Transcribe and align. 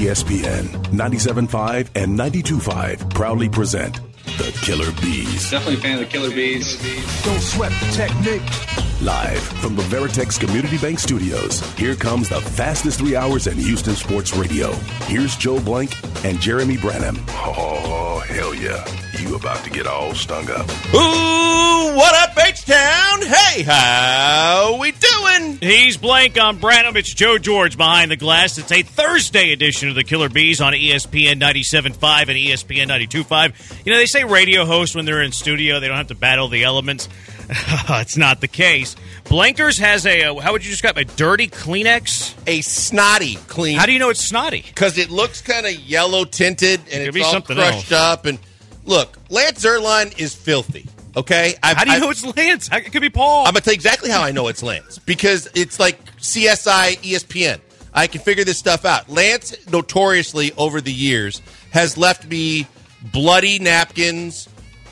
ESPN 0.00 0.64
97.5 0.94 1.90
and 1.94 2.18
92.5 2.18 3.12
proudly 3.12 3.50
present 3.50 4.00
the 4.38 4.50
Killer 4.62 4.90
Bees. 5.02 5.50
Definitely 5.50 5.74
a 5.74 5.76
fan 5.76 5.94
of 5.94 6.00
the 6.00 6.06
Killer 6.06 6.30
Bees. 6.30 6.78
Don't 7.22 7.40
sweat 7.40 7.70
the 7.72 7.92
technique. 7.92 8.69
Live 9.02 9.40
from 9.62 9.76
the 9.76 9.82
Veritex 9.84 10.38
Community 10.38 10.76
Bank 10.76 10.98
Studios, 10.98 11.62
here 11.72 11.96
comes 11.96 12.28
the 12.28 12.38
fastest 12.38 12.98
three 12.98 13.16
hours 13.16 13.46
in 13.46 13.56
Houston 13.56 13.94
sports 13.94 14.36
radio. 14.36 14.72
Here's 15.06 15.36
Joe 15.36 15.58
Blank 15.58 15.94
and 16.22 16.38
Jeremy 16.38 16.76
Branham. 16.76 17.16
Oh, 17.30 18.22
hell 18.28 18.54
yeah. 18.54 18.84
You 19.18 19.36
about 19.36 19.64
to 19.64 19.70
get 19.70 19.86
all 19.86 20.14
stung 20.14 20.50
up. 20.50 20.68
Ooh, 20.94 21.96
what 21.96 22.14
up, 22.14 22.36
H-Town? 22.46 23.22
Hey, 23.22 23.62
how 23.62 24.76
we 24.78 24.92
doing? 24.92 25.58
He's 25.62 25.96
Blank 25.96 26.38
on 26.38 26.58
Branham. 26.58 26.94
It's 26.98 27.14
Joe 27.14 27.38
George 27.38 27.78
behind 27.78 28.10
the 28.10 28.16
glass. 28.16 28.58
It's 28.58 28.70
a 28.70 28.82
Thursday 28.82 29.52
edition 29.52 29.88
of 29.88 29.94
the 29.94 30.04
Killer 30.04 30.28
Bees 30.28 30.60
on 30.60 30.74
ESPN 30.74 31.40
97.5 31.40 32.20
and 32.20 32.30
ESPN 32.30 32.88
92.5. 32.88 33.86
You 33.86 33.92
know, 33.92 33.98
they 33.98 34.04
say 34.04 34.24
radio 34.24 34.66
hosts 34.66 34.94
when 34.94 35.06
they're 35.06 35.22
in 35.22 35.32
studio, 35.32 35.80
they 35.80 35.88
don't 35.88 35.96
have 35.96 36.08
to 36.08 36.14
battle 36.14 36.48
the 36.48 36.64
elements. 36.64 37.08
it's 38.00 38.16
not 38.16 38.40
the 38.40 38.48
case. 38.48 38.94
Blankers 39.24 39.78
has 39.80 40.06
a, 40.06 40.22
uh, 40.24 40.40
how 40.40 40.52
would 40.52 40.64
you 40.64 40.70
describe 40.70 40.96
it? 40.98 41.10
a 41.12 41.16
dirty 41.16 41.48
Kleenex? 41.48 42.34
A 42.46 42.60
snotty 42.60 43.36
clean. 43.48 43.76
How 43.78 43.86
do 43.86 43.92
you 43.92 43.98
know 43.98 44.10
it's 44.10 44.24
snotty? 44.24 44.62
Because 44.66 44.98
it 44.98 45.10
looks 45.10 45.40
kind 45.40 45.66
of 45.66 45.72
yellow 45.72 46.24
tinted 46.24 46.80
and 46.92 47.02
it's 47.02 47.24
all 47.24 47.32
something 47.32 47.56
crushed 47.56 47.90
else. 47.90 48.18
up. 48.18 48.26
And 48.26 48.38
look, 48.84 49.18
Lance 49.30 49.64
Zierlein 49.64 50.16
is 50.18 50.34
filthy. 50.34 50.86
Okay, 51.16 51.54
I've, 51.62 51.76
How 51.76 51.84
do 51.84 51.90
you 51.90 51.96
I've- 51.96 52.04
know 52.06 52.10
it's 52.10 52.24
Lance? 52.36 52.68
It 52.72 52.92
could 52.92 53.02
be 53.02 53.10
Paul. 53.10 53.40
I'm 53.46 53.52
gonna 53.52 53.62
tell 53.62 53.72
you 53.72 53.76
exactly 53.76 54.10
how 54.10 54.22
I 54.22 54.30
know 54.30 54.46
it's 54.46 54.62
Lance 54.62 54.98
because 55.00 55.48
it's 55.56 55.80
like 55.80 55.98
CSI 56.18 56.98
ESPN. 57.02 57.60
I 57.92 58.06
can 58.06 58.20
figure 58.20 58.44
this 58.44 58.58
stuff 58.58 58.84
out. 58.84 59.10
Lance 59.10 59.56
notoriously 59.72 60.52
over 60.56 60.80
the 60.80 60.92
years 60.92 61.42
has 61.72 61.98
left 61.98 62.26
me 62.28 62.68
bloody 63.12 63.58
napkins, 63.58 64.48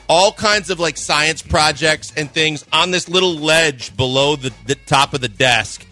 all 0.09 0.31
kinds 0.33 0.69
of 0.69 0.79
like 0.79 0.97
science 0.97 1.41
projects 1.41 2.11
and 2.17 2.29
things 2.31 2.65
on 2.73 2.91
this 2.91 3.07
little 3.07 3.35
ledge 3.35 3.95
below 3.95 4.35
the, 4.35 4.51
the 4.65 4.75
top 4.75 5.13
of 5.13 5.21
the 5.21 5.29
desk. 5.29 5.85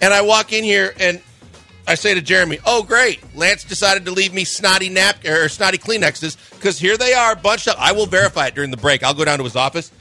And 0.00 0.14
I 0.14 0.22
walk 0.22 0.52
in 0.52 0.64
here 0.64 0.94
and 0.98 1.20
I 1.86 1.96
say 1.96 2.14
to 2.14 2.22
Jeremy, 2.22 2.58
"Oh, 2.64 2.82
great! 2.82 3.20
Lance 3.36 3.64
decided 3.64 4.06
to 4.06 4.10
leave 4.10 4.32
me 4.32 4.44
snotty 4.44 4.88
nap 4.88 5.24
or 5.26 5.48
snotty 5.50 5.76
Kleenexes 5.76 6.38
because 6.52 6.78
here 6.78 6.96
they 6.96 7.12
are, 7.12 7.36
bunched 7.36 7.68
up. 7.68 7.76
I 7.78 7.92
will 7.92 8.06
verify 8.06 8.46
it 8.46 8.54
during 8.54 8.70
the 8.70 8.76
break. 8.78 9.02
I'll 9.02 9.12
go 9.12 9.24
down 9.24 9.36
to 9.38 9.44
his 9.44 9.56
office, 9.56 9.92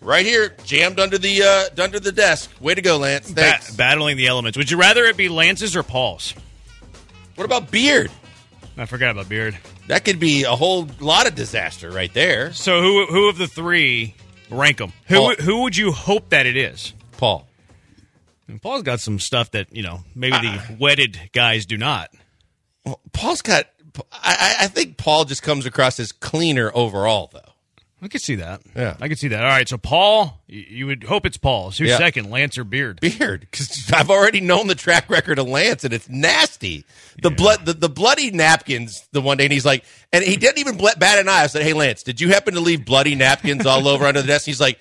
right 0.00 0.26
here, 0.26 0.54
jammed 0.64 0.98
under 0.98 1.16
the 1.18 1.42
uh, 1.78 1.82
under 1.82 2.00
the 2.00 2.10
desk. 2.10 2.50
Way 2.60 2.74
to 2.74 2.82
go, 2.82 2.96
Lance! 2.98 3.30
Ba- 3.30 3.42
Thanks. 3.42 3.76
battling 3.76 4.16
the 4.16 4.26
elements. 4.26 4.58
Would 4.58 4.70
you 4.70 4.78
rather 4.78 5.04
it 5.04 5.16
be 5.16 5.28
Lance's 5.28 5.76
or 5.76 5.82
Paul's? 5.84 6.34
what 7.36 7.44
about 7.44 7.70
beard? 7.70 8.10
I 8.76 8.86
forgot 8.86 9.10
about 9.12 9.28
Beard. 9.28 9.56
That 9.88 10.04
could 10.04 10.20
be 10.20 10.44
a 10.44 10.50
whole 10.54 10.86
lot 11.00 11.26
of 11.26 11.34
disaster 11.34 11.90
right 11.90 12.12
there. 12.12 12.52
So 12.52 12.80
who 12.82 13.06
who 13.06 13.28
of 13.28 13.38
the 13.38 13.46
three 13.46 14.14
rank 14.50 14.78
them? 14.78 14.92
Who 15.06 15.16
Paul. 15.16 15.34
who 15.36 15.62
would 15.62 15.76
you 15.76 15.92
hope 15.92 16.28
that 16.30 16.46
it 16.46 16.56
is? 16.56 16.92
Paul, 17.16 17.48
And 18.46 18.62
Paul's 18.62 18.82
got 18.82 19.00
some 19.00 19.18
stuff 19.18 19.50
that 19.52 19.74
you 19.74 19.82
know 19.82 20.04
maybe 20.14 20.36
Uh, 20.36 20.42
the 20.68 20.76
wedded 20.78 21.18
guys 21.32 21.66
do 21.66 21.76
not. 21.76 22.10
Well, 22.84 23.00
Paul's 23.12 23.42
got. 23.42 23.66
I 24.12 24.56
I 24.60 24.66
think 24.68 24.96
Paul 24.98 25.24
just 25.24 25.42
comes 25.42 25.66
across 25.66 25.98
as 25.98 26.12
cleaner 26.12 26.70
overall, 26.74 27.30
though. 27.32 27.47
I 28.00 28.06
could 28.08 28.20
see 28.22 28.36
that. 28.36 28.60
Yeah. 28.76 28.96
I 29.00 29.08
could 29.08 29.18
see 29.18 29.28
that. 29.28 29.42
All 29.42 29.50
right, 29.50 29.68
so 29.68 29.76
Paul, 29.76 30.40
you, 30.46 30.86
would 30.86 31.02
hope 31.02 31.26
it's 31.26 31.36
Paul's. 31.36 31.78
Who's 31.78 31.88
Yeah. 31.88 31.98
second, 31.98 32.30
Lance 32.30 32.56
or 32.56 32.62
Beard? 32.64 33.00
beard 33.00 33.40
because 33.50 33.90
I've 33.92 34.08
already 34.10 34.40
known 34.40 34.68
the 34.68 34.76
track 34.76 35.10
record 35.10 35.38
of 35.40 35.48
Lance 35.48 35.82
and 35.84 35.92
it's 35.92 36.08
nasty. 36.08 36.84
The 37.22 37.30
blood, 37.30 37.66
the, 37.66 37.72
the 37.72 37.88
bloody 37.88 38.30
napkins. 38.30 39.08
The 39.10 39.20
one 39.20 39.36
day, 39.38 39.44
and 39.46 39.52
he's 39.52 39.66
like, 39.66 39.84
and 40.12 40.22
he 40.22 40.36
didn't 40.36 40.58
even 40.58 40.76
bat 40.76 41.18
an 41.18 41.28
eye. 41.28 41.42
I 41.42 41.46
said, 41.48 41.62
"Hey, 41.62 41.72
Lance, 41.72 42.04
did 42.04 42.20
you 42.20 42.28
happen 42.28 42.54
to 42.54 42.60
leave 42.60 42.84
bloody 42.84 43.16
napkins 43.16 43.66
all 43.66 43.88
over 43.88 44.04
under 44.06 44.20
the 44.22 44.28
desk?" 44.28 44.46
He's 44.46 44.60
like. 44.60 44.78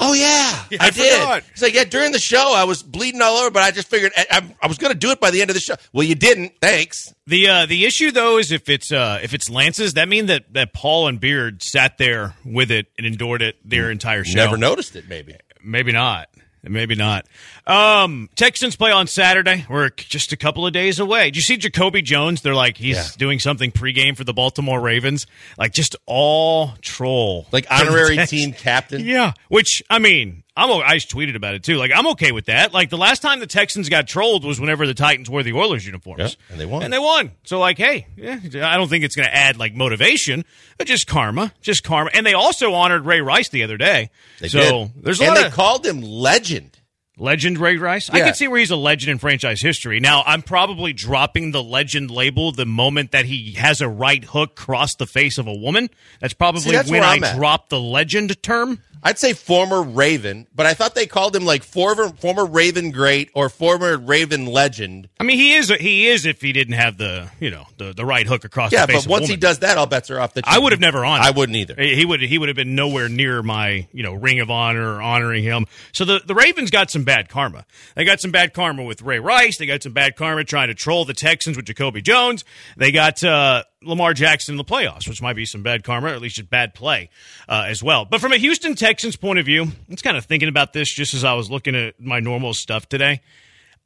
Oh 0.00 0.12
yeah, 0.14 0.78
I 0.80 0.86
I, 0.86 0.90
did. 0.90 1.44
He's 1.52 1.62
like, 1.62 1.74
yeah. 1.74 1.84
During 1.84 2.12
the 2.12 2.18
show, 2.18 2.52
I 2.54 2.64
was 2.64 2.82
bleeding 2.82 3.20
all 3.20 3.36
over, 3.38 3.50
but 3.50 3.62
I 3.62 3.70
just 3.70 3.88
figured 3.88 4.12
I, 4.16 4.26
I, 4.30 4.54
I 4.62 4.66
was 4.68 4.78
going 4.78 4.92
to 4.92 4.98
do 4.98 5.10
it 5.10 5.20
by 5.20 5.30
the 5.30 5.40
end 5.40 5.50
of 5.50 5.54
the 5.54 5.60
show. 5.60 5.74
Well, 5.92 6.04
you 6.04 6.14
didn't. 6.14 6.54
Thanks. 6.60 7.12
The 7.26 7.48
uh, 7.48 7.66
the 7.66 7.84
issue 7.84 8.12
though 8.12 8.38
is 8.38 8.52
if 8.52 8.68
it's 8.68 8.92
uh, 8.92 9.18
if 9.22 9.34
it's 9.34 9.50
Lance's, 9.50 9.94
that 9.94 10.08
means 10.08 10.28
that 10.28 10.52
that 10.54 10.72
Paul 10.72 11.08
and 11.08 11.18
Beard 11.18 11.62
sat 11.62 11.98
there 11.98 12.34
with 12.44 12.70
it 12.70 12.86
and 12.96 13.06
endured 13.06 13.42
it 13.42 13.56
their 13.64 13.90
entire 13.90 14.24
show. 14.24 14.36
Never 14.36 14.56
noticed 14.56 14.94
it. 14.94 15.08
Maybe. 15.08 15.34
Maybe 15.62 15.92
not. 15.92 16.28
Maybe 16.70 16.94
not. 16.94 17.26
Um, 17.66 18.28
Texans 18.36 18.76
play 18.76 18.90
on 18.92 19.06
Saturday. 19.06 19.66
We're 19.68 19.90
just 19.90 20.32
a 20.32 20.36
couple 20.36 20.66
of 20.66 20.72
days 20.72 20.98
away. 20.98 21.24
Did 21.26 21.36
you 21.36 21.42
see 21.42 21.56
Jacoby 21.56 22.02
Jones? 22.02 22.42
They're 22.42 22.54
like 22.54 22.76
he's 22.76 22.96
Yeah. 22.96 23.04
doing 23.18 23.38
something 23.38 23.70
pregame 23.72 24.16
for 24.16 24.24
the 24.24 24.32
Baltimore 24.34 24.80
Ravens. 24.80 25.26
Like 25.58 25.72
just 25.72 25.96
all 26.06 26.72
troll. 26.80 27.46
Like 27.52 27.66
honorary 27.70 28.16
team 28.26 28.52
captain. 28.52 29.04
Yeah. 29.04 29.32
Which 29.48 29.82
I 29.90 29.98
mean, 29.98 30.42
I'm 30.58 30.70
I 30.70 30.96
tweeted 30.96 31.36
about 31.36 31.54
it 31.54 31.62
too. 31.62 31.76
Like 31.76 31.92
I'm 31.94 32.06
okay 32.08 32.32
with 32.32 32.46
that. 32.46 32.74
Like 32.74 32.90
the 32.90 32.98
last 32.98 33.22
time 33.22 33.38
the 33.40 33.46
Texans 33.46 33.88
got 33.88 34.08
trolled 34.08 34.44
was 34.44 34.60
whenever 34.60 34.86
the 34.86 34.94
Titans 34.94 35.30
wore 35.30 35.42
the 35.42 35.52
Oilers 35.52 35.86
uniforms. 35.86 36.20
Yeah, 36.20 36.52
and 36.52 36.60
they 36.60 36.66
won. 36.66 36.82
And 36.82 36.92
they 36.92 36.98
won. 36.98 37.30
So 37.44 37.58
like, 37.60 37.78
hey, 37.78 38.06
yeah, 38.16 38.40
I 38.64 38.76
don't 38.76 38.88
think 38.88 39.04
it's 39.04 39.14
going 39.14 39.28
to 39.28 39.34
add 39.34 39.56
like 39.56 39.74
motivation, 39.74 40.44
but 40.76 40.86
just 40.88 41.06
karma, 41.06 41.52
just 41.60 41.84
karma. 41.84 42.10
And 42.12 42.26
they 42.26 42.34
also 42.34 42.74
honored 42.74 43.06
Ray 43.06 43.20
Rice 43.20 43.48
the 43.50 43.62
other 43.62 43.76
day. 43.76 44.10
They 44.40 44.48
so 44.48 44.88
did. 44.94 45.04
there's 45.04 45.20
a 45.20 45.24
and 45.24 45.34
lot 45.34 45.40
they 45.40 45.46
of 45.46 45.52
called 45.52 45.86
him 45.86 46.02
legend. 46.02 46.76
legend 47.16 47.58
Ray 47.58 47.76
Rice. 47.76 48.10
I 48.10 48.20
can 48.20 48.34
see 48.34 48.48
where 48.48 48.58
he's 48.58 48.70
a 48.72 48.76
legend 48.76 49.10
in 49.12 49.18
franchise 49.18 49.60
history. 49.60 50.00
Now 50.00 50.22
I'm 50.26 50.42
probably 50.42 50.92
dropping 50.92 51.52
the 51.52 51.62
legend 51.62 52.10
label 52.10 52.50
the 52.52 52.66
moment 52.66 53.12
that 53.12 53.24
he 53.26 53.52
has 53.52 53.80
a 53.80 53.88
right 53.88 54.24
hook 54.24 54.56
cross 54.56 54.96
the 54.96 55.06
face 55.06 55.38
of 55.38 55.46
a 55.46 55.54
woman. 55.54 55.88
That's 56.20 56.34
probably 56.34 56.62
See, 56.62 56.72
that's 56.72 56.90
when 56.90 57.04
I 57.04 57.16
at. 57.16 57.36
drop 57.36 57.68
the 57.68 57.80
legend 57.80 58.42
term. 58.42 58.82
I'd 59.02 59.18
say 59.18 59.32
former 59.32 59.82
Raven, 59.82 60.46
but 60.54 60.66
I 60.66 60.74
thought 60.74 60.94
they 60.94 61.06
called 61.06 61.34
him 61.34 61.44
like 61.44 61.62
former 61.62 62.08
former 62.08 62.44
Raven 62.44 62.90
great 62.90 63.30
or 63.34 63.48
former 63.48 63.96
Raven 63.96 64.46
legend. 64.46 65.08
I 65.20 65.24
mean, 65.24 65.38
he 65.38 65.54
is. 65.54 65.68
He 65.68 66.08
is. 66.08 66.26
If 66.26 66.40
he 66.40 66.52
didn't 66.52 66.74
have 66.74 66.98
the, 66.98 67.30
you 67.40 67.50
know, 67.50 67.66
the, 67.76 67.92
the 67.92 68.04
right 68.04 68.26
hook 68.26 68.44
across 68.44 68.72
Yeah, 68.72 68.86
the 68.86 68.94
face 68.94 69.04
but 69.04 69.10
once 69.10 69.28
he 69.28 69.36
does 69.36 69.60
that, 69.60 69.78
all 69.78 69.86
bets 69.86 70.10
are 70.10 70.20
off. 70.20 70.34
That 70.34 70.44
I 70.46 70.58
would 70.58 70.72
have 70.72 70.80
never 70.80 71.04
honored. 71.04 71.26
I 71.26 71.30
wouldn't 71.30 71.56
either. 71.56 71.74
He 71.78 71.94
he 71.94 72.04
would. 72.04 72.20
He 72.20 72.38
would 72.38 72.48
have 72.48 72.56
been 72.56 72.74
nowhere 72.74 73.08
near 73.08 73.42
my, 73.42 73.86
you 73.92 74.02
know, 74.02 74.14
ring 74.14 74.40
of 74.40 74.50
honor 74.50 74.94
or 74.96 75.02
honoring 75.02 75.44
him. 75.44 75.66
So 75.92 76.04
the 76.04 76.20
the 76.24 76.34
Ravens 76.34 76.70
got 76.70 76.90
some 76.90 77.04
bad 77.04 77.28
karma. 77.28 77.66
They 77.94 78.04
got 78.04 78.20
some 78.20 78.30
bad 78.30 78.52
karma 78.52 78.82
with 78.84 79.02
Ray 79.02 79.18
Rice. 79.18 79.58
They 79.58 79.66
got 79.66 79.82
some 79.82 79.92
bad 79.92 80.16
karma 80.16 80.44
trying 80.44 80.68
to 80.68 80.74
troll 80.74 81.04
the 81.04 81.14
Texans 81.14 81.56
with 81.56 81.66
Jacoby 81.66 82.02
Jones. 82.02 82.44
They 82.76 82.92
got 82.92 83.22
uh, 83.22 83.64
Lamar 83.82 84.12
Jackson 84.12 84.54
in 84.54 84.56
the 84.56 84.64
playoffs, 84.64 85.08
which 85.08 85.22
might 85.22 85.36
be 85.36 85.44
some 85.44 85.62
bad 85.62 85.84
karma, 85.84 86.08
or 86.08 86.14
at 86.14 86.20
least 86.20 86.36
just 86.36 86.50
bad 86.50 86.74
play 86.74 87.10
uh, 87.48 87.64
as 87.66 87.82
well. 87.82 88.04
But 88.04 88.20
from 88.20 88.32
a 88.32 88.36
Houston 88.36 88.74
Texans 88.74 89.16
point 89.16 89.38
of 89.38 89.46
view, 89.46 89.64
I 89.64 89.70
was 89.88 90.02
kind 90.02 90.16
of 90.16 90.24
thinking 90.24 90.48
about 90.48 90.72
this 90.72 90.92
just 90.92 91.14
as 91.14 91.24
I 91.24 91.34
was 91.34 91.50
looking 91.50 91.76
at 91.76 92.00
my 92.00 92.18
normal 92.20 92.54
stuff 92.54 92.88
today. 92.88 93.20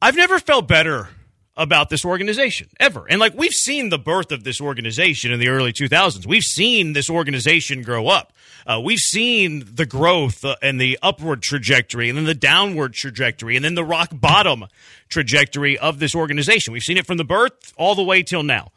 I've 0.01 0.15
never 0.15 0.39
felt 0.39 0.67
better 0.67 1.09
about 1.55 1.89
this 1.89 2.03
organization 2.03 2.67
ever. 2.79 3.05
And 3.07 3.19
like 3.19 3.35
we've 3.35 3.53
seen 3.53 3.89
the 3.89 3.99
birth 3.99 4.31
of 4.31 4.43
this 4.43 4.59
organization 4.59 5.31
in 5.31 5.39
the 5.39 5.49
early 5.49 5.71
2000s. 5.71 6.25
We've 6.25 6.41
seen 6.41 6.93
this 6.93 7.09
organization 7.09 7.83
grow 7.83 8.07
up. 8.07 8.33
Uh, 8.65 8.81
we've 8.83 8.99
seen 8.99 9.63
the 9.75 9.85
growth 9.85 10.43
uh, 10.43 10.55
and 10.61 10.79
the 10.81 10.97
upward 11.03 11.43
trajectory 11.43 12.09
and 12.09 12.17
then 12.17 12.25
the 12.25 12.33
downward 12.33 12.93
trajectory 12.93 13.55
and 13.55 13.63
then 13.63 13.75
the 13.75 13.83
rock 13.83 14.09
bottom 14.11 14.65
trajectory 15.09 15.77
of 15.77 15.99
this 15.99 16.15
organization. 16.15 16.73
We've 16.73 16.81
seen 16.81 16.97
it 16.97 17.05
from 17.05 17.17
the 17.17 17.23
birth 17.23 17.73
all 17.77 17.93
the 17.93 18.03
way 18.03 18.23
till 18.23 18.41
now. 18.43 18.71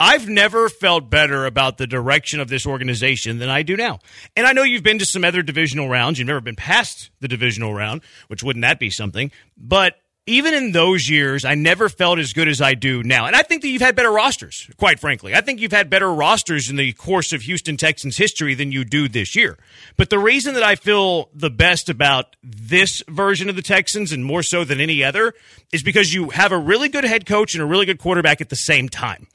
I've 0.00 0.26
never 0.26 0.70
felt 0.70 1.10
better 1.10 1.44
about 1.44 1.76
the 1.76 1.86
direction 1.86 2.40
of 2.40 2.48
this 2.48 2.66
organization 2.66 3.38
than 3.38 3.50
I 3.50 3.62
do 3.62 3.76
now. 3.76 3.98
And 4.34 4.46
I 4.46 4.52
know 4.52 4.62
you've 4.62 4.82
been 4.82 4.98
to 4.98 5.04
some 5.04 5.24
other 5.24 5.42
divisional 5.42 5.90
rounds. 5.90 6.18
You've 6.18 6.26
never 6.26 6.40
been 6.40 6.56
past 6.56 7.10
the 7.20 7.28
divisional 7.28 7.74
round, 7.74 8.00
which 8.28 8.42
wouldn't 8.42 8.62
that 8.62 8.78
be 8.78 8.88
something? 8.88 9.30
But 9.58 9.96
even 10.26 10.54
in 10.54 10.72
those 10.72 11.08
years, 11.08 11.44
I 11.44 11.54
never 11.54 11.88
felt 11.88 12.18
as 12.18 12.32
good 12.32 12.46
as 12.48 12.60
I 12.60 12.74
do 12.74 13.02
now. 13.02 13.26
And 13.26 13.34
I 13.34 13.42
think 13.42 13.62
that 13.62 13.68
you've 13.68 13.82
had 13.82 13.96
better 13.96 14.12
rosters, 14.12 14.70
quite 14.76 15.00
frankly. 15.00 15.34
I 15.34 15.40
think 15.40 15.60
you've 15.60 15.72
had 15.72 15.90
better 15.90 16.12
rosters 16.12 16.70
in 16.70 16.76
the 16.76 16.92
course 16.92 17.32
of 17.32 17.42
Houston 17.42 17.76
Texans 17.76 18.16
history 18.16 18.54
than 18.54 18.70
you 18.70 18.84
do 18.84 19.08
this 19.08 19.34
year. 19.34 19.58
But 19.96 20.08
the 20.08 20.18
reason 20.18 20.54
that 20.54 20.62
I 20.62 20.76
feel 20.76 21.30
the 21.34 21.50
best 21.50 21.88
about 21.88 22.36
this 22.42 23.02
version 23.08 23.48
of 23.50 23.56
the 23.56 23.62
Texans 23.62 24.12
and 24.12 24.24
more 24.24 24.42
so 24.42 24.64
than 24.64 24.80
any 24.80 25.02
other 25.02 25.34
is 25.72 25.82
because 25.82 26.14
you 26.14 26.30
have 26.30 26.52
a 26.52 26.58
really 26.58 26.88
good 26.88 27.04
head 27.04 27.26
coach 27.26 27.54
and 27.54 27.62
a 27.62 27.66
really 27.66 27.86
good 27.86 27.98
quarterback 27.98 28.40
at 28.40 28.50
the 28.50 28.56
same 28.56 28.88
time. 28.88 29.26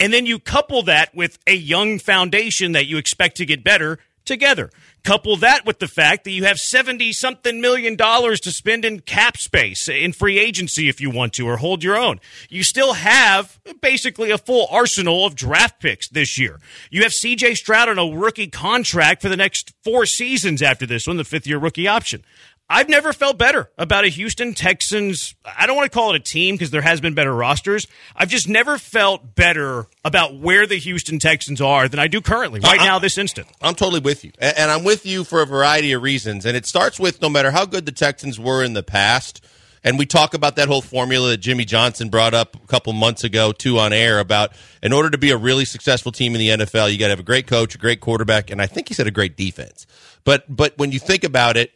And 0.00 0.12
then 0.12 0.26
you 0.26 0.38
couple 0.38 0.82
that 0.84 1.14
with 1.14 1.38
a 1.46 1.54
young 1.54 1.98
foundation 1.98 2.72
that 2.72 2.86
you 2.86 2.98
expect 2.98 3.36
to 3.36 3.46
get 3.46 3.62
better 3.62 3.98
together. 4.24 4.70
Couple 5.02 5.36
that 5.36 5.66
with 5.66 5.80
the 5.80 5.86
fact 5.86 6.24
that 6.24 6.30
you 6.30 6.44
have 6.44 6.58
70 6.58 7.12
something 7.12 7.60
million 7.60 7.94
dollars 7.94 8.40
to 8.40 8.50
spend 8.50 8.86
in 8.86 9.00
cap 9.00 9.36
space 9.36 9.86
in 9.86 10.14
free 10.14 10.38
agency 10.38 10.88
if 10.88 10.98
you 10.98 11.10
want 11.10 11.34
to 11.34 11.46
or 11.46 11.58
hold 11.58 11.84
your 11.84 11.96
own. 11.96 12.20
You 12.48 12.64
still 12.64 12.94
have 12.94 13.60
basically 13.82 14.30
a 14.30 14.38
full 14.38 14.66
arsenal 14.70 15.26
of 15.26 15.34
draft 15.34 15.78
picks 15.78 16.08
this 16.08 16.38
year. 16.38 16.58
You 16.90 17.02
have 17.02 17.12
CJ 17.12 17.56
Stroud 17.56 17.90
on 17.90 17.98
a 17.98 18.16
rookie 18.16 18.46
contract 18.46 19.20
for 19.20 19.28
the 19.28 19.36
next 19.36 19.74
four 19.82 20.06
seasons 20.06 20.62
after 20.62 20.86
this 20.86 21.06
one, 21.06 21.18
the 21.18 21.24
fifth 21.24 21.46
year 21.46 21.58
rookie 21.58 21.86
option. 21.86 22.24
I've 22.68 22.88
never 22.88 23.12
felt 23.12 23.36
better 23.36 23.70
about 23.76 24.04
a 24.04 24.08
Houston 24.08 24.54
Texans. 24.54 25.34
I 25.44 25.66
don't 25.66 25.76
want 25.76 25.90
to 25.90 25.94
call 25.94 26.14
it 26.14 26.16
a 26.16 26.20
team 26.20 26.54
because 26.54 26.70
there 26.70 26.80
has 26.80 27.00
been 27.00 27.12
better 27.12 27.34
rosters. 27.34 27.86
I've 28.16 28.30
just 28.30 28.48
never 28.48 28.78
felt 28.78 29.34
better 29.34 29.86
about 30.02 30.38
where 30.38 30.66
the 30.66 30.76
Houston 30.76 31.18
Texans 31.18 31.60
are 31.60 31.88
than 31.88 32.00
I 32.00 32.08
do 32.08 32.22
currently, 32.22 32.60
right 32.60 32.80
now, 32.80 32.98
this 32.98 33.18
instant. 33.18 33.48
I'm 33.60 33.74
totally 33.74 34.00
with 34.00 34.24
you. 34.24 34.32
And 34.38 34.70
I'm 34.70 34.82
with 34.82 35.04
you 35.04 35.24
for 35.24 35.42
a 35.42 35.46
variety 35.46 35.92
of 35.92 36.02
reasons. 36.02 36.46
And 36.46 36.56
it 36.56 36.64
starts 36.64 36.98
with 36.98 37.20
no 37.20 37.28
matter 37.28 37.50
how 37.50 37.66
good 37.66 37.84
the 37.84 37.92
Texans 37.92 38.40
were 38.40 38.64
in 38.64 38.72
the 38.72 38.82
past, 38.82 39.44
and 39.84 39.98
we 39.98 40.06
talk 40.06 40.32
about 40.32 40.56
that 40.56 40.66
whole 40.66 40.80
formula 40.80 41.28
that 41.28 41.36
Jimmy 41.36 41.66
Johnson 41.66 42.08
brought 42.08 42.32
up 42.32 42.56
a 42.56 42.66
couple 42.66 42.94
months 42.94 43.22
ago, 43.22 43.52
too, 43.52 43.78
on 43.78 43.92
air 43.92 44.18
about 44.18 44.52
in 44.82 44.94
order 44.94 45.10
to 45.10 45.18
be 45.18 45.30
a 45.30 45.36
really 45.36 45.66
successful 45.66 46.10
team 46.10 46.34
in 46.34 46.38
the 46.38 46.64
NFL, 46.64 46.90
you 46.90 46.98
got 46.98 47.06
to 47.06 47.10
have 47.10 47.20
a 47.20 47.24
great 47.24 47.46
coach, 47.46 47.74
a 47.74 47.78
great 47.78 48.00
quarterback, 48.00 48.50
and 48.50 48.62
I 48.62 48.66
think 48.66 48.88
he 48.88 48.94
said 48.94 49.06
a 49.06 49.10
great 49.10 49.36
defense. 49.36 49.86
But 50.24 50.44
but 50.48 50.78
when 50.78 50.90
you 50.90 50.98
think 50.98 51.22
about 51.22 51.58
it, 51.58 51.70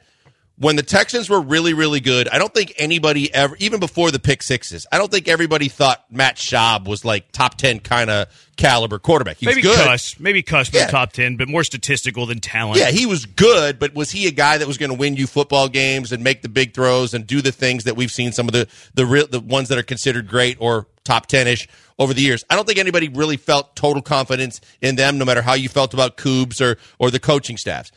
when 0.58 0.74
the 0.76 0.82
Texans 0.82 1.30
were 1.30 1.40
really, 1.40 1.72
really 1.72 2.00
good, 2.00 2.28
I 2.28 2.38
don't 2.38 2.52
think 2.52 2.72
anybody 2.78 3.32
ever, 3.32 3.56
even 3.60 3.78
before 3.78 4.10
the 4.10 4.18
pick 4.18 4.42
sixes, 4.42 4.86
I 4.90 4.98
don't 4.98 5.10
think 5.10 5.28
everybody 5.28 5.68
thought 5.68 6.04
Matt 6.10 6.36
Schaub 6.36 6.86
was 6.88 7.04
like 7.04 7.30
top 7.30 7.56
10 7.56 7.80
kind 7.80 8.10
of 8.10 8.26
caliber 8.56 8.98
quarterback. 8.98 9.36
He 9.36 9.46
maybe 9.46 9.62
was 9.66 9.76
good. 9.76 9.86
Cuss, 9.86 10.18
maybe 10.18 10.42
Cuss 10.42 10.72
was 10.72 10.80
Yeah. 10.82 10.88
top 10.88 11.12
10, 11.12 11.36
but 11.36 11.48
more 11.48 11.62
statistical 11.62 12.26
than 12.26 12.40
talent. 12.40 12.80
Yeah, 12.80 12.90
he 12.90 13.06
was 13.06 13.24
good, 13.24 13.78
but 13.78 13.94
was 13.94 14.10
he 14.10 14.26
a 14.26 14.32
guy 14.32 14.58
that 14.58 14.66
was 14.66 14.78
going 14.78 14.90
to 14.90 14.96
win 14.98 15.14
you 15.14 15.28
football 15.28 15.68
games 15.68 16.10
and 16.10 16.24
make 16.24 16.42
the 16.42 16.48
big 16.48 16.74
throws 16.74 17.14
and 17.14 17.24
do 17.24 17.40
the 17.40 17.52
things 17.52 17.84
that 17.84 17.96
we've 17.96 18.10
seen 18.10 18.32
some 18.32 18.48
of 18.48 18.52
the 18.52 18.66
the 18.94 19.06
real 19.06 19.28
the 19.28 19.38
ones 19.40 19.68
that 19.68 19.78
are 19.78 19.82
considered 19.84 20.26
great 20.26 20.56
or 20.60 20.86
top 21.04 21.28
10ish 21.28 21.68
over 21.98 22.14
the 22.14 22.22
years? 22.22 22.44
I 22.48 22.56
don't 22.56 22.66
think 22.66 22.78
anybody 22.78 23.08
really 23.08 23.36
felt 23.36 23.74
total 23.76 24.02
confidence 24.02 24.60
in 24.80 24.96
them 24.96 25.18
no 25.18 25.24
matter 25.24 25.42
how 25.42 25.54
you 25.54 25.68
felt 25.68 25.94
about 25.94 26.16
Coobs 26.16 26.60
or 26.60 26.78
or 26.98 27.10
the 27.10 27.20
coaching 27.20 27.56
staffs. 27.56 27.92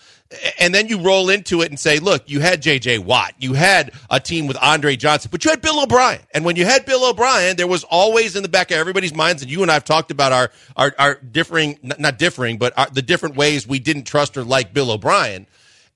And 0.59 0.73
then 0.73 0.87
you 0.87 1.01
roll 1.01 1.29
into 1.29 1.61
it 1.61 1.69
and 1.69 1.79
say, 1.79 1.99
look, 1.99 2.29
you 2.29 2.39
had 2.39 2.61
JJ 2.61 2.99
Watt, 2.99 3.33
you 3.37 3.53
had 3.53 3.91
a 4.09 4.19
team 4.19 4.47
with 4.47 4.57
Andre 4.61 4.95
Johnson, 4.95 5.29
but 5.29 5.43
you 5.43 5.51
had 5.51 5.61
Bill 5.61 5.83
O'Brien. 5.83 6.21
And 6.33 6.45
when 6.45 6.55
you 6.55 6.63
had 6.63 6.85
Bill 6.85 7.09
O'Brien, 7.09 7.57
there 7.57 7.67
was 7.67 7.83
always 7.83 8.35
in 8.37 8.43
the 8.43 8.49
back 8.49 8.71
of 8.71 8.77
everybody's 8.77 9.13
minds, 9.13 9.41
and 9.41 9.51
you 9.51 9.61
and 9.61 9.69
I 9.69 9.73
have 9.73 9.83
talked 9.83 10.11
about 10.11 10.31
our 10.31 10.51
our, 10.77 10.95
our 10.97 11.15
differing, 11.15 11.79
not 11.83 12.17
differing, 12.17 12.57
but 12.57 12.77
our, 12.77 12.89
the 12.89 13.01
different 13.01 13.35
ways 13.35 13.67
we 13.67 13.79
didn't 13.79 14.03
trust 14.03 14.37
or 14.37 14.43
like 14.43 14.73
Bill 14.73 14.91
O'Brien. 14.91 15.47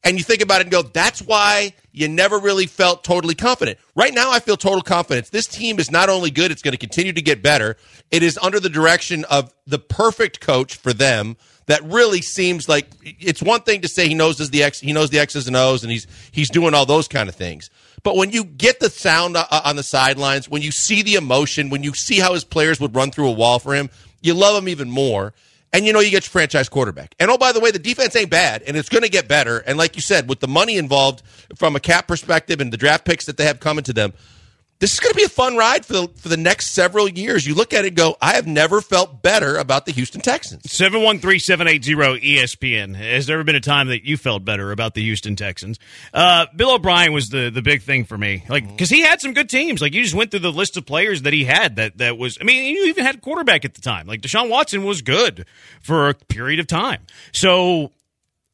And 0.06 0.20
you 0.20 0.24
think 0.24 0.44
about 0.44 0.62
it 0.62 0.66
and 0.66 0.72
go, 0.72 0.84
that's 0.84 1.20
why 1.20 1.74
you 1.92 2.08
never 2.08 2.38
really 2.38 2.68
felt 2.68 3.04
totally 3.04 3.34
confident. 3.34 3.80
Right 3.96 4.14
now, 4.14 4.32
I 4.32 4.40
feel 4.40 4.56
total 4.56 4.84
confidence. 4.84 5.30
This 5.32 5.48
team 5.48 5.80
is 5.80 5.90
not 5.90 6.10
only 6.10 6.30
good, 6.30 6.52
it's 6.52 6.62
going 6.62 6.74
to 6.74 6.78
continue 6.78 7.12
to 7.12 7.22
get 7.24 7.42
better. 7.42 7.76
It 8.12 8.22
is 8.22 8.38
under 8.38 8.60
the 8.60 8.70
direction 8.70 9.26
of 9.26 9.52
the 9.66 9.80
perfect 9.80 10.40
coach 10.40 10.76
for 10.76 10.94
them 10.94 11.38
that 11.66 11.84
really 11.84 12.22
seems 12.22 12.70
like 12.70 12.88
it's 13.04 13.42
one 13.42 13.62
thing 13.62 13.82
to 13.82 13.88
say 13.88 14.08
he 14.08 14.14
knows 14.14 14.38
the 14.38 14.62
X, 14.62 14.80
he 14.80 14.94
knows 14.94 15.10
the 15.10 15.18
X's 15.18 15.48
and 15.48 15.56
O's 15.56 15.84
and 15.84 15.92
he's, 15.92 16.06
he's 16.32 16.52
doing 16.52 16.76
all 16.76 16.86
those 16.86 17.08
kind 17.08 17.28
of 17.28 17.34
things. 17.34 17.72
But 18.04 18.16
when 18.16 18.30
you 18.30 18.44
get 18.44 18.80
the 18.80 18.92
sound 18.92 19.36
uh, 19.36 19.48
on 19.64 19.76
the 19.76 19.82
sidelines, 19.82 20.48
when 20.48 20.62
you 20.62 20.70
see 20.70 21.02
the 21.02 21.16
emotion, 21.16 21.72
when 21.72 21.82
you 21.82 21.96
see 21.96 22.20
how 22.20 22.34
his 22.34 22.44
players 22.44 22.80
would 22.80 22.96
run 22.96 23.10
through 23.10 23.30
a 23.30 23.32
wall 23.32 23.58
for 23.58 23.74
him, 23.74 23.90
you 24.22 24.36
love 24.36 24.62
him 24.62 24.70
even 24.70 24.92
more. 24.92 25.34
And 25.76 25.86
you 25.86 25.92
know 25.92 26.00
you 26.00 26.10
get 26.10 26.24
your 26.24 26.30
franchise 26.30 26.70
quarterback. 26.70 27.16
And 27.20 27.30
oh, 27.30 27.38
by 27.38 27.52
the 27.52 27.60
way, 27.60 27.70
the 27.70 27.80
defense 27.80 28.16
ain't 28.16 28.30
bad, 28.30 28.62
and 28.62 28.78
it's 28.78 28.88
going 28.88 29.04
to 29.04 29.10
get 29.10 29.28
better. 29.28 29.58
And 29.58 29.78
like 29.78 29.98
you 29.98 30.02
said, 30.02 30.30
with 30.30 30.40
the 30.40 30.48
money 30.48 30.78
involved 30.78 31.22
from 31.54 31.76
a 31.76 31.82
cap 31.82 32.08
perspective 32.08 32.62
and 32.62 32.72
the 32.72 32.78
draft 32.78 33.04
picks 33.04 33.26
that 33.26 33.36
they 33.36 33.44
have 33.44 33.60
coming 33.60 33.84
to 33.84 33.92
them, 33.92 34.14
this 34.80 34.94
is 34.94 35.00
going 35.00 35.12
to 35.12 35.18
be 35.18 35.24
a 35.24 35.30
fun 35.30 35.56
ride 35.56 35.86
for 35.86 35.94
the 35.94 36.08
for 36.18 36.30
the 36.30 36.38
next 36.38 36.72
several 36.72 37.08
years. 37.08 37.48
You 37.48 37.56
look 37.56 37.74
at 37.74 37.86
it 37.86 37.90
and 37.90 37.98
go, 37.98 38.18
I 38.22 38.34
have 38.34 38.46
never 38.46 38.82
felt 38.82 39.22
better 39.22 39.58
about 39.58 39.86
the 39.86 39.92
Houston 39.94 40.22
Texans. 40.22 40.70
713 40.72 41.40
780 41.40 41.96
ESPN. 42.22 42.96
Has 42.96 43.26
there 43.26 43.36
ever 43.36 43.44
been 43.44 43.56
a 43.56 43.62
time 43.62 43.88
that 43.88 44.04
you 44.04 44.18
felt 44.18 44.44
better 44.44 44.72
about 44.72 44.94
the 44.94 45.02
Houston 45.02 45.36
Texans? 45.36 45.80
Uh, 46.14 46.48
Bill 46.56 46.76
O'Brien 46.76 47.14
was 47.14 47.30
the, 47.30 47.50
the 47.50 47.62
big 47.62 47.84
thing 47.84 48.04
for 48.04 48.18
me. 48.18 48.44
Like, 48.50 48.68
because 48.68 48.90
he 48.90 49.02
had 49.02 49.22
some 49.22 49.34
good 49.34 49.50
teams. 49.50 49.82
Like, 49.82 49.94
you 49.94 50.04
just 50.04 50.16
went 50.16 50.32
through 50.32 50.42
the 50.42 50.52
list 50.52 50.76
of 50.78 50.86
players 50.86 51.22
that 51.22 51.34
he 51.34 51.46
had 51.46 51.78
that, 51.78 51.98
that 51.98 52.18
was, 52.18 52.38
I 52.42 52.44
mean, 52.44 52.76
you 52.76 52.86
even 52.88 53.06
had 53.06 53.16
a 53.16 53.20
quarterback 53.20 53.66
at 53.66 53.74
the 53.76 53.82
time. 53.82 54.08
Like, 54.08 54.22
Deshaun 54.22 54.50
Watson 54.50 54.84
was 54.84 55.02
good 55.02 55.46
for 55.82 56.10
a 56.10 56.14
period 56.14 56.60
of 56.60 56.68
time. 56.68 57.02
So, 57.32 57.92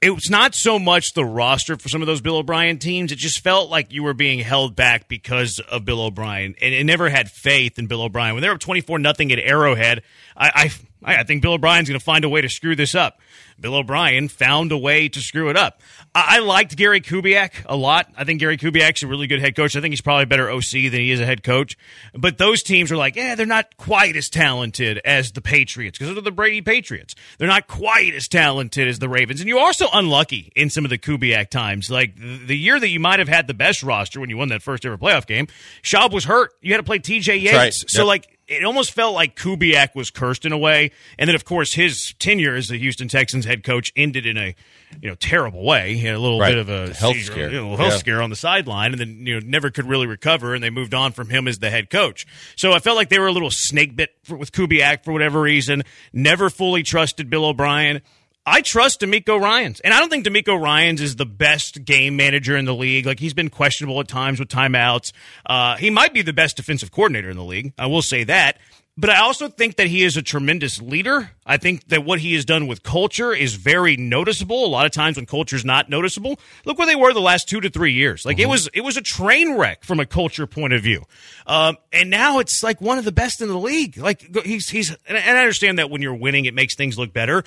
it 0.01 0.09
was 0.09 0.30
not 0.30 0.56
so 0.56 0.80
much 0.80 1.13
the 1.13 1.24
roster 1.24 1.77
for 1.77 1.88
some 1.88 2.01
of 2.01 2.07
those 2.07 2.21
Bill 2.21 2.38
O'Brien 2.38 2.80
teams. 2.80 3.12
It 3.12 3.18
just 3.18 3.39
felt 3.39 3.69
like 3.69 3.94
you 3.94 4.01
were 4.01 4.15
being 4.15 4.39
held 4.39 4.75
back 4.75 5.07
because 5.07 5.59
of 5.59 5.86
Bill 5.86 6.01
O'Brien, 6.01 6.56
and 6.59 6.74
it 6.74 6.83
never 6.86 7.07
had 7.07 7.30
faith 7.30 7.77
in 7.77 7.86
Bill 7.86 8.01
O'Brien. 8.01 8.33
When 8.33 8.42
they 8.42 8.50
were 8.50 8.57
twenty 8.57 8.81
four 8.81 8.98
nothing 8.98 9.31
at 9.31 9.38
Arrowhead, 9.38 10.01
I, 10.36 10.71
I 11.06 11.19
I 11.19 11.24
think 11.24 11.44
Bill 11.44 11.53
O'Brien's 11.53 11.88
going 11.88 12.00
to 12.00 12.03
find 12.03 12.25
a 12.25 12.30
way 12.30 12.42
to 12.42 12.50
screw 12.50 12.75
this 12.75 12.95
up. 12.95 13.19
Bill 13.61 13.75
O'Brien 13.75 14.27
found 14.27 14.71
a 14.71 14.77
way 14.77 15.07
to 15.09 15.19
screw 15.21 15.49
it 15.49 15.55
up. 15.57 15.79
I, 16.13 16.37
I 16.37 16.39
liked 16.39 16.75
Gary 16.75 16.99
Kubiak 17.01 17.51
a 17.65 17.75
lot. 17.75 18.07
I 18.17 18.23
think 18.23 18.39
Gary 18.39 18.57
Kubiak's 18.57 19.03
a 19.03 19.07
really 19.07 19.27
good 19.27 19.39
head 19.39 19.55
coach. 19.55 19.75
I 19.75 19.81
think 19.81 19.91
he's 19.91 20.01
probably 20.01 20.23
a 20.23 20.27
better 20.27 20.49
OC 20.49 20.71
than 20.71 20.93
he 20.93 21.11
is 21.11 21.19
a 21.19 21.25
head 21.25 21.43
coach. 21.43 21.77
But 22.13 22.37
those 22.37 22.63
teams 22.63 22.91
are 22.91 22.97
like, 22.97 23.15
yeah, 23.15 23.35
they're 23.35 23.45
not 23.45 23.77
quite 23.77 24.15
as 24.15 24.29
talented 24.29 24.99
as 25.05 25.31
the 25.31 25.41
Patriots 25.41 25.97
because 25.97 26.13
they're 26.13 26.21
the 26.23 26.31
Brady 26.31 26.61
Patriots. 26.61 27.15
They're 27.37 27.47
not 27.47 27.67
quite 27.67 28.13
as 28.15 28.27
talented 28.27 28.87
as 28.87 28.99
the 28.99 29.07
Ravens. 29.09 29.39
And 29.39 29.47
you're 29.47 29.59
also 29.59 29.85
unlucky 29.93 30.51
in 30.55 30.69
some 30.69 30.83
of 30.83 30.89
the 30.89 30.97
Kubiak 30.97 31.49
times. 31.49 31.89
Like 31.89 32.15
the 32.17 32.37
the 32.45 32.57
year 32.57 32.79
that 32.79 32.89
you 32.89 32.99
might 32.99 33.19
have 33.19 33.27
had 33.29 33.47
the 33.47 33.53
best 33.53 33.83
roster 33.83 34.19
when 34.19 34.29
you 34.29 34.37
won 34.37 34.49
that 34.49 34.61
first 34.61 34.85
ever 34.85 34.97
playoff 34.97 35.25
game, 35.27 35.47
Schaub 35.83 36.11
was 36.11 36.25
hurt. 36.25 36.51
You 36.61 36.73
had 36.73 36.77
to 36.77 36.83
play 36.83 36.99
TJ 36.99 37.41
Yates. 37.41 37.53
right. 37.53 37.73
So 37.73 38.01
Yep. 38.01 38.07
like 38.07 38.37
it 38.51 38.63
almost 38.65 38.92
felt 38.94 39.13
like 39.13 39.36
Kubiak 39.36 39.95
was 39.95 40.09
cursed 40.09 40.45
in 40.45 40.51
a 40.51 40.57
way, 40.57 40.92
and 41.18 41.27
then 41.27 41.36
of 41.36 41.45
course 41.45 41.74
his 41.74 42.13
tenure 42.19 42.56
as 42.56 42.68
the 42.68 42.77
Houston 42.77 43.07
Texans 43.07 43.45
head 43.45 43.63
coach 43.63 43.92
ended 43.95 44.25
in 44.25 44.38
a 44.38 44.56
you 45.01 45.09
know 45.09 45.15
terrible 45.15 45.63
way. 45.63 45.95
He 45.95 46.06
had 46.06 46.15
a 46.15 46.19
little 46.19 46.39
Right. 46.39 46.50
bit 46.51 46.57
of 46.57 46.69
a 46.69 46.94
Health 46.94 47.15
seizure, 47.15 47.31
scare. 47.31 47.51
you 47.51 47.57
know, 47.62 47.75
health 47.77 47.94
Yeah. 47.94 47.98
scare 47.98 48.21
on 48.21 48.30
the 48.30 48.36
sideline, 48.36 48.92
and 48.92 49.00
then 49.00 49.25
you 49.25 49.39
know 49.39 49.45
never 49.45 49.69
could 49.71 49.88
really 49.88 50.07
recover, 50.07 50.53
and 50.53 50.63
they 50.63 50.69
moved 50.69 50.94
on 50.94 51.12
from 51.13 51.30
him 51.30 51.48
as 51.48 51.59
the 51.59 51.69
head 51.69 51.89
coach. 51.89 52.25
So 52.56 52.74
I 52.74 52.80
felt 52.80 52.98
like 52.98 53.09
they 53.09 53.19
were 53.19 53.27
a 53.27 53.31
little 53.33 53.51
snake 53.51 53.95
bit 53.95 54.12
for, 54.24 54.36
with 54.38 54.51
Kubiak 54.51 55.04
for 55.04 55.12
whatever 55.13 55.42
reason. 55.42 55.83
Never 56.13 56.50
fully 56.50 56.83
trusted 56.83 57.30
Bill 57.30 57.45
O'Brien. 57.45 58.01
I 58.45 58.61
trust 58.61 59.01
DeMeco 59.01 59.39
Ryans, 59.39 59.81
and 59.81 59.93
I 59.93 59.99
don't 59.99 60.09
think 60.09 60.25
DeMeco 60.25 60.59
Ryans 60.59 60.99
is 60.99 61.15
the 61.15 61.27
best 61.27 61.85
game 61.85 62.15
manager 62.15 62.57
in 62.57 62.65
the 62.65 62.73
league. 62.73 63.05
Like 63.05 63.19
he's 63.19 63.35
been 63.35 63.49
questionable 63.51 63.99
at 63.99 64.07
times 64.07 64.39
with 64.39 64.47
timeouts. 64.47 65.11
Uh, 65.45 65.77
he 65.77 65.91
might 65.91 66.13
be 66.13 66.23
the 66.23 66.33
best 66.33 66.57
defensive 66.57 66.91
coordinator 66.91 67.29
in 67.29 67.38
the 67.38 67.43
league. 67.43 67.73
I 67.77 67.85
will 67.85 68.01
say 68.01 68.23
that. 68.23 68.57
But 68.97 69.09
I 69.09 69.21
also 69.21 69.47
think 69.47 69.77
that 69.77 69.88
he 69.88 70.03
is 70.03 70.17
a 70.17 70.21
tremendous 70.21 70.81
leader. 70.81 71.31
I 71.45 71.57
think 71.57 71.88
that 71.88 72.03
what 72.03 72.19
he 72.19 72.33
has 72.33 72.43
done 72.43 72.67
with 72.67 72.83
culture 72.83 73.31
is 73.31 73.53
very 73.53 73.95
noticeable. 73.95 74.65
A 74.65 74.67
lot 74.67 74.85
of 74.85 74.91
times 74.91 75.15
when 75.15 75.25
culture 75.25 75.55
is 75.55 75.63
not 75.63 75.89
noticeable, 75.89 76.37
look 76.65 76.77
where 76.77 76.87
they 76.87 76.95
were 76.95 77.13
the 77.13 77.21
last 77.21 77.47
two 77.47 77.61
to 77.61 77.69
three 77.69 77.94
years. 77.94 78.25
Like 78.25 78.37
it 78.37 78.47
was, 78.47 78.67
it 78.73 78.81
was 78.81 78.97
a 78.97 79.01
train 79.01 79.55
wreck 79.55 79.85
from 79.85 80.01
a 80.01 80.05
culture 80.05 80.45
point 80.45 80.73
of 80.73 80.83
view. 80.83 81.03
Um, 81.47 81.77
and 81.94 82.09
now 82.09 82.39
it's 82.39 82.63
like 82.63 82.81
one 82.81 82.97
of 82.97 83.05
the 83.05 83.13
best 83.13 83.39
in 83.39 83.47
the 83.47 83.57
league. 83.57 83.97
Like 83.97 84.35
he's, 84.44 84.68
he's, 84.69 84.95
and 85.07 85.18
I 85.18 85.39
understand 85.39 85.80
that 85.80 85.89
when 85.89 86.01
you're 86.01 86.13
winning, 86.13 86.44
it 86.45 86.54
makes 86.54 86.75
things 86.75 86.99
look 86.99 87.13
better. 87.13 87.45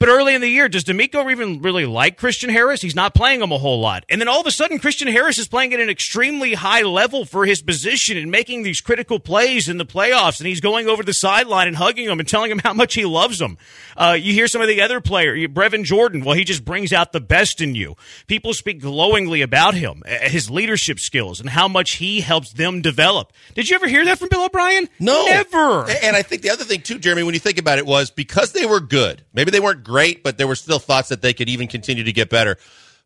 But 0.00 0.08
early 0.08 0.34
in 0.34 0.40
the 0.40 0.48
year, 0.48 0.66
does 0.66 0.84
DeMeco 0.84 1.30
even 1.30 1.60
really 1.60 1.84
like 1.84 2.16
Christian 2.16 2.48
Harris? 2.48 2.80
He's 2.80 2.94
not 2.94 3.14
playing 3.14 3.42
him 3.42 3.52
a 3.52 3.58
whole 3.58 3.80
lot. 3.80 4.06
And 4.08 4.18
then 4.18 4.28
all 4.28 4.40
of 4.40 4.46
a 4.46 4.50
sudden, 4.50 4.78
Christian 4.78 5.08
Harris 5.08 5.38
is 5.38 5.46
playing 5.46 5.74
at 5.74 5.80
an 5.80 5.90
extremely 5.90 6.54
high 6.54 6.80
level 6.80 7.26
for 7.26 7.44
his 7.44 7.60
position 7.60 8.16
and 8.16 8.30
making 8.30 8.62
these 8.62 8.80
critical 8.80 9.20
plays 9.20 9.68
in 9.68 9.76
the 9.76 9.84
playoffs. 9.84 10.40
And 10.40 10.46
he's 10.46 10.62
going 10.62 10.88
over 10.88 11.02
the 11.02 11.12
sideline 11.12 11.68
and 11.68 11.76
hugging 11.76 12.08
him 12.08 12.18
and 12.18 12.26
telling 12.26 12.50
him 12.50 12.60
how 12.60 12.72
much 12.72 12.94
he 12.94 13.04
loves 13.04 13.42
him. 13.42 13.58
Uh, 13.94 14.16
you 14.18 14.32
hear 14.32 14.48
some 14.48 14.62
of 14.62 14.68
the 14.68 14.80
other 14.80 15.02
players, 15.02 15.38
Brevin 15.48 15.84
Jordan, 15.84 16.24
well, 16.24 16.34
he 16.34 16.44
just 16.44 16.64
brings 16.64 16.94
out 16.94 17.12
the 17.12 17.20
best 17.20 17.60
in 17.60 17.74
you. 17.74 17.94
People 18.26 18.54
speak 18.54 18.80
glowingly 18.80 19.42
about 19.42 19.74
him, 19.74 20.02
uh, 20.06 20.28
his 20.30 20.50
leadership 20.50 20.98
skills, 20.98 21.40
and 21.40 21.50
how 21.50 21.68
much 21.68 21.96
he 21.96 22.22
helps 22.22 22.54
them 22.54 22.80
develop. 22.80 23.34
Did 23.54 23.68
you 23.68 23.76
ever 23.76 23.86
hear 23.86 24.06
that 24.06 24.18
from 24.18 24.30
Bill 24.30 24.46
O'Brien? 24.46 24.88
No, 24.98 25.26
Never. 25.26 25.90
And 26.02 26.16
I 26.16 26.22
think 26.22 26.40
the 26.40 26.48
other 26.48 26.64
thing 26.64 26.80
too, 26.80 26.98
Jeremy, 26.98 27.22
when 27.22 27.34
you 27.34 27.40
think 27.40 27.58
about 27.58 27.76
it, 27.76 27.84
was 27.84 28.10
because 28.10 28.52
they 28.52 28.64
were 28.64 28.80
good. 28.80 29.22
Maybe 29.34 29.50
they 29.50 29.60
weren't 29.60 29.84
great, 29.90 30.22
but 30.22 30.38
there 30.38 30.46
were 30.46 30.54
still 30.54 30.78
thoughts 30.78 31.08
that 31.08 31.20
they 31.20 31.34
could 31.34 31.48
even 31.48 31.68
continue 31.68 32.04
to 32.04 32.12
get 32.12 32.30
better. 32.30 32.56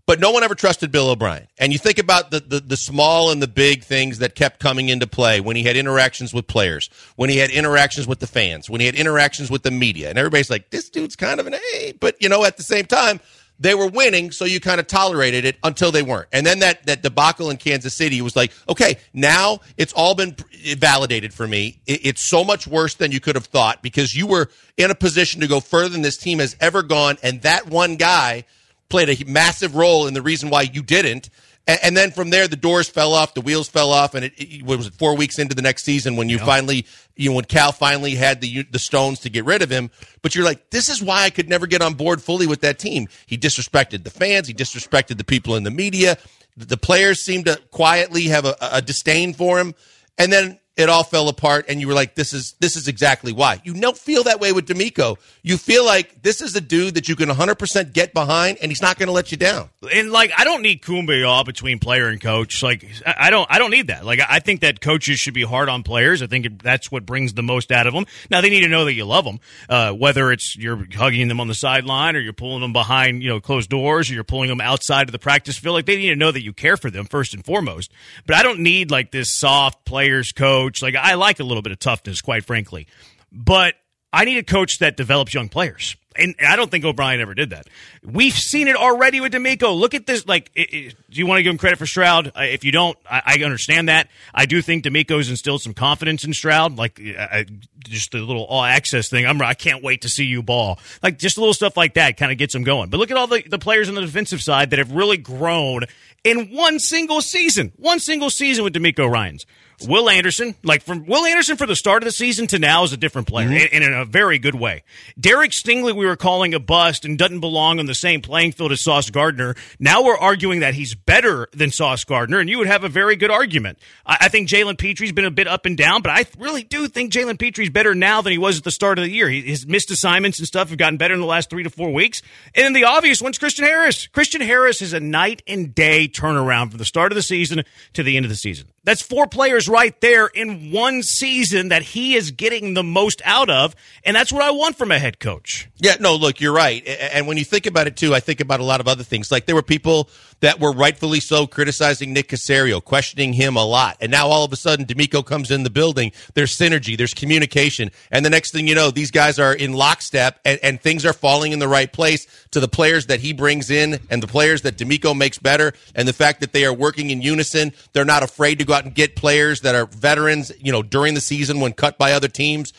But 0.06 0.20
no 0.20 0.32
one 0.32 0.42
ever 0.42 0.54
trusted 0.54 0.92
Bill 0.92 1.08
O'Brien. 1.08 1.48
And 1.58 1.72
you 1.72 1.78
think 1.78 1.98
about 1.98 2.30
the, 2.30 2.40
the, 2.40 2.60
the 2.60 2.76
small 2.76 3.30
and 3.30 3.40
the 3.40 3.48
big 3.48 3.84
things 3.84 4.18
that 4.18 4.34
kept 4.34 4.60
coming 4.60 4.90
into 4.90 5.06
play 5.06 5.40
when 5.40 5.56
he 5.56 5.62
had 5.62 5.76
interactions 5.76 6.34
with 6.34 6.46
players, 6.46 6.90
when 7.16 7.30
he 7.30 7.38
had 7.38 7.48
interactions 7.48 8.06
with 8.06 8.20
the 8.20 8.26
fans, 8.26 8.68
when 8.68 8.80
he 8.80 8.86
had 8.86 8.96
interactions 8.96 9.50
with 9.50 9.62
the 9.62 9.70
media. 9.70 10.10
And 10.10 10.18
everybody's 10.18 10.50
like, 10.50 10.68
this 10.68 10.90
dude's 10.90 11.16
kind 11.16 11.40
of 11.40 11.46
an 11.46 11.54
A. 11.54 11.94
But, 11.98 12.20
you 12.20 12.28
know, 12.28 12.44
at 12.44 12.58
the 12.58 12.62
same 12.62 12.84
time, 12.84 13.18
they 13.58 13.74
were 13.74 13.86
winning, 13.86 14.32
so 14.32 14.44
you 14.44 14.60
kind 14.60 14.80
of 14.80 14.86
tolerated 14.86 15.44
it 15.44 15.56
until 15.62 15.92
they 15.92 16.02
weren't. 16.02 16.28
And 16.32 16.44
then 16.44 16.58
that, 16.58 16.86
that 16.86 17.02
debacle 17.02 17.50
in 17.50 17.56
Kansas 17.56 17.94
City 17.94 18.20
was 18.20 18.34
like, 18.34 18.52
okay, 18.68 18.96
now 19.12 19.60
it's 19.76 19.92
all 19.92 20.14
been 20.14 20.36
validated 20.76 21.32
for 21.32 21.46
me. 21.46 21.80
It, 21.86 22.06
it's 22.06 22.28
so 22.28 22.42
much 22.42 22.66
worse 22.66 22.94
than 22.94 23.12
you 23.12 23.20
could 23.20 23.36
have 23.36 23.46
thought 23.46 23.82
because 23.82 24.14
you 24.14 24.26
were 24.26 24.50
in 24.76 24.90
a 24.90 24.94
position 24.94 25.40
to 25.40 25.46
go 25.46 25.60
further 25.60 25.90
than 25.90 26.02
this 26.02 26.16
team 26.16 26.40
has 26.40 26.56
ever 26.60 26.82
gone. 26.82 27.16
And 27.22 27.42
that 27.42 27.68
one 27.68 27.96
guy 27.96 28.44
played 28.88 29.08
a 29.08 29.24
massive 29.30 29.76
role 29.76 30.06
in 30.06 30.14
the 30.14 30.22
reason 30.22 30.50
why 30.50 30.62
you 30.62 30.82
didn't. 30.82 31.30
And, 31.66 31.78
and 31.82 31.96
then 31.96 32.10
from 32.10 32.30
there, 32.30 32.48
the 32.48 32.56
doors 32.56 32.88
fell 32.88 33.14
off, 33.14 33.34
the 33.34 33.40
wheels 33.40 33.68
fell 33.68 33.90
off, 33.90 34.14
and 34.14 34.24
it, 34.24 34.32
it 34.36 34.62
was 34.64 34.86
it 34.86 34.94
four 34.94 35.16
weeks 35.16 35.38
into 35.38 35.54
the 35.54 35.62
next 35.62 35.84
season 35.84 36.16
when 36.16 36.28
you 36.28 36.38
finally, 36.38 36.86
you 37.16 37.30
know, 37.30 37.36
when 37.36 37.44
Cal 37.44 37.72
finally 37.72 38.14
had 38.14 38.40
the 38.40 38.64
the 38.64 38.78
stones 38.78 39.20
to 39.20 39.30
get 39.30 39.44
rid 39.44 39.62
of 39.62 39.70
him. 39.70 39.90
But 40.22 40.34
you're 40.34 40.44
like, 40.44 40.70
this 40.70 40.88
is 40.88 41.02
why 41.02 41.24
I 41.24 41.30
could 41.30 41.48
never 41.48 41.66
get 41.66 41.82
on 41.82 41.94
board 41.94 42.22
fully 42.22 42.46
with 42.46 42.60
that 42.60 42.78
team. 42.78 43.08
He 43.26 43.38
disrespected 43.38 44.04
the 44.04 44.10
fans, 44.10 44.48
he 44.48 44.54
disrespected 44.54 45.18
the 45.18 45.24
people 45.24 45.56
in 45.56 45.62
the 45.62 45.70
media. 45.70 46.18
The 46.56 46.76
players 46.76 47.20
seemed 47.20 47.46
to 47.46 47.60
quietly 47.72 48.24
have 48.24 48.44
a, 48.44 48.56
a 48.60 48.80
disdain 48.80 49.32
for 49.34 49.58
him, 49.58 49.74
and 50.18 50.32
then 50.32 50.60
it 50.76 50.88
all 50.88 51.04
fell 51.04 51.28
apart 51.28 51.66
and 51.68 51.80
you 51.80 51.86
were 51.86 51.94
like 51.94 52.14
this 52.14 52.32
is 52.32 52.54
this 52.60 52.76
is 52.76 52.88
exactly 52.88 53.32
why. 53.32 53.60
You 53.64 53.74
don't 53.74 53.96
feel 53.96 54.24
that 54.24 54.40
way 54.40 54.52
with 54.52 54.66
DeMeco 54.66 55.16
you 55.44 55.58
feel 55.58 55.84
like 55.84 56.22
this 56.22 56.40
is 56.40 56.56
a 56.56 56.60
dude 56.60 56.94
that 56.94 57.06
you 57.06 57.14
can 57.14 57.28
100% 57.28 57.92
get 57.92 58.14
behind 58.14 58.56
and 58.62 58.70
he's 58.70 58.80
not 58.80 58.98
going 58.98 59.08
to 59.08 59.12
let 59.12 59.30
you 59.30 59.36
down. 59.36 59.68
And 59.92 60.10
like 60.10 60.32
I 60.36 60.44
don't 60.44 60.62
need 60.62 60.82
kumbaya 60.82 61.44
between 61.44 61.78
player 61.78 62.08
and 62.08 62.18
coach. 62.20 62.62
Like 62.62 62.90
I 63.06 63.28
don't 63.28 63.46
I 63.50 63.58
don't 63.58 63.70
need 63.70 63.88
that. 63.88 64.06
Like 64.06 64.20
I 64.26 64.40
think 64.40 64.62
that 64.62 64.80
coaches 64.80 65.18
should 65.18 65.34
be 65.34 65.42
hard 65.42 65.68
on 65.68 65.82
players. 65.82 66.22
I 66.22 66.26
think 66.26 66.62
that's 66.62 66.90
what 66.90 67.04
brings 67.04 67.34
the 67.34 67.42
most 67.42 67.70
out 67.70 67.86
of 67.86 67.92
them 67.92 68.06
now 68.30 68.40
they 68.40 68.48
need 68.50 68.62
to 68.62 68.68
know 68.68 68.86
that 68.86 68.94
you 68.94 69.04
love 69.04 69.24
them 69.24 69.38
uh, 69.68 69.92
whether 69.92 70.32
it's 70.32 70.56
you're 70.56 70.86
hugging 70.94 71.28
them 71.28 71.40
on 71.40 71.48
the 71.48 71.54
sideline 71.54 72.16
or 72.16 72.20
you're 72.20 72.32
pulling 72.32 72.62
them 72.62 72.72
behind 72.72 73.22
you 73.22 73.28
know 73.28 73.40
closed 73.40 73.68
doors 73.68 74.10
or 74.10 74.14
you're 74.14 74.24
pulling 74.24 74.48
them 74.48 74.60
outside 74.60 75.08
of 75.08 75.12
the 75.12 75.18
practice 75.18 75.58
field. 75.58 75.74
Like 75.74 75.86
they 75.86 75.96
need 75.96 76.08
to 76.08 76.16
know 76.16 76.32
that 76.32 76.42
you 76.42 76.54
care 76.54 76.78
for 76.78 76.90
them 76.90 77.04
first 77.04 77.34
and 77.34 77.44
foremost. 77.44 77.92
But 78.26 78.36
I 78.36 78.42
don't 78.42 78.60
need 78.60 78.90
like 78.90 79.10
this 79.10 79.36
soft 79.38 79.84
players 79.84 80.32
coach 80.32 80.63
coach. 80.64 80.82
Like 80.82 80.96
I 80.96 81.14
like 81.14 81.40
a 81.40 81.44
little 81.44 81.62
bit 81.62 81.72
of 81.72 81.78
toughness, 81.78 82.20
quite 82.20 82.44
frankly, 82.44 82.86
but 83.30 83.74
I 84.12 84.24
need 84.24 84.38
a 84.38 84.44
coach 84.44 84.78
that 84.78 84.96
develops 84.96 85.34
young 85.34 85.48
players. 85.48 85.96
And 86.16 86.36
I 86.46 86.54
don't 86.54 86.70
think 86.70 86.84
O'Brien 86.84 87.20
ever 87.20 87.34
did 87.34 87.50
that. 87.50 87.66
We've 88.04 88.32
seen 88.32 88.68
it 88.68 88.76
already 88.76 89.20
with 89.20 89.32
DeMeco. 89.32 89.76
Look 89.76 89.94
at 89.94 90.06
this. 90.06 90.28
Like, 90.28 90.52
it, 90.54 90.72
it, 90.72 90.94
do 91.10 91.18
you 91.18 91.26
want 91.26 91.40
to 91.40 91.42
give 91.42 91.50
him 91.50 91.58
credit 91.58 91.76
for 91.76 91.86
Stroud? 91.86 92.30
If 92.36 92.62
you 92.62 92.70
don't, 92.70 92.96
I, 93.10 93.22
I, 93.26 93.44
understand 93.44 93.88
that. 93.88 94.08
I 94.32 94.46
do 94.46 94.62
think 94.62 94.84
DeMeco's 94.84 95.28
instilled 95.28 95.62
some 95.62 95.74
confidence 95.74 96.22
in 96.22 96.32
Stroud. 96.32 96.78
Like, 96.78 97.00
I, 97.00 97.46
just 97.80 98.12
the 98.12 98.18
little 98.18 98.44
all 98.44 98.62
access 98.62 99.08
thing. 99.08 99.26
I'm, 99.26 99.42
I 99.42 99.54
can't 99.54 99.82
wait 99.82 100.02
to 100.02 100.08
see 100.08 100.24
you 100.24 100.40
ball. 100.40 100.78
Like, 101.02 101.18
just 101.18 101.36
a 101.36 101.40
little 101.40 101.52
stuff 101.52 101.76
like 101.76 101.94
that 101.94 102.16
kind 102.16 102.30
of 102.30 102.38
gets 102.38 102.54
him 102.54 102.62
going. 102.62 102.90
But 102.90 102.98
look 102.98 103.10
at 103.10 103.16
all 103.16 103.26
the, 103.26 103.42
the 103.42 103.58
players 103.58 103.88
on 103.88 103.96
the 103.96 104.02
defensive 104.02 104.40
side 104.40 104.70
that 104.70 104.78
have 104.78 104.92
really 104.92 105.16
grown 105.16 105.82
in 106.22 106.54
one 106.54 106.78
single 106.78 107.22
season. 107.22 107.72
One 107.74 107.98
single 107.98 108.30
season 108.30 108.62
with 108.62 108.72
DeMeco 108.72 109.10
Ryans. 109.10 109.46
Will 109.86 110.08
Anderson, 110.08 110.54
like 110.62 110.82
from 110.82 111.06
Will 111.06 111.24
Anderson 111.24 111.56
for 111.56 111.66
the 111.66 111.76
start 111.76 112.02
of 112.02 112.06
the 112.06 112.12
season 112.12 112.46
to 112.48 112.58
now, 112.58 112.84
is 112.84 112.92
a 112.92 112.96
different 112.96 113.28
player 113.28 113.48
mm-hmm. 113.48 113.74
and 113.74 113.84
in 113.84 113.92
a 113.92 114.04
very 114.04 114.38
good 114.38 114.54
way. 114.54 114.82
Derek 115.18 115.50
Stingley, 115.50 115.94
we 115.94 116.06
were 116.06 116.16
calling 116.16 116.54
a 116.54 116.60
bust 116.60 117.04
and 117.04 117.18
doesn't 117.18 117.40
belong 117.40 117.78
on 117.78 117.86
the 117.86 117.94
same 117.94 118.20
playing 118.20 118.52
field 118.52 118.72
as 118.72 118.82
Sauce 118.82 119.10
Gardner. 119.10 119.54
Now 119.78 120.02
we're 120.02 120.18
arguing 120.18 120.60
that 120.60 120.74
he's 120.74 120.94
better 120.94 121.48
than 121.52 121.70
Sauce 121.70 122.04
Gardner, 122.04 122.38
and 122.38 122.48
you 122.48 122.58
would 122.58 122.66
have 122.66 122.84
a 122.84 122.88
very 122.88 123.16
good 123.16 123.30
argument. 123.30 123.78
I, 124.06 124.18
I 124.22 124.28
think 124.28 124.48
Jalen 124.48 124.78
Pitre's 124.78 125.12
been 125.12 125.24
a 125.24 125.30
bit 125.30 125.48
up 125.48 125.66
and 125.66 125.76
down, 125.76 126.02
but 126.02 126.10
I 126.10 126.26
really 126.38 126.62
do 126.62 126.88
think 126.88 127.12
Jalen 127.12 127.38
Pitre's 127.38 127.70
better 127.70 127.94
now 127.94 128.22
than 128.22 128.32
he 128.32 128.38
was 128.38 128.58
at 128.58 128.64
the 128.64 128.70
start 128.70 128.98
of 128.98 129.04
the 129.04 129.10
year. 129.10 129.28
He, 129.28 129.42
his 129.42 129.66
missed 129.66 129.90
assignments 129.90 130.38
and 130.38 130.46
stuff 130.46 130.68
have 130.70 130.78
gotten 130.78 130.96
better 130.96 131.14
in 131.14 131.20
the 131.20 131.26
last 131.26 131.50
three 131.50 131.62
to 131.62 131.70
four 131.70 131.92
weeks. 131.92 132.22
And 132.54 132.64
then 132.64 132.72
the 132.72 132.84
obvious 132.84 133.20
one's 133.20 133.38
Christian 133.38 133.64
Harris. 133.64 134.06
Christian 134.08 134.40
Harris 134.40 134.82
is 134.82 134.92
a 134.92 135.00
night 135.00 135.42
and 135.46 135.74
day 135.74 136.08
turnaround 136.08 136.70
from 136.70 136.78
the 136.78 136.84
start 136.84 137.12
of 137.12 137.16
the 137.16 137.22
season 137.22 137.64
to 137.92 138.02
the 138.02 138.16
end 138.16 138.24
of 138.24 138.30
the 138.30 138.36
season. 138.36 138.68
That's 138.84 139.00
four 139.00 139.26
players 139.26 139.68
right 139.68 139.98
there 140.00 140.26
in 140.26 140.70
one 140.70 141.02
season 141.02 141.68
that 141.68 141.82
he 141.82 142.14
is 142.14 142.30
getting 142.30 142.74
the 142.74 142.82
most 142.82 143.22
out 143.24 143.48
of. 143.48 143.74
And 144.04 144.14
that's 144.14 144.32
what 144.32 144.42
I 144.42 144.50
want 144.50 144.76
from 144.76 144.90
a 144.90 144.98
head 144.98 145.18
coach. 145.18 145.68
Yeah, 145.78 145.96
no, 146.00 146.16
look, 146.16 146.40
you're 146.40 146.52
right. 146.52 146.86
And 146.86 147.26
when 147.26 147.38
you 147.38 147.44
think 147.44 147.66
about 147.66 147.86
it, 147.86 147.96
too, 147.96 148.14
I 148.14 148.20
think 148.20 148.40
about 148.40 148.60
a 148.60 148.64
lot 148.64 148.80
of 148.80 148.88
other 148.88 149.02
things. 149.02 149.32
Like 149.32 149.46
there 149.46 149.54
were 149.54 149.62
people 149.62 150.08
that 150.44 150.60
were 150.60 150.72
rightfully 150.72 151.20
so 151.20 151.46
criticizing 151.46 152.12
Nick 152.12 152.28
Caserio, 152.28 152.84
questioning 152.84 153.32
him 153.32 153.56
a 153.56 153.64
lot. 153.64 153.96
And 154.02 154.12
now 154.12 154.26
all 154.26 154.44
of 154.44 154.52
a 154.52 154.56
sudden, 154.56 154.84
DeMeco 154.84 155.24
comes 155.24 155.50
in 155.50 155.62
the 155.62 155.70
building. 155.70 156.12
There's 156.34 156.54
synergy, 156.54 156.98
there's 156.98 157.14
communication. 157.14 157.90
And 158.10 158.26
the 158.26 158.28
next 158.28 158.52
thing 158.52 158.68
you 158.68 158.74
know, 158.74 158.90
these 158.90 159.10
guys 159.10 159.38
are 159.38 159.54
in 159.54 159.72
lockstep 159.72 160.38
and, 160.44 160.60
and 160.62 160.78
things 160.78 161.06
are 161.06 161.14
falling 161.14 161.52
in 161.52 161.60
the 161.60 161.66
right 161.66 161.90
place 161.90 162.26
to 162.50 162.60
the 162.60 162.68
players 162.68 163.06
that 163.06 163.20
he 163.20 163.32
brings 163.32 163.70
in 163.70 163.98
and 164.10 164.22
the 164.22 164.26
players 164.26 164.60
that 164.62 164.76
DeMeco 164.76 165.16
makes 165.16 165.38
better. 165.38 165.72
And 165.94 166.06
the 166.06 166.12
fact 166.12 166.40
that 166.40 166.52
they 166.52 166.66
are 166.66 166.74
working 166.74 167.08
in 167.08 167.22
unison, 167.22 167.72
they're 167.94 168.04
not 168.04 168.22
afraid 168.22 168.58
to 168.58 168.66
go 168.66 168.74
out 168.74 168.84
and 168.84 168.94
get 168.94 169.16
players 169.16 169.62
that 169.62 169.74
are 169.74 169.86
veterans, 169.86 170.52
you 170.60 170.72
know, 170.72 170.82
during 170.82 171.14
the 171.14 171.22
season 171.22 171.60
when 171.60 171.72
cut 171.72 171.96
by 171.96 172.12
other 172.12 172.28
teams. 172.28 172.74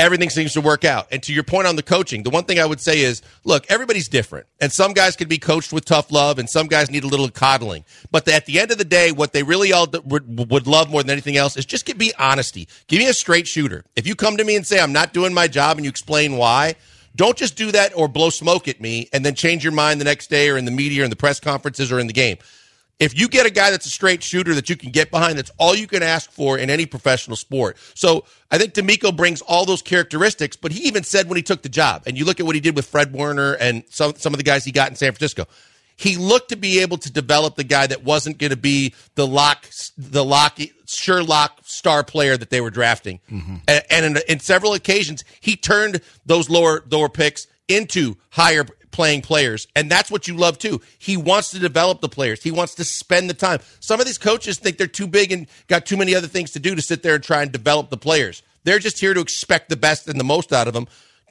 Everything 0.00 0.30
seems 0.30 0.52
to 0.52 0.60
work 0.60 0.84
out. 0.84 1.08
And 1.10 1.20
to 1.24 1.32
your 1.32 1.42
point 1.42 1.66
on 1.66 1.74
the 1.74 1.82
coaching, 1.82 2.22
the 2.22 2.30
one 2.30 2.44
thing 2.44 2.60
I 2.60 2.66
would 2.66 2.80
say 2.80 3.00
is, 3.00 3.20
look, 3.42 3.66
everybody's 3.68 4.08
different. 4.08 4.46
And 4.60 4.70
some 4.72 4.92
guys 4.92 5.16
can 5.16 5.26
be 5.26 5.38
coached 5.38 5.72
with 5.72 5.84
tough 5.84 6.12
love 6.12 6.38
and 6.38 6.48
some 6.48 6.68
guys 6.68 6.88
need 6.88 7.02
a 7.02 7.08
little 7.08 7.28
coddling. 7.28 7.84
But 8.12 8.28
at 8.28 8.46
the 8.46 8.60
end 8.60 8.70
of 8.70 8.78
the 8.78 8.84
day, 8.84 9.10
what 9.10 9.32
they 9.32 9.42
really 9.42 9.72
all 9.72 9.88
would, 10.04 10.66
love 10.68 10.88
more 10.88 11.02
than 11.02 11.10
anything 11.10 11.36
else 11.36 11.56
is 11.56 11.64
just 11.64 11.84
give 11.84 11.98
me 11.98 12.12
honesty. 12.16 12.68
Give 12.86 13.00
me 13.00 13.08
a 13.08 13.12
straight 13.12 13.48
shooter. 13.48 13.84
If 13.96 14.06
you 14.06 14.14
come 14.14 14.36
to 14.36 14.44
me 14.44 14.54
and 14.54 14.64
say, 14.64 14.78
I'm 14.78 14.92
not 14.92 15.12
doing 15.12 15.34
my 15.34 15.48
job 15.48 15.78
and 15.78 15.84
you 15.84 15.90
explain 15.90 16.36
why, 16.36 16.76
don't 17.16 17.36
just 17.36 17.56
do 17.56 17.72
that 17.72 17.96
or 17.96 18.06
blow 18.06 18.30
smoke 18.30 18.68
at 18.68 18.80
me 18.80 19.08
and 19.12 19.26
then 19.26 19.34
change 19.34 19.64
your 19.64 19.72
mind 19.72 20.00
the 20.00 20.04
next 20.04 20.30
day 20.30 20.48
or 20.48 20.56
in 20.56 20.64
the 20.64 20.70
media 20.70 21.02
or 21.02 21.04
in 21.04 21.10
the 21.10 21.16
press 21.16 21.40
conferences 21.40 21.90
or 21.90 21.98
in 21.98 22.06
the 22.06 22.12
game. 22.12 22.36
If 22.98 23.18
you 23.18 23.28
get 23.28 23.46
a 23.46 23.50
guy 23.50 23.70
that's 23.70 23.86
a 23.86 23.90
straight 23.90 24.22
shooter 24.22 24.54
that 24.54 24.68
you 24.68 24.76
can 24.76 24.90
get 24.90 25.10
behind, 25.10 25.38
that's 25.38 25.52
all 25.56 25.74
you 25.74 25.86
can 25.86 26.02
ask 26.02 26.30
for 26.32 26.58
in 26.58 26.68
any 26.68 26.84
professional 26.84 27.36
sport. 27.36 27.76
So 27.94 28.24
I 28.50 28.58
think 28.58 28.74
DeMeco 28.74 29.16
brings 29.16 29.40
all 29.42 29.64
those 29.64 29.82
characteristics, 29.82 30.56
but 30.56 30.72
he 30.72 30.88
even 30.88 31.04
said 31.04 31.28
when 31.28 31.36
he 31.36 31.42
took 31.42 31.62
the 31.62 31.68
job, 31.68 32.02
and 32.06 32.18
you 32.18 32.24
look 32.24 32.40
at 32.40 32.46
what 32.46 32.56
he 32.56 32.60
did 32.60 32.74
with 32.74 32.86
Fred 32.86 33.12
Warner 33.12 33.52
and 33.54 33.84
some, 33.88 34.16
some 34.16 34.34
of 34.34 34.38
the 34.38 34.44
guys 34.44 34.64
he 34.64 34.72
got 34.72 34.90
in 34.90 34.96
San 34.96 35.12
Francisco, 35.12 35.46
he 35.96 36.16
looked 36.16 36.50
to 36.50 36.56
be 36.56 36.80
able 36.80 36.96
to 36.98 37.12
develop 37.12 37.56
the 37.56 37.64
guy 37.64 37.86
that 37.86 38.04
wasn't 38.04 38.38
going 38.38 38.50
to 38.50 38.56
be 38.56 38.94
the 39.16 39.26
lock, 39.26 39.68
the 39.96 40.24
lock, 40.24 40.58
Sherlock 40.86 41.60
star 41.64 42.04
player 42.04 42.36
that 42.36 42.50
they 42.50 42.60
were 42.60 42.70
drafting. 42.70 43.20
Mm-hmm. 43.30 43.56
And, 43.66 43.84
and 43.90 44.04
in, 44.16 44.22
in 44.28 44.40
several 44.40 44.74
occasions, 44.74 45.24
he 45.40 45.56
turned 45.56 46.00
those 46.24 46.48
lower, 46.48 46.84
lower 46.90 47.08
picks 47.08 47.46
into 47.68 48.16
higher 48.30 48.64
playing 48.90 49.22
players. 49.22 49.66
And 49.74 49.90
that's 49.90 50.10
what 50.10 50.28
you 50.28 50.36
love 50.36 50.58
too. 50.58 50.80
He 50.98 51.16
wants 51.16 51.50
to 51.50 51.58
develop 51.58 52.00
the 52.00 52.08
players. 52.08 52.42
He 52.42 52.50
wants 52.50 52.74
to 52.76 52.84
spend 52.84 53.28
the 53.28 53.34
time. 53.34 53.60
Some 53.80 54.00
of 54.00 54.06
these 54.06 54.18
coaches 54.18 54.58
think 54.58 54.78
they're 54.78 54.86
too 54.86 55.06
big 55.06 55.32
and 55.32 55.46
got 55.66 55.86
too 55.86 55.96
many 55.96 56.14
other 56.14 56.26
things 56.26 56.52
to 56.52 56.58
do 56.58 56.74
to 56.74 56.82
sit 56.82 57.02
there 57.02 57.14
and 57.14 57.24
try 57.24 57.42
and 57.42 57.52
develop 57.52 57.90
the 57.90 57.96
players. 57.96 58.42
They're 58.64 58.78
just 58.78 59.00
here 59.00 59.14
to 59.14 59.20
expect 59.20 59.68
the 59.68 59.76
best 59.76 60.08
and 60.08 60.18
the 60.18 60.24
most 60.24 60.52
out 60.52 60.68
of 60.68 60.74
them. 60.74 60.86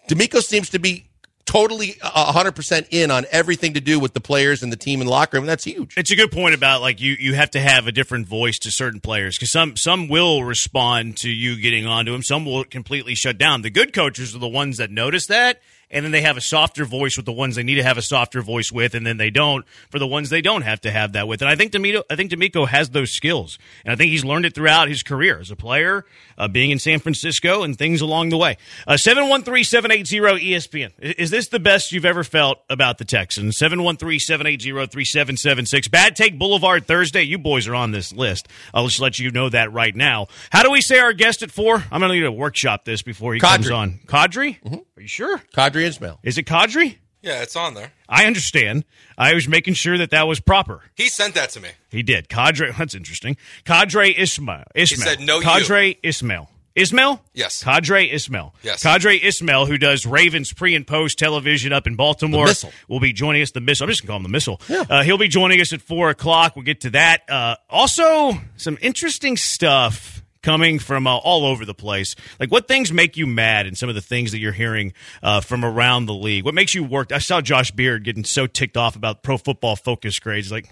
DeMeco 0.10 0.42
seems 0.42 0.70
to 0.70 0.80
be 0.80 1.08
totally 1.48 1.96
uh, 2.02 2.32
100% 2.34 2.88
in 2.92 3.10
on 3.10 3.26
everything 3.32 3.74
to 3.74 3.82
do 3.82 4.00
with 4.00 4.14
the 4.14 4.20
players 4.20 4.62
and 4.62 4.72
the 4.72 4.78
team 4.78 5.02
and 5.02 5.10
locker 5.10 5.38
room. 5.38 5.44
And 5.44 5.50
that's 5.50 5.64
huge. 5.64 5.98
It's 5.98 6.12
a 6.12 6.16
good 6.16 6.32
point 6.32 6.54
about 6.54 6.82
like 6.82 7.02
you, 7.02 7.16
you 7.20 7.34
have 7.34 7.52
to 7.52 7.60
have 7.60 7.88
a 7.88 7.92
different 7.92 8.28
voice 8.28 8.60
to 8.60 8.72
certain 8.72 9.00
players 9.00 9.38
because 9.38 9.52
some, 9.52 9.76
some 9.78 10.10
will 10.10 10.44
respond 10.44 11.18
to 11.18 11.30
you 11.30 11.60
getting 11.60 11.88
onto 11.88 12.12
them. 12.12 12.22
Some 12.22 12.46
will 12.46 12.64
completely 12.66 13.16
shut 13.16 13.38
down. 13.38 13.62
The 13.62 13.70
good 13.70 13.94
coaches 13.94 14.36
are 14.36 14.40
the 14.40 14.48
ones 14.48 14.78
that 14.78 14.92
notice 14.92 15.28
that 15.28 15.62
and 15.90 16.04
then 16.04 16.12
they 16.12 16.22
have 16.22 16.38
a 16.38 16.42
softer 16.42 16.86
voice 16.86 17.16
with 17.18 17.26
the 17.26 17.32
ones 17.32 17.56
they 17.56 17.64
need 17.64 17.76
to 17.76 17.84
have 17.84 17.98
a 17.98 18.02
softer 18.02 18.42
voice 18.42 18.72
with, 18.72 18.94
and 18.96 19.06
then 19.06 19.18
they 19.18 19.30
don't 19.30 19.66
for 19.90 20.00
the 20.00 20.08
ones 20.08 20.30
they 20.30 20.42
don't 20.42 20.64
have 20.64 20.82
to 20.82 20.92
have 20.92 21.14
that 21.14 21.28
with. 21.28 21.42
And 21.42 21.50
I 21.50 21.56
think 21.56 21.72
DeMeco, 21.72 22.04
I 22.10 22.16
think 22.16 22.32
DeMeco 22.32 22.68
has 22.68 22.90
those 22.90 23.12
skills, 23.12 23.58
and 23.86 23.92
I 23.92 23.96
think 23.96 24.12
he's 24.12 24.26
learned 24.26 24.46
it 24.46 24.54
throughout 24.54 24.90
his 24.90 25.04
career 25.04 25.40
as 25.40 25.52
a 25.52 25.56
player, 25.56 26.06
uh, 26.38 26.48
being 26.48 26.72
in 26.72 26.80
San 26.80 27.00
Francisco, 27.00 27.64
and 27.64 27.78
things 27.78 28.02
along 28.02 28.30
the 28.30 28.38
way. 28.38 28.58
Uh, 28.86 28.98
seven 28.98 29.30
one 29.30 29.44
three 29.44 29.64
seven 29.64 29.92
eight 29.92 30.08
zero 30.08 30.36
ESPN. 30.36 30.92
Is 31.00 31.30
this 31.30 31.48
the 31.50 31.60
best 31.60 31.92
you've 31.92 32.06
ever 32.06 32.24
felt 32.24 32.60
about 32.70 32.98
the 32.98 33.06
Texans? 33.06 33.58
Seven 33.58 33.84
one 33.84 33.98
three 33.98 34.20
seven 34.20 34.48
eight 34.48 34.62
zero 34.62 34.86
three 34.88 35.06
seven 35.06 35.38
seven 35.38 35.66
six. 35.66 35.88
Bad 35.88 36.16
Take 36.16 36.38
Boulevard 36.38 36.86
Thursday. 36.86 37.24
You 37.24 37.38
boys 37.38 37.68
are 37.68 37.76
on 37.76 37.92
this 37.92 38.12
list. 38.12 38.48
I'll 38.74 38.88
just 38.88 39.00
let 39.00 39.20
you 39.20 39.32
know 39.32 39.50
that 39.50 39.72
right 39.72 39.96
now. 39.96 40.28
How 40.52 40.64
do 40.64 40.72
we 40.72 40.82
say 40.82 41.00
our 41.00 41.14
guest 41.14 41.44
at 41.44 41.52
four? 41.52 41.84
I'm 41.92 42.00
going 42.00 42.10
to 42.10 42.16
need 42.16 42.22
to 42.22 42.32
workshop 42.32 42.86
this 42.86 43.02
before 43.02 43.34
he 43.34 43.40
comes 43.40 43.70
on. 43.70 44.00
Qadry? 44.06 44.62
Mm-hmm. 44.62 44.76
Are 44.98 45.02
you 45.02 45.08
sure? 45.08 45.38
Qadry 45.56 45.84
Ismail. 45.84 46.20
Is 46.24 46.40
it 46.40 46.48
Qadry? 46.48 46.98
Yeah, 47.22 47.44
it's 47.44 47.56
on 47.56 47.76
there. 47.76 47.92
I 48.10 48.26
understand. 48.26 48.84
I 49.16 49.36
was 49.36 49.48
making 49.48 49.76
sure 49.76 49.96
that 50.00 50.10
that 50.10 50.28
was 50.28 50.40
proper. 50.40 50.82
He 50.96 51.08
sent 51.08 51.36
that 51.36 51.52
to 51.52 51.60
me. 51.60 51.70
He 51.92 52.02
did. 52.02 52.30
Qadry, 52.30 52.76
that's 52.78 52.96
interesting. 52.96 53.38
Qadry 53.64 54.18
Ismail. 54.18 54.64
Ismail. 54.74 54.76
He 54.76 54.86
said 55.18 55.20
no 55.20 55.40
Qadry 55.40 55.90
you. 55.90 55.96
Ismail. 56.02 56.50
Ismail? 56.76 57.22
Yes. 57.34 57.64
Qadry 57.64 58.12
Ismail. 58.12 58.56
Yes. 58.64 58.84
Qadry 58.84 59.24
Ismail, 59.24 59.68
who 59.68 59.78
does 59.78 60.08
Ravens 60.08 60.52
pre 60.52 60.74
and 60.76 60.86
post 60.86 61.20
television 61.20 61.74
up 61.74 61.86
in 61.86 61.96
Baltimore, 61.96 62.48
will 62.88 63.00
be 63.00 63.14
joining 63.14 63.44
us. 63.44 63.52
The 63.52 63.62
missile. 63.62 63.86
I'm 63.86 63.90
just 63.90 64.02
going 64.02 64.08
to 64.08 64.12
call 64.12 64.18
him 64.18 64.24
the 64.24 64.30
missile. 64.30 64.62
Yeah. 64.68 64.84
Uh, 64.90 65.04
he'll 65.04 65.18
be 65.20 65.28
joining 65.28 65.62
us 65.62 65.74
at 65.74 65.82
4 65.82 66.10
o'clock. 66.10 66.56
We'll 66.56 66.66
get 66.66 66.82
to 66.82 66.92
that. 66.92 67.30
Uh, 67.30 67.56
also, 67.70 68.34
some 68.58 68.78
interesting 68.82 69.38
stuff 69.38 70.24
coming 70.42 70.80
from 70.80 71.08
uh, 71.08 71.18
all 71.18 71.46
over 71.46 71.66
the 71.66 71.74
place. 71.74 72.16
Like, 72.40 72.52
what 72.52 72.68
things 72.68 72.92
make 72.92 73.18
you 73.18 73.28
mad 73.28 73.68
and 73.68 73.78
some 73.78 73.90
of 73.90 73.96
the 73.96 74.02
things 74.02 74.32
that 74.32 74.40
you're 74.40 74.52
hearing 74.52 74.94
uh, 75.22 75.42
from 75.42 75.64
around 75.66 76.06
the 76.06 76.14
league? 76.14 76.46
What 76.46 76.54
makes 76.54 76.74
you 76.76 76.84
work? 76.84 77.12
I 77.12 77.20
saw 77.20 77.42
Josh 77.42 77.72
Beard 77.72 78.04
getting 78.04 78.24
so 78.24 78.48
ticked 78.48 78.78
off 78.78 78.96
about 78.96 79.24
pro 79.24 79.38
football 79.38 79.76
focus 79.76 80.20
grades. 80.20 80.52
Like, 80.52 80.70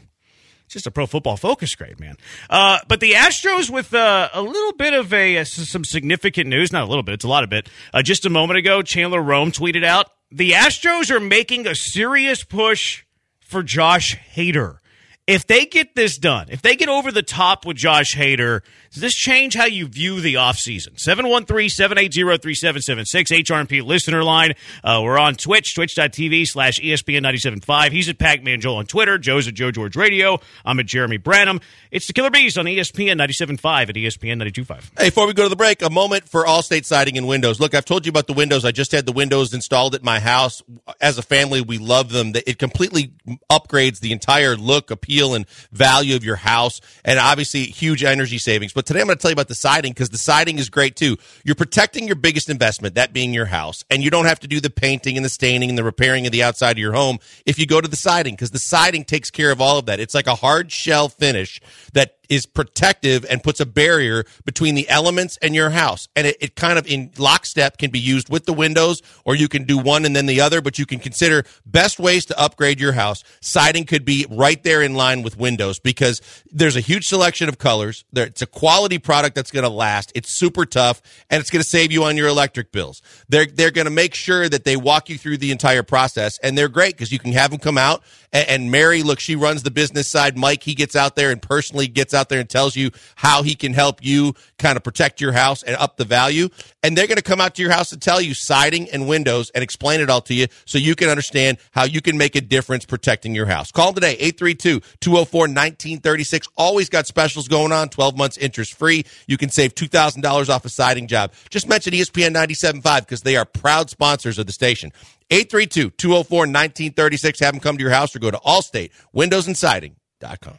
it's 0.66 0.74
just 0.74 0.88
a 0.88 0.92
pro 0.92 1.06
football 1.06 1.38
focus 1.38 1.76
grade, 1.76 2.00
man. 2.00 2.18
Uh, 2.50 2.80
but 2.88 3.00
the 3.00 3.12
Astros 3.12 3.70
with 3.70 3.94
uh, 3.94 4.30
a 4.34 4.42
little 4.42 4.74
bit 4.74 4.94
of 4.94 5.14
a 5.14 5.38
uh, 5.38 5.44
some 5.44 5.84
significant 5.86 6.50
news, 6.50 6.72
not 6.72 6.84
a 6.84 6.88
little 6.88 7.04
bit, 7.04 7.14
it's 7.14 7.26
a 7.26 7.30
lot 7.30 7.44
of 7.44 7.54
it. 7.54 7.70
Uh, 7.94 8.02
just 8.02 8.26
a 8.26 8.30
moment 8.30 8.58
ago, 8.58 8.82
Chandler 8.82 9.22
Rome 9.22 9.52
tweeted 9.52 9.84
out 9.84 10.10
the 10.32 10.52
Astros 10.52 11.12
are 11.12 11.20
making 11.20 11.68
a 11.68 11.76
serious 11.76 12.44
push 12.44 13.04
for 13.40 13.62
Josh 13.62 14.18
Hader. 14.36 14.80
If 15.28 15.48
they 15.48 15.66
get 15.66 15.96
this 15.96 16.20
done, 16.20 16.48
if 16.50 16.62
they 16.62 16.76
get 16.76 16.88
over 16.88 17.12
the 17.12 17.24
top 17.24 17.66
with 17.66 17.78
Josh 17.78 18.16
Hader, 18.16 18.62
does 18.92 19.02
this 19.02 19.16
change 19.16 19.56
how 19.56 19.66
you 19.66 19.88
view 19.88 20.22
the 20.22 20.36
offseason? 20.36 20.94
713-780-3776, 20.96 23.44
HRP 23.44 23.84
listener 23.84 24.24
line. 24.24 24.54
Uh, 24.84 25.02
we're 25.04 25.18
on 25.18 25.34
Twitch, 25.36 25.74
twitch.tv 25.74 26.48
slash 26.48 26.80
ESPN 26.80 27.24
975. 27.24 27.92
He's 27.92 28.08
at 28.08 28.20
Pac-Man 28.20 28.62
Joel 28.62 28.76
on 28.78 28.86
Twitter. 28.86 29.18
Joe's 29.18 29.48
at 29.48 29.56
Joe 29.56 29.72
George 29.72 29.96
Radio. 29.96 30.40
I'm 30.64 30.80
at 30.80 30.86
Jeremy 30.86 31.18
Branham. 31.18 31.60
It's 31.90 32.06
the 32.06 32.14
Killer 32.14 32.30
Bees 32.30 32.56
on 32.58 32.66
ESPN 32.66 33.20
97.5 33.20 33.90
at 33.90 33.96
ESPN 33.96 34.44
92.5. 34.44 34.92
Hey, 34.98 35.08
before 35.08 35.26
we 35.26 35.34
go 35.34 35.42
to 35.44 35.50
the 35.50 35.56
break, 35.56 35.82
a 35.82 35.90
moment 35.90 36.30
for 36.30 36.46
Allstate 36.46 36.86
siding 36.86 37.18
and 37.18 37.28
windows. 37.28 37.60
Look, 37.60 37.74
I've 37.74 37.86
told 37.86 38.06
you 38.06 38.12
about 38.12 38.28
the 38.28 38.34
windows. 38.34 38.64
I 38.64 38.72
just 38.72 38.92
had 38.92 39.08
the 39.08 39.12
windows 39.12 39.56
installed 39.56 39.96
at 39.96 40.04
my 40.04 40.20
house. 40.20 40.62
As 41.02 41.18
a 41.18 41.24
family, 41.24 41.62
we 41.62 41.80
love 41.80 42.12
them. 42.12 42.34
It 42.46 42.60
completely 42.60 43.12
upgrades 43.52 44.02
the 44.02 44.12
entire 44.12 44.56
look, 44.56 44.92
appeal, 44.92 45.15
and 45.24 45.48
value 45.72 46.16
of 46.16 46.24
your 46.24 46.36
house, 46.36 46.82
and 47.04 47.20
obviously 47.20 47.64
huge 47.64 48.04
energy 48.04 48.38
savings. 48.38 48.74
But 48.74 48.86
today 48.86 49.02
I'm 49.02 49.08
going 49.08 49.18
to 49.18 49.22
tell 49.22 49.32
you 49.32 49.34
about 49.34 49.48
the 49.48 49.56
siding 49.56 49.94
because 49.94 50.10
the 50.10 50.18
siding 50.18 50.60
is 50.60 50.70
great 50.70 50.96
too. 50.96 51.18
You're 51.44 51.56
protecting 51.56 52.08
your 52.08 52.16
biggest 52.16 52.50
investment, 52.50 52.96
that 52.96 53.14
being 53.14 53.34
your 53.34 53.46
house, 53.46 53.84
and 53.90 54.04
you 54.04 54.10
don't 54.10 54.26
have 54.26 54.40
to 54.42 54.48
do 54.48 54.60
the 54.60 54.70
painting 54.70 55.18
and 55.18 55.26
the 55.26 55.30
staining 55.30 55.70
and 55.70 55.78
the 55.78 55.84
repairing 55.84 56.26
of 56.26 56.32
the 56.32 56.44
outside 56.44 56.72
of 56.72 56.78
your 56.78 56.94
home 56.94 57.20
if 57.46 57.60
you 57.60 57.66
go 57.66 57.82
to 57.82 57.88
the 57.88 57.96
siding 57.96 58.34
because 58.34 58.52
the 58.52 58.60
siding 58.60 59.04
takes 59.04 59.32
care 59.32 59.52
of 59.52 59.62
all 59.62 59.78
of 59.78 59.86
that. 59.86 60.00
It's 60.00 60.14
like 60.14 60.28
a 60.28 60.36
hard 60.36 60.72
shell 60.72 61.10
finish 61.10 61.62
that 61.94 62.16
is 62.30 62.46
protective 62.46 63.26
and 63.30 63.44
puts 63.44 63.60
a 63.60 63.66
barrier 63.66 64.26
between 64.46 64.76
the 64.76 64.88
elements 64.90 65.38
and 65.42 65.56
your 65.56 65.70
house. 65.70 66.08
And 66.16 66.28
it, 66.28 66.38
it, 66.40 66.56
kind 66.56 66.80
of 66.80 66.88
in 66.88 67.12
lockstep 67.18 67.78
can 67.78 67.92
be 67.92 68.00
used 68.00 68.30
with 68.30 68.46
the 68.46 68.54
windows, 68.54 69.02
or 69.26 69.36
you 69.36 69.48
can 69.48 69.64
do 69.64 69.78
one 69.78 70.06
and 70.06 70.16
then 70.16 70.26
the 70.26 70.42
other, 70.42 70.62
but 70.62 70.80
you 70.80 70.86
can 70.86 71.00
consider 71.00 71.44
best 71.66 72.00
ways 72.00 72.26
to 72.26 72.40
upgrade 72.40 72.80
your 72.80 72.94
house. 72.94 73.24
Siding 73.42 73.86
could 73.86 74.06
be 74.06 74.26
right 74.30 74.62
there 74.64 74.82
in 74.82 74.96
line 74.96 75.22
with 75.22 75.38
windows 75.38 75.80
because 75.80 76.22
there's 76.52 76.76
a 76.76 76.82
huge 76.82 77.06
selection 77.06 77.50
of 77.50 77.58
colors. 77.58 78.06
There, 78.14 78.26
it's 78.26 78.42
a 78.42 78.48
quality 78.48 79.00
product 79.00 79.36
that's 79.36 79.52
going 79.52 79.64
to 79.64 79.70
last. 79.70 80.12
It's 80.16 80.30
super 80.30 80.66
tough 80.66 81.02
and 81.30 81.42
it's 81.42 81.50
going 81.50 81.62
to 81.62 81.68
save 81.68 81.92
you 81.92 82.04
on 82.06 82.18
your 82.18 82.28
electric 82.28 82.72
bills. 82.72 83.02
They're, 83.28 83.46
they're 83.46 83.72
going 83.72 83.86
to 83.86 83.92
make 83.92 84.16
sure 84.16 84.48
that 84.48 84.64
they 84.64 84.78
walk 84.78 85.10
you 85.10 85.18
through 85.18 85.38
the 85.38 85.52
entire 85.52 85.84
process 85.84 86.38
and 86.40 86.58
they're 86.58 86.70
great 86.70 86.94
because 86.94 87.12
you 87.12 87.20
can 87.20 87.34
have 87.34 87.52
them 87.52 87.60
come 87.60 87.78
out 87.78 88.04
and, 88.36 88.72
Mary, 88.72 89.02
look, 89.02 89.20
she 89.20 89.36
runs 89.36 89.64
the 89.64 89.72
business 89.72 90.08
side. 90.08 90.38
Mike, 90.38 90.64
he 90.64 90.74
gets 90.74 90.96
out 90.96 91.16
there 91.16 91.32
and 91.32 91.42
personally 91.42 91.88
gets 91.88 92.14
out 92.14 92.28
there 92.28 92.40
and 92.40 92.50
tells 92.50 92.76
you 92.76 92.92
how 93.16 93.44
he 93.44 93.56
can 93.56 93.74
help 93.74 94.04
you 94.04 94.34
kind 94.58 94.76
of 94.76 94.84
protect 94.84 95.22
your 95.22 95.32
house 95.32 95.64
and 95.64 95.76
up 95.78 95.98
the 95.98 96.06
value. 96.06 96.50
And 96.84 96.98
they're 96.98 97.08
going 97.08 97.18
to 97.18 97.24
come 97.24 97.40
out 97.40 97.56
to 97.56 97.62
your 97.62 97.72
house 97.72 97.92
and 97.92 98.02
tell 98.02 98.20
you 98.20 98.34
siding 98.34 98.90
and 98.90 99.08
windows 99.08 99.52
and 99.52 99.64
explain 99.64 100.02
it 100.02 100.10
all 100.10 100.22
to 100.22 100.34
you 100.34 100.48
so 100.66 100.78
you 100.78 100.96
can 100.96 101.08
understand 101.08 101.60
how 101.72 101.86
you 101.86 102.02
can 102.02 102.18
make 102.18 102.36
a 102.36 102.42
difference 102.42 102.86
protecting 102.86 103.34
your 103.34 103.46
house. 103.46 103.72
Call 103.72 103.88
them 103.88 103.96
today, 103.96 104.14
832 104.14 104.82
204 105.00 105.40
1936. 105.42 106.48
Always 106.58 106.90
got 106.90 107.08
specials 107.08 107.48
going 107.48 107.72
on, 107.72 107.90
12 107.90 108.18
months 108.18 108.38
interest 108.38 108.74
free. 108.74 109.06
You 109.28 109.38
can 109.38 109.50
save 109.50 109.76
$2,000 109.76 110.50
off 110.50 110.66
a 110.66 110.70
siding 110.70 111.08
job. 111.08 111.32
Just 111.50 111.70
mention 111.70 111.94
ESPN 111.94 112.34
97.5 112.36 113.00
because 113.00 113.22
they 113.22 113.38
are 113.38 113.46
proud 113.46 113.90
sponsors 113.90 114.38
of 114.38 114.46
the 114.46 114.52
station. 114.52 114.92
832 115.32 115.92
204 115.92 116.40
1936. 116.40 117.40
Have 117.40 117.54
them 117.54 117.60
come 117.60 117.78
to 117.78 117.82
your 117.82 117.92
house 117.92 118.16
or 118.16 118.20
go 118.20 118.32
to 118.32 118.38
Allstate 118.38 118.92
Windows 119.14 119.48
and 119.48 119.58
Siding.com. 119.58 120.58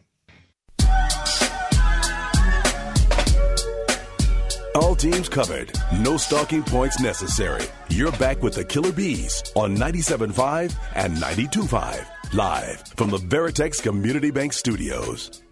All 4.76 4.94
teams 4.94 5.28
covered. 5.28 5.72
No 6.00 6.18
stalking 6.18 6.62
points 6.62 7.00
necessary. 7.00 7.64
You're 7.88 8.12
back 8.12 8.42
with 8.42 8.54
the 8.54 8.64
Killer 8.64 8.92
Bees 8.92 9.42
on 9.54 9.74
97.5 9.74 10.76
and 10.94 11.16
92.5. 11.16 12.34
Live 12.34 12.84
from 12.96 13.08
the 13.08 13.16
Veritex 13.16 13.82
Community 13.82 14.30
Bank 14.30 14.52
Studios. 14.52 15.42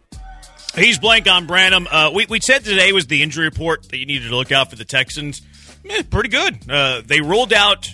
He's 0.77 0.99
blank 0.99 1.27
on 1.27 1.47
Branham. 1.47 1.87
Uh, 1.91 2.11
we, 2.13 2.27
we 2.27 2.41
said 2.41 2.65
today 2.65 2.93
was 2.93 3.07
the 3.07 3.23
injury 3.23 3.47
report 3.47 3.89
that 3.89 3.97
you 3.97 4.05
needed 4.05 4.29
to 4.29 4.37
look 4.37 4.53
out 4.53 4.69
for 4.69 4.77
the 4.77 4.85
Texans. 4.85 5.41
Eh, 5.89 6.03
pretty 6.11 6.29
good. 6.29 6.59
Uh, 6.69 7.01
they 7.05 7.21
ruled 7.23 7.53
out 7.55 7.89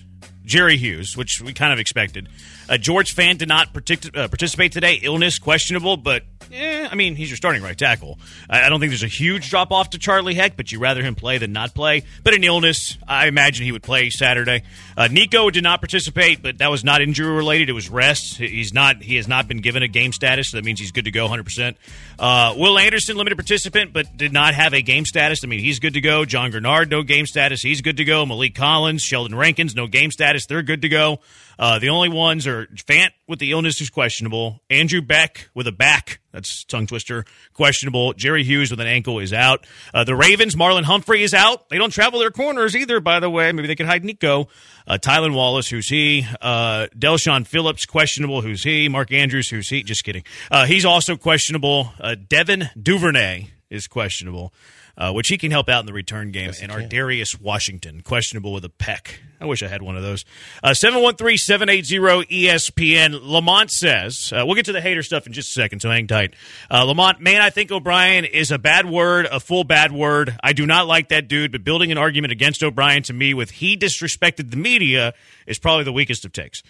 Jerry 0.50 0.76
Hughes, 0.76 1.16
which 1.16 1.40
we 1.40 1.52
kind 1.52 1.72
of 1.72 1.78
expected. 1.78 2.28
Uh, 2.70 2.78
George 2.78 3.14
Fant 3.16 3.38
did 3.38 3.48
not 3.48 3.74
partic- 3.74 4.16
uh, 4.16 4.28
participate 4.28 4.70
today. 4.70 5.00
Illness 5.02 5.40
questionable, 5.40 5.96
but 5.96 6.22
eh, 6.52 6.88
I 6.90 6.94
mean, 6.94 7.16
he's 7.16 7.28
your 7.28 7.36
starting 7.36 7.62
right 7.62 7.76
tackle. 7.76 8.18
I, 8.48 8.62
I 8.62 8.68
don't 8.68 8.78
think 8.78 8.90
there's 8.90 9.02
a 9.02 9.08
huge 9.08 9.50
drop 9.50 9.72
off 9.72 9.90
to 9.90 9.98
Charlie 9.98 10.34
Heck, 10.34 10.56
but 10.56 10.70
you'd 10.70 10.80
rather 10.80 11.02
him 11.02 11.16
play 11.16 11.38
than 11.38 11.52
not 11.52 11.74
play. 11.74 12.04
But 12.22 12.34
in 12.34 12.44
illness, 12.44 12.96
I 13.08 13.26
imagine 13.26 13.64
he 13.64 13.72
would 13.72 13.82
play 13.82 14.08
Saturday. 14.10 14.62
Uh, 14.96 15.08
Nico 15.10 15.50
did 15.50 15.64
not 15.64 15.80
participate, 15.80 16.42
but 16.42 16.58
that 16.58 16.70
was 16.70 16.84
not 16.84 17.02
injury 17.02 17.30
related. 17.34 17.68
It 17.68 17.72
was 17.72 17.90
rest. 17.90 18.36
He's 18.36 18.72
not. 18.72 19.02
He 19.02 19.16
has 19.16 19.26
not 19.26 19.48
been 19.48 19.58
given 19.58 19.82
a 19.82 19.88
game 19.88 20.12
status, 20.12 20.50
so 20.50 20.56
that 20.56 20.64
means 20.64 20.78
he's 20.78 20.92
good 20.92 21.06
to 21.06 21.10
go 21.10 21.24
100. 21.24 21.42
percent 21.42 21.76
uh, 22.20 22.54
Will 22.56 22.78
Anderson, 22.78 23.16
limited 23.16 23.36
participant, 23.36 23.92
but 23.92 24.16
did 24.16 24.32
not 24.32 24.54
have 24.54 24.74
a 24.74 24.82
game 24.82 25.04
status. 25.04 25.40
I 25.42 25.48
mean, 25.48 25.60
he's 25.60 25.80
good 25.80 25.94
to 25.94 26.00
go. 26.00 26.24
John 26.24 26.52
Greenard, 26.52 26.88
no 26.88 27.02
game 27.02 27.26
status. 27.26 27.62
He's 27.62 27.80
good 27.80 27.96
to 27.96 28.04
go. 28.04 28.24
Maliek 28.26 28.54
Collins, 28.54 29.02
Sheldon 29.02 29.36
Rankins, 29.36 29.74
no 29.74 29.86
game 29.86 30.10
status. 30.10 30.46
They're 30.46 30.62
good 30.62 30.82
to 30.82 30.88
go. 30.88 31.20
Uh, 31.60 31.78
the 31.78 31.90
only 31.90 32.08
ones 32.08 32.46
are 32.46 32.66
Fant 32.68 33.10
with 33.28 33.38
the 33.38 33.52
illness 33.52 33.78
who's 33.78 33.90
questionable, 33.90 34.62
Andrew 34.70 35.02
Beck 35.02 35.50
with 35.54 35.66
a 35.66 35.72
back 35.72 36.20
that's 36.32 36.64
tongue 36.64 36.86
twister 36.86 37.26
questionable, 37.52 38.14
Jerry 38.14 38.44
Hughes 38.44 38.70
with 38.70 38.80
an 38.80 38.86
ankle 38.86 39.18
is 39.18 39.34
out. 39.34 39.66
Uh, 39.92 40.04
the 40.04 40.16
Ravens, 40.16 40.56
Marlon 40.56 40.84
Humphrey 40.84 41.22
is 41.22 41.34
out. 41.34 41.68
They 41.68 41.76
don't 41.76 41.92
travel 41.92 42.18
their 42.18 42.30
corners 42.30 42.74
either, 42.74 42.98
by 43.00 43.20
the 43.20 43.28
way. 43.28 43.52
Maybe 43.52 43.68
they 43.68 43.76
could 43.76 43.84
hide 43.84 44.04
Nico. 44.04 44.48
Uh, 44.86 44.96
Tylan 44.96 45.34
Wallace, 45.34 45.68
who's 45.68 45.88
he? 45.88 46.26
Uh, 46.40 46.86
Del'Shawn 46.98 47.46
Phillips, 47.46 47.84
questionable. 47.84 48.40
Who's 48.40 48.62
he? 48.62 48.88
Mark 48.88 49.12
Andrews, 49.12 49.50
who's 49.50 49.68
he? 49.68 49.82
Just 49.82 50.02
kidding. 50.02 50.24
Uh, 50.50 50.64
he's 50.64 50.86
also 50.86 51.14
questionable. 51.14 51.92
Uh, 52.00 52.14
Devin 52.14 52.70
Duvernay 52.80 53.50
is 53.68 53.86
questionable 53.86 54.54
uh, 55.00 55.10
which 55.12 55.28
he 55.28 55.38
can 55.38 55.50
help 55.50 55.70
out 55.70 55.80
in 55.80 55.86
the 55.86 55.94
return 55.94 56.30
game. 56.30 56.48
Yes, 56.48 56.60
and 56.60 56.70
Ar'Darius 56.70 57.40
Washington, 57.40 58.02
questionable 58.02 58.52
with 58.52 58.66
a 58.66 58.68
peck. 58.68 59.20
I 59.40 59.46
wish 59.46 59.62
I 59.62 59.68
had 59.68 59.80
one 59.80 59.96
of 59.96 60.02
those. 60.02 60.26
Uh, 60.62 60.74
713 60.74 61.38
780 61.38 62.26
ESPN. 62.26 63.18
Lamont 63.22 63.70
says, 63.70 64.30
uh, 64.36 64.44
we'll 64.44 64.54
get 64.54 64.66
to 64.66 64.72
the 64.72 64.80
Hader 64.80 65.02
stuff 65.02 65.26
in 65.26 65.32
just 65.32 65.48
a 65.48 65.52
second, 65.52 65.80
so 65.80 65.88
hang 65.88 66.06
tight. 66.06 66.34
Uh, 66.70 66.84
Lamont, 66.84 67.20
man, 67.20 67.40
I 67.40 67.48
think 67.48 67.72
O'Brien 67.72 68.26
is 68.26 68.50
a 68.50 68.58
bad 68.58 68.84
word, 68.84 69.24
a 69.24 69.40
full 69.40 69.64
bad 69.64 69.90
word. 69.90 70.38
I 70.42 70.52
do 70.52 70.66
not 70.66 70.86
like 70.86 71.08
that 71.08 71.26
dude, 71.26 71.52
but 71.52 71.64
building 71.64 71.90
an 71.90 71.96
argument 71.96 72.32
against 72.32 72.62
O'Brien 72.62 73.02
to 73.04 73.14
me 73.14 73.32
with 73.32 73.50
he 73.52 73.78
disrespected 73.78 74.50
the 74.50 74.58
media 74.58 75.14
is 75.46 75.58
probably 75.58 75.84
the 75.84 75.92
weakest 75.92 76.26
of 76.26 76.32
takes. 76.32 76.62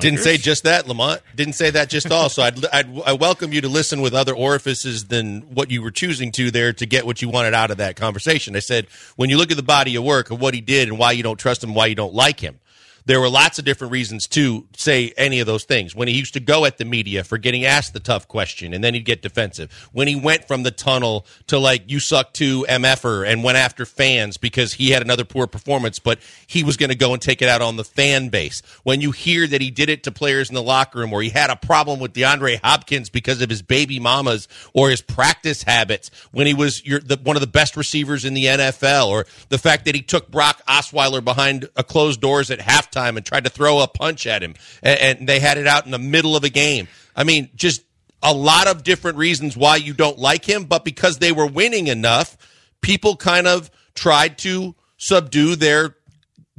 Didn't 0.00 0.20
say 0.20 0.36
just 0.36 0.64
that, 0.64 0.88
Lamont. 0.88 1.20
Didn't 1.36 1.54
say 1.54 1.70
that 1.70 1.88
just 1.88 2.10
all. 2.10 2.28
So 2.28 2.42
I'd, 2.42 2.64
I'd 2.72 3.02
I 3.06 3.12
welcome 3.12 3.52
you 3.52 3.60
to 3.60 3.68
listen 3.68 4.00
with 4.00 4.14
other 4.14 4.34
orifices 4.34 5.04
than 5.06 5.42
what 5.42 5.70
you 5.70 5.82
were 5.82 5.90
choosing 5.90 6.32
to 6.32 6.50
there 6.50 6.72
to 6.72 6.86
get 6.86 7.06
what 7.06 7.22
you 7.22 7.28
wanted 7.28 7.54
out 7.54 7.70
of 7.70 7.76
that 7.78 7.96
conversation. 7.96 8.56
I 8.56 8.60
said 8.60 8.86
when 9.16 9.30
you 9.30 9.36
look 9.36 9.50
at 9.50 9.56
the 9.56 9.62
body 9.62 9.96
of 9.96 10.04
work 10.04 10.30
of 10.30 10.40
what 10.40 10.54
he 10.54 10.60
did 10.60 10.88
and 10.88 10.98
why 10.98 11.12
you 11.12 11.22
don't 11.22 11.38
trust 11.38 11.62
him, 11.62 11.74
why 11.74 11.86
you 11.86 11.94
don't 11.94 12.14
like 12.14 12.40
him 12.40 12.58
there 13.06 13.20
were 13.20 13.28
lots 13.28 13.58
of 13.58 13.64
different 13.64 13.92
reasons 13.92 14.26
to 14.28 14.66
say 14.76 15.12
any 15.16 15.40
of 15.40 15.46
those 15.46 15.64
things. 15.64 15.94
When 15.94 16.08
he 16.08 16.14
used 16.14 16.34
to 16.34 16.40
go 16.40 16.64
at 16.64 16.78
the 16.78 16.84
media 16.84 17.22
for 17.22 17.36
getting 17.36 17.64
asked 17.64 17.92
the 17.92 18.00
tough 18.00 18.26
question 18.28 18.72
and 18.72 18.82
then 18.82 18.94
he'd 18.94 19.04
get 19.04 19.20
defensive. 19.20 19.70
When 19.92 20.08
he 20.08 20.16
went 20.16 20.48
from 20.48 20.62
the 20.62 20.70
tunnel 20.70 21.26
to 21.48 21.58
like, 21.58 21.90
you 21.90 22.00
suck 22.00 22.32
to 22.34 22.64
MFer 22.64 23.30
and 23.30 23.44
went 23.44 23.58
after 23.58 23.84
fans 23.84 24.38
because 24.38 24.72
he 24.74 24.90
had 24.90 25.02
another 25.02 25.24
poor 25.24 25.46
performance, 25.46 25.98
but 25.98 26.18
he 26.46 26.64
was 26.64 26.76
going 26.76 26.90
to 26.90 26.96
go 26.96 27.12
and 27.12 27.20
take 27.20 27.42
it 27.42 27.48
out 27.48 27.60
on 27.60 27.76
the 27.76 27.84
fan 27.84 28.30
base. 28.30 28.62
When 28.84 29.00
you 29.00 29.10
hear 29.10 29.46
that 29.46 29.60
he 29.60 29.70
did 29.70 29.90
it 29.90 30.04
to 30.04 30.12
players 30.12 30.48
in 30.48 30.54
the 30.54 30.62
locker 30.62 31.00
room 31.00 31.12
or 31.12 31.20
he 31.20 31.28
had 31.28 31.50
a 31.50 31.56
problem 31.56 32.00
with 32.00 32.14
DeAndre 32.14 32.60
Hopkins 32.62 33.10
because 33.10 33.42
of 33.42 33.50
his 33.50 33.60
baby 33.60 34.00
mamas 34.00 34.48
or 34.72 34.88
his 34.88 35.02
practice 35.02 35.62
habits 35.62 36.10
when 36.32 36.46
he 36.46 36.54
was 36.54 36.84
your, 36.86 37.00
the, 37.00 37.18
one 37.22 37.36
of 37.36 37.40
the 37.40 37.46
best 37.46 37.76
receivers 37.76 38.24
in 38.24 38.32
the 38.32 38.46
NFL 38.46 39.08
or 39.08 39.26
the 39.50 39.58
fact 39.58 39.84
that 39.84 39.94
he 39.94 40.00
took 40.00 40.30
Brock 40.30 40.62
Osweiler 40.66 41.22
behind 41.22 41.68
a 41.76 41.84
closed 41.84 42.22
doors 42.22 42.50
at 42.50 42.58
halftime 42.60 42.93
halftime 42.94 43.16
and 43.16 43.24
tried 43.24 43.44
to 43.44 43.50
throw 43.50 43.80
a 43.80 43.88
punch 43.88 44.26
at 44.26 44.42
him, 44.42 44.54
and, 44.82 45.00
and 45.00 45.28
they 45.28 45.40
had 45.40 45.58
it 45.58 45.66
out 45.66 45.84
in 45.84 45.90
the 45.90 45.98
middle 45.98 46.36
of 46.36 46.44
a 46.44 46.48
game. 46.48 46.88
I 47.16 47.24
mean, 47.24 47.50
just 47.54 47.82
a 48.22 48.32
lot 48.32 48.66
of 48.66 48.82
different 48.82 49.18
reasons 49.18 49.56
why 49.56 49.76
you 49.76 49.92
don't 49.92 50.18
like 50.18 50.44
him, 50.44 50.64
but 50.64 50.84
because 50.84 51.18
they 51.18 51.32
were 51.32 51.46
winning 51.46 51.88
enough, 51.88 52.36
people 52.80 53.16
kind 53.16 53.46
of 53.46 53.70
tried 53.94 54.38
to 54.38 54.74
subdue 54.96 55.56
their 55.56 55.96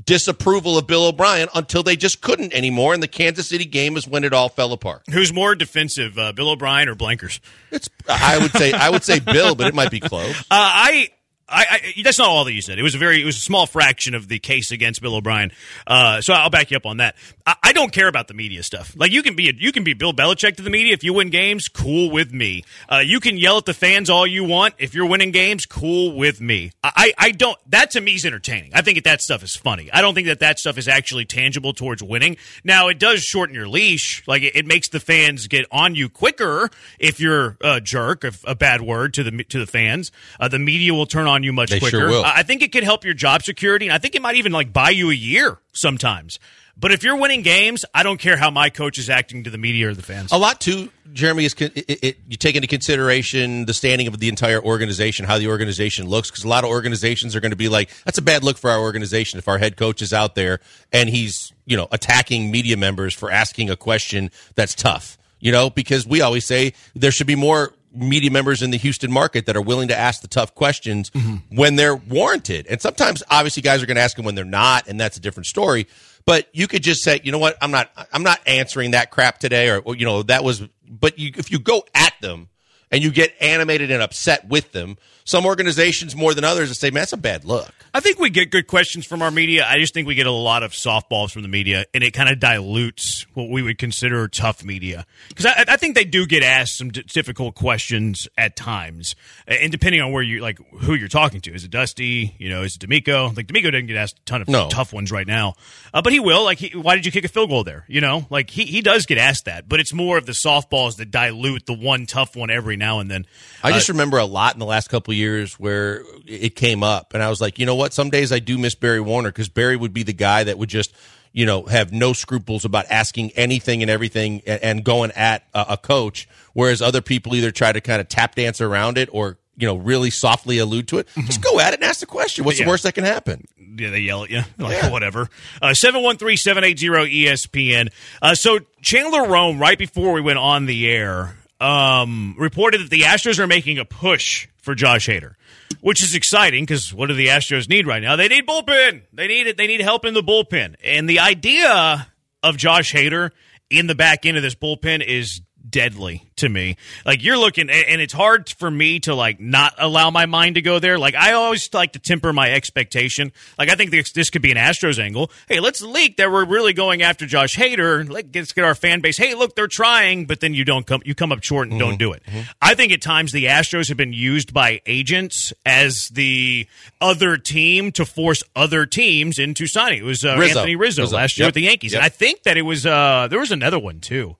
disapproval 0.03 0.77
of 0.77 0.85
Bill 0.85 1.05
O'Brien 1.05 1.47
until 1.55 1.81
they 1.81 1.95
just 1.95 2.21
couldn't 2.21 2.53
anymore. 2.53 2.93
And 2.93 3.01
the 3.01 3.07
Kansas 3.07 3.47
City 3.47 3.65
game 3.65 3.97
is 3.97 4.07
when 4.07 4.23
it 4.23 4.33
all 4.33 4.49
fell 4.49 4.71
apart. 4.73 5.03
Who's 5.11 5.33
more 5.33 5.55
defensive, 5.55 6.17
uh, 6.19 6.31
Bill 6.33 6.49
O'Brien 6.49 6.89
or 6.89 6.95
Blankers? 6.95 7.39
It's 7.71 7.89
I 8.07 8.37
would 8.37 8.51
say 8.51 8.71
I 8.73 8.89
would 8.89 9.03
say 9.03 9.19
Bill, 9.19 9.55
but 9.55 9.67
it 9.67 9.73
might 9.73 9.91
be 9.91 9.99
close. 9.99 10.39
Uh, 10.41 10.43
I 10.51 11.09
I, 11.47 11.93
I, 11.97 12.01
that's 12.01 12.17
not 12.17 12.27
all 12.27 12.43
that 12.45 12.53
you 12.53 12.61
said. 12.61 12.79
It 12.79 12.83
was 12.83 12.95
a 12.95 12.97
very, 12.97 13.21
it 13.21 13.25
was 13.25 13.37
a 13.37 13.41
small 13.41 13.67
fraction 13.67 14.15
of 14.15 14.27
the 14.27 14.39
case 14.39 14.71
against 14.71 15.01
Bill 15.01 15.15
O'Brien. 15.15 15.51
Uh, 15.85 16.19
so 16.21 16.33
I'll 16.33 16.49
back 16.49 16.71
you 16.71 16.77
up 16.77 16.87
on 16.87 16.97
that. 16.97 17.15
I, 17.45 17.55
I, 17.63 17.73
don't 17.73 17.91
care 17.91 18.07
about 18.07 18.27
the 18.27 18.33
media 18.33 18.63
stuff. 18.63 18.95
Like 18.97 19.11
you 19.11 19.21
can 19.21 19.35
be, 19.35 19.49
a, 19.49 19.53
you 19.55 19.71
can 19.71 19.83
be 19.83 19.93
Bill 19.93 20.11
Belichick 20.11 20.55
to 20.55 20.63
the 20.63 20.71
media 20.71 20.93
if 20.93 21.03
you 21.03 21.13
win 21.13 21.29
games. 21.29 21.67
Cool 21.67 22.09
with 22.09 22.33
me. 22.33 22.63
Uh, 22.89 23.03
you 23.05 23.19
can 23.19 23.37
yell 23.37 23.57
at 23.57 23.65
the 23.65 23.75
fans 23.75 24.09
all 24.09 24.25
you 24.25 24.43
want 24.43 24.73
if 24.79 24.95
you're 24.95 25.05
winning 25.05 25.29
games. 25.29 25.67
Cool 25.67 26.15
with 26.15 26.41
me. 26.41 26.71
I, 26.83 27.13
I 27.17 27.31
don't. 27.31 27.59
That 27.69 27.91
to 27.91 28.01
me 28.01 28.15
is 28.15 28.25
entertaining. 28.25 28.71
I 28.73 28.81
think 28.81 28.97
that 28.97 29.03
that 29.03 29.21
stuff 29.21 29.43
is 29.43 29.55
funny. 29.55 29.91
I 29.91 30.01
don't 30.01 30.15
think 30.15 30.27
that 30.27 30.39
that 30.39 30.57
stuff 30.57 30.79
is 30.79 30.87
actually 30.87 31.25
tangible 31.25 31.73
towards 31.73 32.01
winning. 32.01 32.37
Now 32.63 32.87
it 32.87 32.97
does 32.97 33.21
shorten 33.21 33.53
your 33.53 33.67
leash. 33.67 34.23
Like 34.27 34.41
it, 34.41 34.55
it 34.55 34.65
makes 34.65 34.89
the 34.89 34.99
fans 34.99 35.47
get 35.47 35.67
on 35.71 35.93
you 35.93 36.09
quicker 36.09 36.71
if 36.97 37.19
you're 37.19 37.57
a 37.61 37.79
jerk, 37.79 38.23
if 38.23 38.43
a 38.47 38.55
bad 38.55 38.81
word 38.81 39.13
to 39.13 39.23
the 39.23 39.43
to 39.43 39.59
the 39.59 39.67
fans. 39.67 40.11
Uh, 40.39 40.47
the 40.47 40.57
media 40.57 40.93
will 40.93 41.05
turn 41.05 41.27
on 41.27 41.34
you 41.43 41.53
much 41.53 41.69
they 41.69 41.79
quicker. 41.79 42.09
Sure 42.09 42.23
I 42.25 42.43
think 42.43 42.61
it 42.61 42.71
could 42.71 42.83
help 42.83 43.03
your 43.03 43.13
job 43.13 43.43
security, 43.43 43.87
and 43.87 43.93
I 43.93 43.97
think 43.97 44.15
it 44.15 44.21
might 44.21 44.35
even 44.35 44.51
like 44.51 44.71
buy 44.73 44.89
you 44.89 45.09
a 45.09 45.15
year 45.15 45.59
sometimes. 45.73 46.39
But 46.77 46.91
if 46.91 47.03
you're 47.03 47.15
winning 47.15 47.41
games, 47.41 47.85
I 47.93 48.03
don't 48.03 48.19
care 48.19 48.35
how 48.35 48.51
my 48.51 48.69
coach 48.69 48.97
is 48.97 49.09
acting 49.09 49.45
to 49.45 49.49
the 49.49 49.57
media 49.57 49.89
or 49.89 49.93
the 49.93 50.01
fans. 50.01 50.33
A 50.33 50.37
lot 50.37 50.59
too, 50.59 50.89
Jeremy. 51.13 51.45
Is 51.45 51.53
it, 51.53 52.03
it, 52.03 52.17
you 52.27 52.35
take 52.35 52.55
into 52.55 52.67
consideration 52.67 53.65
the 53.65 53.73
standing 53.73 54.07
of 54.07 54.19
the 54.19 54.27
entire 54.27 54.61
organization, 54.61 55.25
how 55.25 55.37
the 55.37 55.47
organization 55.47 56.07
looks, 56.07 56.29
because 56.29 56.43
a 56.43 56.49
lot 56.49 56.65
of 56.65 56.69
organizations 56.69 57.33
are 57.33 57.39
going 57.39 57.51
to 57.51 57.57
be 57.57 57.69
like, 57.69 57.89
"That's 58.03 58.17
a 58.17 58.21
bad 58.21 58.43
look 58.43 58.57
for 58.57 58.69
our 58.69 58.79
organization." 58.79 59.39
If 59.39 59.47
our 59.47 59.57
head 59.57 59.77
coach 59.77 60.01
is 60.01 60.11
out 60.11 60.35
there 60.35 60.59
and 60.91 61.07
he's 61.09 61.53
you 61.65 61.77
know 61.77 61.87
attacking 61.91 62.51
media 62.51 62.75
members 62.75 63.13
for 63.13 63.31
asking 63.31 63.69
a 63.69 63.77
question 63.77 64.29
that's 64.55 64.75
tough, 64.75 65.17
you 65.39 65.53
know, 65.53 65.69
because 65.69 66.05
we 66.05 66.19
always 66.19 66.45
say 66.45 66.73
there 66.93 67.11
should 67.11 67.27
be 67.27 67.35
more 67.35 67.73
media 67.95 68.29
members 68.29 68.61
in 68.61 68.71
the 68.71 68.77
Houston 68.77 69.11
market 69.11 69.45
that 69.45 69.55
are 69.55 69.61
willing 69.61 69.87
to 69.87 69.97
ask 69.97 70.21
the 70.21 70.27
tough 70.27 70.53
questions 70.53 71.09
mm-hmm. 71.11 71.55
when 71.55 71.75
they're 71.75 71.95
warranted. 71.95 72.67
And 72.67 72.81
sometimes, 72.81 73.23
obviously, 73.29 73.61
guys 73.61 73.81
are 73.81 73.85
going 73.85 73.95
to 73.95 74.01
ask 74.01 74.15
them 74.15 74.25
when 74.25 74.35
they're 74.35 74.45
not, 74.45 74.87
and 74.87 74.99
that's 74.99 75.17
a 75.17 75.21
different 75.21 75.47
story. 75.47 75.87
But 76.25 76.47
you 76.53 76.67
could 76.67 76.83
just 76.83 77.03
say, 77.03 77.21
you 77.23 77.31
know 77.31 77.37
what, 77.37 77.57
I'm 77.61 77.71
not, 77.71 77.91
I'm 78.11 78.23
not 78.23 78.39
answering 78.47 78.91
that 78.91 79.11
crap 79.11 79.39
today, 79.39 79.69
or 79.69 79.95
you 79.95 80.05
know, 80.05 80.23
that 80.23 80.43
was. 80.43 80.63
But 80.87 81.17
you, 81.19 81.31
if 81.35 81.51
you 81.51 81.59
go 81.59 81.83
at 81.93 82.13
them 82.21 82.49
and 82.91 83.03
you 83.03 83.11
get 83.11 83.33
animated 83.39 83.91
and 83.91 84.01
upset 84.01 84.47
with 84.47 84.71
them, 84.71 84.97
some 85.25 85.45
organizations 85.45 86.15
more 86.15 86.33
than 86.33 86.43
others 86.43 86.69
that 86.69 86.75
say, 86.75 86.91
man, 86.91 87.01
that's 87.01 87.13
a 87.13 87.17
bad 87.17 87.43
look. 87.43 87.73
I 87.95 87.99
think 87.99 88.19
we 88.19 88.29
get 88.29 88.51
good 88.51 88.67
questions 88.67 89.05
from 89.05 89.21
our 89.21 89.31
media. 89.31 89.65
I 89.65 89.79
just 89.79 89.93
think 89.93 90.07
we 90.07 90.15
get 90.15 90.27
a 90.27 90.31
lot 90.31 90.63
of 90.63 90.71
softballs 90.71 91.31
from 91.31 91.41
the 91.41 91.47
media, 91.47 91.85
and 91.93 92.03
it 92.03 92.11
kind 92.11 92.29
of 92.29 92.39
dilutes 92.39 93.25
what 93.33 93.49
we 93.49 93.61
would 93.61 93.77
consider 93.77 94.27
tough 94.27 94.63
media. 94.63 95.05
Because 95.29 95.45
I, 95.45 95.63
I, 95.65 95.77
think 95.77 95.95
they 95.95 96.03
do 96.03 96.27
get 96.27 96.43
asked 96.43 96.77
some 96.77 96.91
d- 96.91 97.03
difficult 97.03 97.55
questions 97.55 98.27
at 98.37 98.55
times, 98.55 99.15
and 99.47 99.71
depending 99.71 100.01
on 100.01 100.11
where 100.11 100.21
you 100.21 100.41
like 100.41 100.59
who 100.81 100.93
you're 100.93 101.07
talking 101.07 101.39
to, 101.41 101.53
is 101.53 101.63
it 101.63 101.71
Dusty? 101.71 102.35
You 102.37 102.49
know, 102.49 102.63
is 102.63 102.75
it 102.75 102.81
DeMeco? 102.81 103.35
Like 103.35 103.47
DeMeco 103.47 103.71
doesn't 103.71 103.87
get 103.87 103.95
asked 103.95 104.19
a 104.19 104.23
ton 104.25 104.41
of 104.41 104.49
no. 104.49 104.67
tough 104.67 104.91
ones 104.93 105.11
right 105.11 105.25
now, 105.25 105.55
uh, 105.93 106.01
but 106.01 106.11
he 106.11 106.19
will. 106.19 106.43
Like, 106.43 106.59
he, 106.59 106.77
why 106.77 106.95
did 106.95 107.05
you 107.05 107.13
kick 107.13 107.23
a 107.23 107.29
field 107.29 107.49
goal 107.49 107.63
there? 107.63 107.85
You 107.87 108.01
know, 108.01 108.27
like 108.29 108.49
he 108.49 108.65
he 108.65 108.81
does 108.81 109.05
get 109.05 109.17
asked 109.17 109.45
that, 109.45 109.69
but 109.69 109.79
it's 109.79 109.93
more 109.93 110.17
of 110.17 110.25
the 110.25 110.33
softballs 110.33 110.97
that 110.97 111.11
dilute 111.11 111.65
the 111.65 111.73
one 111.73 112.05
tough 112.05 112.35
one 112.35 112.49
every 112.49 112.75
now 112.75 112.99
and 112.99 113.09
then. 113.09 113.25
I 113.63 113.71
just 113.71 113.89
uh, 113.89 113.93
remember 113.93 114.17
a 114.17 114.25
lot 114.25 114.53
in 114.53 114.59
the 114.59 114.65
last 114.65 114.89
couple 114.89 115.13
years 115.15 115.53
where 115.59 116.03
it 116.25 116.55
came 116.55 116.83
up, 116.83 117.13
and 117.13 117.23
I 117.23 117.29
was 117.29 117.41
like, 117.41 117.57
you 117.59 117.65
know 117.65 117.75
what? 117.75 117.93
Some 117.93 118.09
days 118.09 118.31
I 118.31 118.39
do 118.39 118.57
miss 118.57 118.75
Barry 118.75 119.01
Warner 119.01 119.29
because 119.29 119.49
Barry 119.49 119.75
would 119.75 119.93
be 119.93 120.03
the 120.03 120.13
guy 120.13 120.43
that 120.43 120.57
would 120.57 120.69
just 120.69 120.93
you 121.35 121.45
know, 121.45 121.63
have 121.63 121.91
no 121.91 122.13
scruples 122.13 122.63
about 122.63 122.85
asking 122.89 123.29
anything 123.31 123.81
and 123.81 123.91
everything 123.91 124.41
and, 124.47 124.63
and 124.63 124.83
going 124.85 125.11
at 125.11 125.45
a, 125.53 125.65
a, 125.71 125.77
coach, 125.77 126.29
whereas 126.53 126.81
other 126.81 127.01
people 127.01 127.35
either 127.35 127.51
try 127.51 127.73
to 127.73 127.81
kind 127.81 127.99
of 127.99 128.07
tap 128.07 128.35
dance 128.35 128.61
around 128.61 128.97
it 128.97 129.09
or 129.11 129.37
you 129.57 129.67
know 129.67 129.75
really 129.75 130.09
softly 130.09 130.59
allude 130.59 130.87
to 130.87 130.97
it. 130.97 131.07
Mm-hmm. 131.09 131.27
Just 131.27 131.41
go 131.41 131.59
at 131.59 131.73
it 131.73 131.81
and 131.81 131.83
ask 131.83 131.99
the 131.99 132.05
question. 132.05 132.45
What's 132.45 132.57
yeah. 132.57 132.63
the 132.63 132.69
worst 132.69 132.83
that 132.83 132.95
can 132.95 133.03
happen? 133.03 133.45
Yeah, 133.57 133.89
they 133.89 133.99
yell 133.99 134.23
at 134.23 134.29
you 134.29 134.43
like 134.57 134.81
yeah. 134.81 134.89
whatever. 134.89 135.27
Uh, 135.61 135.73
seven 135.73 136.01
one 136.03 136.15
three 136.15 136.37
seven 136.37 136.63
eight 136.63 136.79
zero 136.79 137.03
ESPN. 137.05 137.91
Uh, 138.21 138.33
so 138.33 138.59
Chandler 138.81 139.27
Rome, 139.27 139.59
right 139.59 139.77
before 139.77 140.13
we 140.13 140.21
went 140.21 140.39
on 140.39 140.67
the 140.67 140.89
air, 140.89 141.35
um, 141.59 142.35
reported 142.37 142.81
that 142.81 142.89
the 142.89 143.01
Astros 143.01 143.39
are 143.39 143.47
making 143.47 143.79
a 143.79 143.85
push 143.85 144.47
for 144.57 144.75
Josh 144.75 145.07
Hader 145.07 145.35
which 145.81 146.01
is 146.01 146.15
exciting 146.15 146.63
because 146.63 146.91
what 146.91 147.09
do 147.09 147.13
the 147.13 147.27
Astros 147.27 147.69
need 147.69 147.85
right 147.85 148.01
now? 148.01 148.15
They 148.15 148.27
need 148.27 148.47
bullpen. 148.47 149.03
They 149.13 149.27
need 149.27 149.45
it. 149.45 149.55
They 149.55 149.67
need 149.67 149.81
help 149.81 150.03
in 150.03 150.15
the 150.15 150.23
bullpen. 150.23 150.75
And 150.83 151.07
the 151.07 151.19
idea 151.19 152.07
of 152.41 152.57
Josh 152.57 152.91
Hader 152.91 153.29
in 153.69 153.85
the 153.85 153.93
back 153.93 154.25
end 154.25 154.35
of 154.35 154.43
this 154.43 154.55
bullpen 154.55 155.05
is 155.05 155.41
deadly 155.67 156.29
to 156.37 156.49
me. 156.49 156.77
Like 157.05 157.23
you're 157.23 157.37
looking, 157.37 157.69
and 157.69 158.01
it's 158.01 158.13
hard 158.13 158.49
for 158.49 158.69
me 158.69 158.99
to 159.01 159.15
like 159.15 159.39
not 159.39 159.73
allow 159.77 160.09
my 160.09 160.25
mind 160.25 160.55
to 160.55 160.61
go 160.61 160.79
there. 160.79 160.97
Like 160.97 161.15
I 161.15 161.33
always 161.33 161.73
like 161.73 161.93
to 161.93 161.99
temper 161.99 162.33
my 162.33 162.51
expectation. 162.51 163.31
Like 163.57 163.69
I 163.69 163.75
think 163.75 163.91
this, 163.91 164.11
this 164.11 164.29
could 164.29 164.41
be 164.41 164.51
an 164.51 164.57
Astros 164.57 164.99
angle. 164.99 165.31
Hey, 165.47 165.59
let's 165.59 165.81
leak 165.81 166.17
that 166.17 166.31
we're 166.31 166.45
really 166.45 166.73
going 166.73 167.01
after 167.01 167.25
Josh 167.25 167.55
Hader. 167.55 168.09
Let's 168.09 168.51
get 168.51 168.63
our 168.63 168.75
fan 168.75 169.01
base. 169.01 169.17
Hey, 169.17 169.33
look, 169.35 169.55
they're 169.55 169.67
trying, 169.67 170.25
but 170.25 170.39
then 170.39 170.53
you 170.53 170.65
don't 170.65 170.85
come, 170.85 171.01
you 171.05 171.15
come 171.15 171.31
up 171.31 171.43
short 171.43 171.67
and 171.67 171.79
mm-hmm. 171.79 171.89
don't 171.89 171.99
do 171.99 172.13
it. 172.13 172.23
Mm-hmm. 172.25 172.41
I 172.61 172.75
think 172.75 172.91
at 172.91 173.01
times 173.01 173.31
the 173.31 173.45
Astros 173.45 173.87
have 173.87 173.97
been 173.97 174.13
used 174.13 174.53
by 174.53 174.81
agents 174.85 175.53
as 175.65 176.09
the 176.09 176.67
other 177.01 177.37
team 177.37 177.91
to 177.93 178.05
force 178.05 178.43
other 178.55 178.85
teams 178.85 179.39
into 179.39 179.67
signing. 179.67 179.99
It 179.99 180.05
was 180.05 180.25
uh, 180.25 180.37
Rizzo. 180.37 180.59
Anthony 180.59 180.75
Rizzo, 180.75 181.03
Rizzo, 181.03 181.15
last 181.15 181.37
year 181.37 181.45
yep. 181.45 181.49
with 181.49 181.55
the 181.55 181.61
Yankees, 181.61 181.93
yep. 181.93 181.99
and 181.99 182.05
I 182.05 182.09
think 182.09 182.43
that 182.43 182.57
it 182.57 182.63
was 182.63 182.85
uh, 182.85 183.27
there 183.29 183.39
was 183.39 183.51
another 183.51 183.79
one 183.79 183.99
too. 183.99 184.35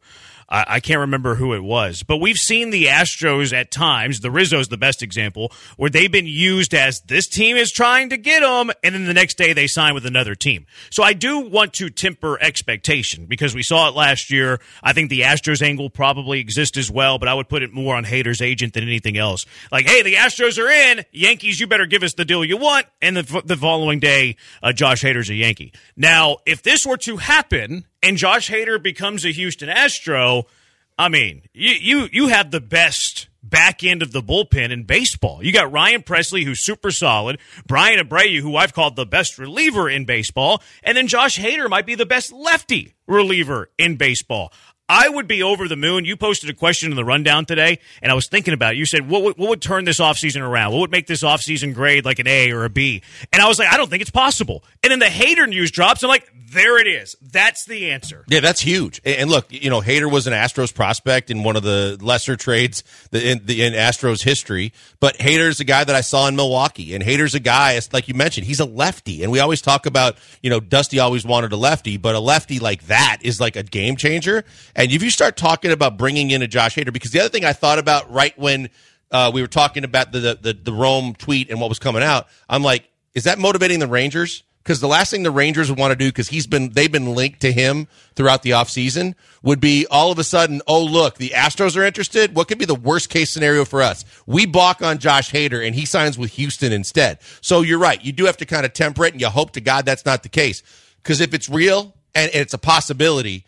I, 0.50 0.66
I 0.68 0.80
can't 0.80 1.00
remember 1.00 1.36
who 1.36 1.54
it 1.54 1.64
was, 1.64 2.04
but 2.04 2.18
we've 2.18 2.38
seen 2.38 2.70
the 2.70 2.86
Astros 2.86 3.54
at 3.54 3.72
times. 3.72 4.20
The 4.20 4.32
Rizzo's 4.32 4.68
the 4.68 4.78
best 4.78 5.02
example 5.02 5.52
where 5.78 5.90
they've 5.90 6.12
been 6.12 6.28
used 6.28 6.74
as 6.74 7.02
this 7.02 7.28
team 7.28 7.58
is 7.58 7.72
trying 7.72 8.10
to 8.10 8.18
get 8.18 8.42
them, 8.42 8.72
and 8.84 8.96
then 8.96 9.06
the 9.06 9.14
next 9.14 9.38
day 9.38 9.54
they 9.54 9.68
sign 9.68 9.94
with 9.94 10.06
another 10.06 10.36
team. 10.36 10.66
So 10.92 11.04
I 11.04 11.14
do 11.14 11.40
want 11.40 11.74
to 11.74 11.90
temper 11.90 12.42
expectation 12.42 13.26
because 13.26 13.56
we 13.56 13.64
saw 13.64 13.90
it 13.90 13.96
last 13.96 14.32
year. 14.32 14.60
I 14.84 14.94
think 14.94 15.10
the 15.10 15.22
Astros 15.22 15.62
angle 15.62 15.90
probably 15.90 16.40
exists 16.40 16.78
as 16.78 16.92
well, 16.92 17.18
but 17.18 17.28
I 17.28 17.34
would 17.34 17.50
put 17.50 17.64
it 17.64 17.74
more 17.74 17.96
on 17.96 18.06
Hader's 18.06 18.42
agent 18.42 18.74
than 18.74 18.84
anything 18.84 19.18
else. 19.18 19.46
Like, 19.72 19.88
hey, 19.88 20.04
the 20.04 20.16
Astros 20.16 20.58
are 20.58 20.70
in. 20.70 21.06
Yankees, 21.12 21.60
you 21.60 21.68
better 21.68 21.86
give 21.86 22.04
us 22.04 22.14
the 22.14 22.26
deal 22.26 22.46
you 22.46 22.58
want. 22.58 22.86
And 23.02 23.18
the, 23.18 23.42
the 23.46 23.58
following 23.58 24.00
day, 24.00 24.38
uh, 24.62 24.74
Josh 24.74 25.04
Hader's 25.04 25.30
a 25.30 25.36
Yankee. 25.36 25.74
Now, 25.96 26.38
if 26.46 26.62
this 26.62 26.86
were 26.86 26.98
to 26.98 27.18
happen, 27.18 27.86
and 28.06 28.18
Josh 28.18 28.50
Hader 28.50 28.82
becomes 28.82 29.26
a 29.26 29.30
Houston 29.30 29.68
Astro, 29.68 30.46
I 30.98 31.10
mean, 31.10 31.42
you 31.54 31.74
you 31.74 32.10
you 32.12 32.28
have 32.28 32.52
the 32.52 32.62
best 32.62 33.28
back 33.42 33.84
end 33.84 34.02
of 34.02 34.12
the 34.12 34.22
bullpen 34.22 34.72
in 34.72 34.84
baseball. 34.84 35.44
You 35.44 35.52
got 35.52 35.72
Ryan 35.72 36.04
Pressly, 36.04 36.44
who's 36.44 36.64
super 36.64 36.92
solid, 36.92 37.40
Bryan 37.68 38.00
Abreu, 38.00 38.40
who 38.40 38.56
I've 38.56 38.74
called 38.74 38.96
the 38.96 39.06
best 39.06 39.38
reliever 39.38 39.90
in 39.90 40.06
baseball, 40.06 40.62
and 40.84 40.96
then 40.96 41.08
Josh 41.08 41.38
Hader 41.38 41.70
might 41.70 41.86
be 41.86 41.96
the 41.96 42.06
best 42.06 42.32
lefty 42.32 42.94
reliever 43.08 43.70
in 43.78 43.98
baseball. 43.98 44.54
I 44.88 45.10
would 45.10 45.28
be 45.28 45.42
over 45.42 45.68
the 45.68 45.76
moon. 45.76 46.06
You 46.06 46.16
posted 46.16 46.50
a 46.50 46.54
question 46.54 46.92
in 46.92 46.96
the 46.96 47.06
rundown 47.06 47.46
today, 47.46 47.80
and 48.02 48.12
I 48.12 48.16
was 48.16 48.28
thinking 48.28 48.54
about 48.54 48.74
it. 48.74 48.78
You 48.78 48.86
said, 48.86 49.10
what 49.10 49.24
would, 49.24 49.38
what 49.38 49.50
would 49.50 49.62
turn 49.62 49.86
this 49.86 50.00
offseason 50.00 50.42
around? 50.42 50.74
What 50.74 50.80
would 50.80 50.92
make 50.92 51.08
this 51.08 51.24
offseason 51.24 51.74
grade 51.74 52.06
like 52.06 52.20
an 52.20 52.28
A 52.28 52.52
or 52.52 52.66
a 52.66 52.70
B? 52.70 53.02
And 53.34 53.42
I 53.42 53.48
was 53.48 53.58
like, 53.58 53.72
I 53.74 53.78
don't 53.78 53.90
think 53.90 54.02
it's 54.02 54.12
possible. 54.12 54.64
And 54.84 54.92
then 54.92 55.00
the 55.00 55.06
Hader 55.06 55.50
news 55.50 55.72
drops. 55.72 56.04
I'm 56.04 56.10
like, 56.10 56.32
there 56.52 56.80
it 56.80 56.88
is. 56.88 57.16
That's 57.22 57.66
the 57.66 57.92
answer. 57.92 58.24
Yeah, 58.28 58.40
that's 58.40 58.62
huge. 58.62 59.02
And 59.04 59.30
look, 59.30 59.48
you 59.50 59.70
know, 59.70 59.82
Hader 59.82 60.10
was 60.10 60.28
an 60.28 60.34
Astros 60.34 60.74
prospect 60.74 61.32
in 61.32 61.44
one 61.44 61.56
of 61.56 61.64
the 61.64 61.98
lesser 62.00 62.36
trades 62.36 62.84
in, 63.12 63.40
in 63.50 63.74
Astros 63.74 64.24
history. 64.24 64.72
But 65.00 65.18
Hader's 65.18 65.60
a 65.60 65.64
guy 65.64 65.84
that 65.84 65.96
I 65.96 66.02
saw 66.02 66.28
in 66.28 66.36
Milwaukee. 66.36 66.94
And 66.94 67.04
Hader's 67.04 67.34
a 67.34 67.40
guy, 67.40 67.80
like 67.92 68.08
you 68.08 68.14
mentioned, 68.14 68.46
he's 68.46 68.60
a 68.60 68.66
lefty. 68.66 69.24
And 69.24 69.32
we 69.32 69.40
always 69.40 69.62
talk 69.62 69.86
about, 69.86 70.18
you 70.42 70.50
know, 70.50 70.60
Dusty 70.60 71.00
always 71.00 71.26
wanted 71.26 71.52
a 71.52 71.58
lefty, 71.58 71.98
but 71.98 72.16
a 72.16 72.20
lefty 72.20 72.60
like 72.60 72.84
that 72.88 73.18
is 73.22 73.42
like 73.42 73.56
a 73.56 73.64
game 73.64 73.96
changer. 73.96 74.46
And 74.76 74.92
if 74.92 75.02
you 75.02 75.10
start 75.10 75.38
talking 75.38 75.72
about 75.72 75.98
bringing 75.98 76.32
in 76.32 76.42
a 76.42 76.48
Josh 76.48 76.76
Hader, 76.76 76.92
because 76.92 77.12
the 77.12 77.20
other 77.20 77.30
thing 77.30 77.46
I 77.46 77.54
thought 77.54 77.80
about 77.80 78.12
right 78.12 78.38
when 78.38 78.70
uh, 79.12 79.32
we 79.34 79.42
were 79.42 79.48
talking 79.48 79.84
about 79.84 80.12
the, 80.12 80.38
the, 80.42 80.54
the, 80.54 80.74
Rome 80.74 81.16
tweet 81.16 81.50
and 81.50 81.62
what 81.62 81.70
was 81.70 81.80
coming 81.80 82.04
out, 82.04 82.28
I'm 82.50 82.64
like, 82.64 82.90
is 83.14 83.24
that 83.24 83.40
motivating 83.40 83.80
the 83.80 83.88
Rangers? 83.88 84.44
because 84.66 84.80
the 84.80 84.88
last 84.88 85.12
thing 85.12 85.22
the 85.22 85.30
Rangers 85.30 85.70
would 85.70 85.78
want 85.78 85.92
to 85.92 85.96
do 85.96 86.10
because 86.10 86.28
he's 86.28 86.48
been 86.48 86.72
they've 86.72 86.92
been 86.92 87.14
linked 87.14 87.42
to 87.42 87.52
him 87.52 87.88
throughout 88.16 88.42
the 88.42 88.50
offseason 88.50 89.14
would 89.44 89.62
be 89.62 89.86
all 89.92 90.12
of 90.12 90.18
a 90.18 90.24
sudden, 90.24 90.62
oh 90.68 90.84
look, 90.84 91.18
the 91.18 91.30
Astros 91.30 91.78
are 91.78 91.84
interested. 91.84 92.36
What 92.36 92.48
could 92.48 92.58
be 92.58 92.66
the 92.66 92.74
worst 92.74 93.12
case 93.12 93.30
scenario 93.30 93.64
for 93.64 93.84
us? 93.84 94.04
We 94.26 94.48
balk 94.48 94.82
on 94.82 94.98
Josh 94.98 95.32
Hader 95.32 95.66
and 95.66 95.76
he 95.76 95.86
signs 95.86 96.18
with 96.18 96.32
Houston 96.32 96.74
instead. 96.74 97.20
So 97.42 97.62
you're 97.62 97.80
right. 97.80 98.04
You 98.04 98.12
do 98.12 98.26
have 98.26 98.38
to 98.38 98.46
kind 98.46 98.66
of 98.66 98.74
temper 98.74 99.06
it 99.06 99.14
and 99.14 99.22
you 99.22 99.30
hope 99.30 99.52
to 99.52 99.62
God 99.62 99.86
that's 99.86 100.06
not 100.06 100.24
the 100.24 100.30
case. 100.30 100.64
Because 101.04 101.22
if 101.22 101.36
it's 101.36 101.48
real 101.48 101.94
and 102.16 102.32
it's 102.34 102.56
a 102.56 102.58
possibility, 102.58 103.46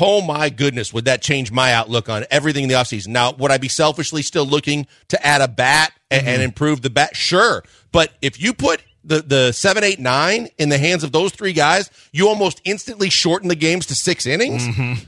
oh 0.00 0.22
my 0.22 0.48
goodness, 0.50 0.92
would 0.92 1.04
that 1.06 1.22
change 1.22 1.50
my 1.50 1.72
outlook 1.72 2.08
on 2.08 2.24
everything 2.30 2.64
in 2.64 2.68
the 2.68 2.74
offseason? 2.74 3.08
Now, 3.08 3.32
would 3.32 3.50
I 3.50 3.58
be 3.58 3.68
selfishly 3.68 4.22
still 4.22 4.46
looking 4.46 4.86
to 5.08 5.26
add 5.26 5.40
a 5.40 5.48
bat 5.48 5.92
and, 6.10 6.20
mm-hmm. 6.20 6.28
and 6.28 6.42
improve 6.42 6.82
the 6.82 6.90
bat? 6.90 7.16
Sure. 7.16 7.62
But 7.90 8.12
if 8.22 8.40
you 8.40 8.52
put 8.54 8.82
the 9.04 9.20
the 9.20 9.52
seven, 9.52 9.84
eight, 9.84 9.98
nine 9.98 10.48
in 10.58 10.68
the 10.68 10.78
hands 10.78 11.04
of 11.04 11.12
those 11.12 11.32
three 11.32 11.52
guys, 11.52 11.90
you 12.12 12.28
almost 12.28 12.60
instantly 12.64 13.10
shorten 13.10 13.48
the 13.48 13.56
games 13.56 13.86
to 13.86 13.94
six 13.94 14.26
innings. 14.26 14.66
Mm-hmm. 14.66 15.04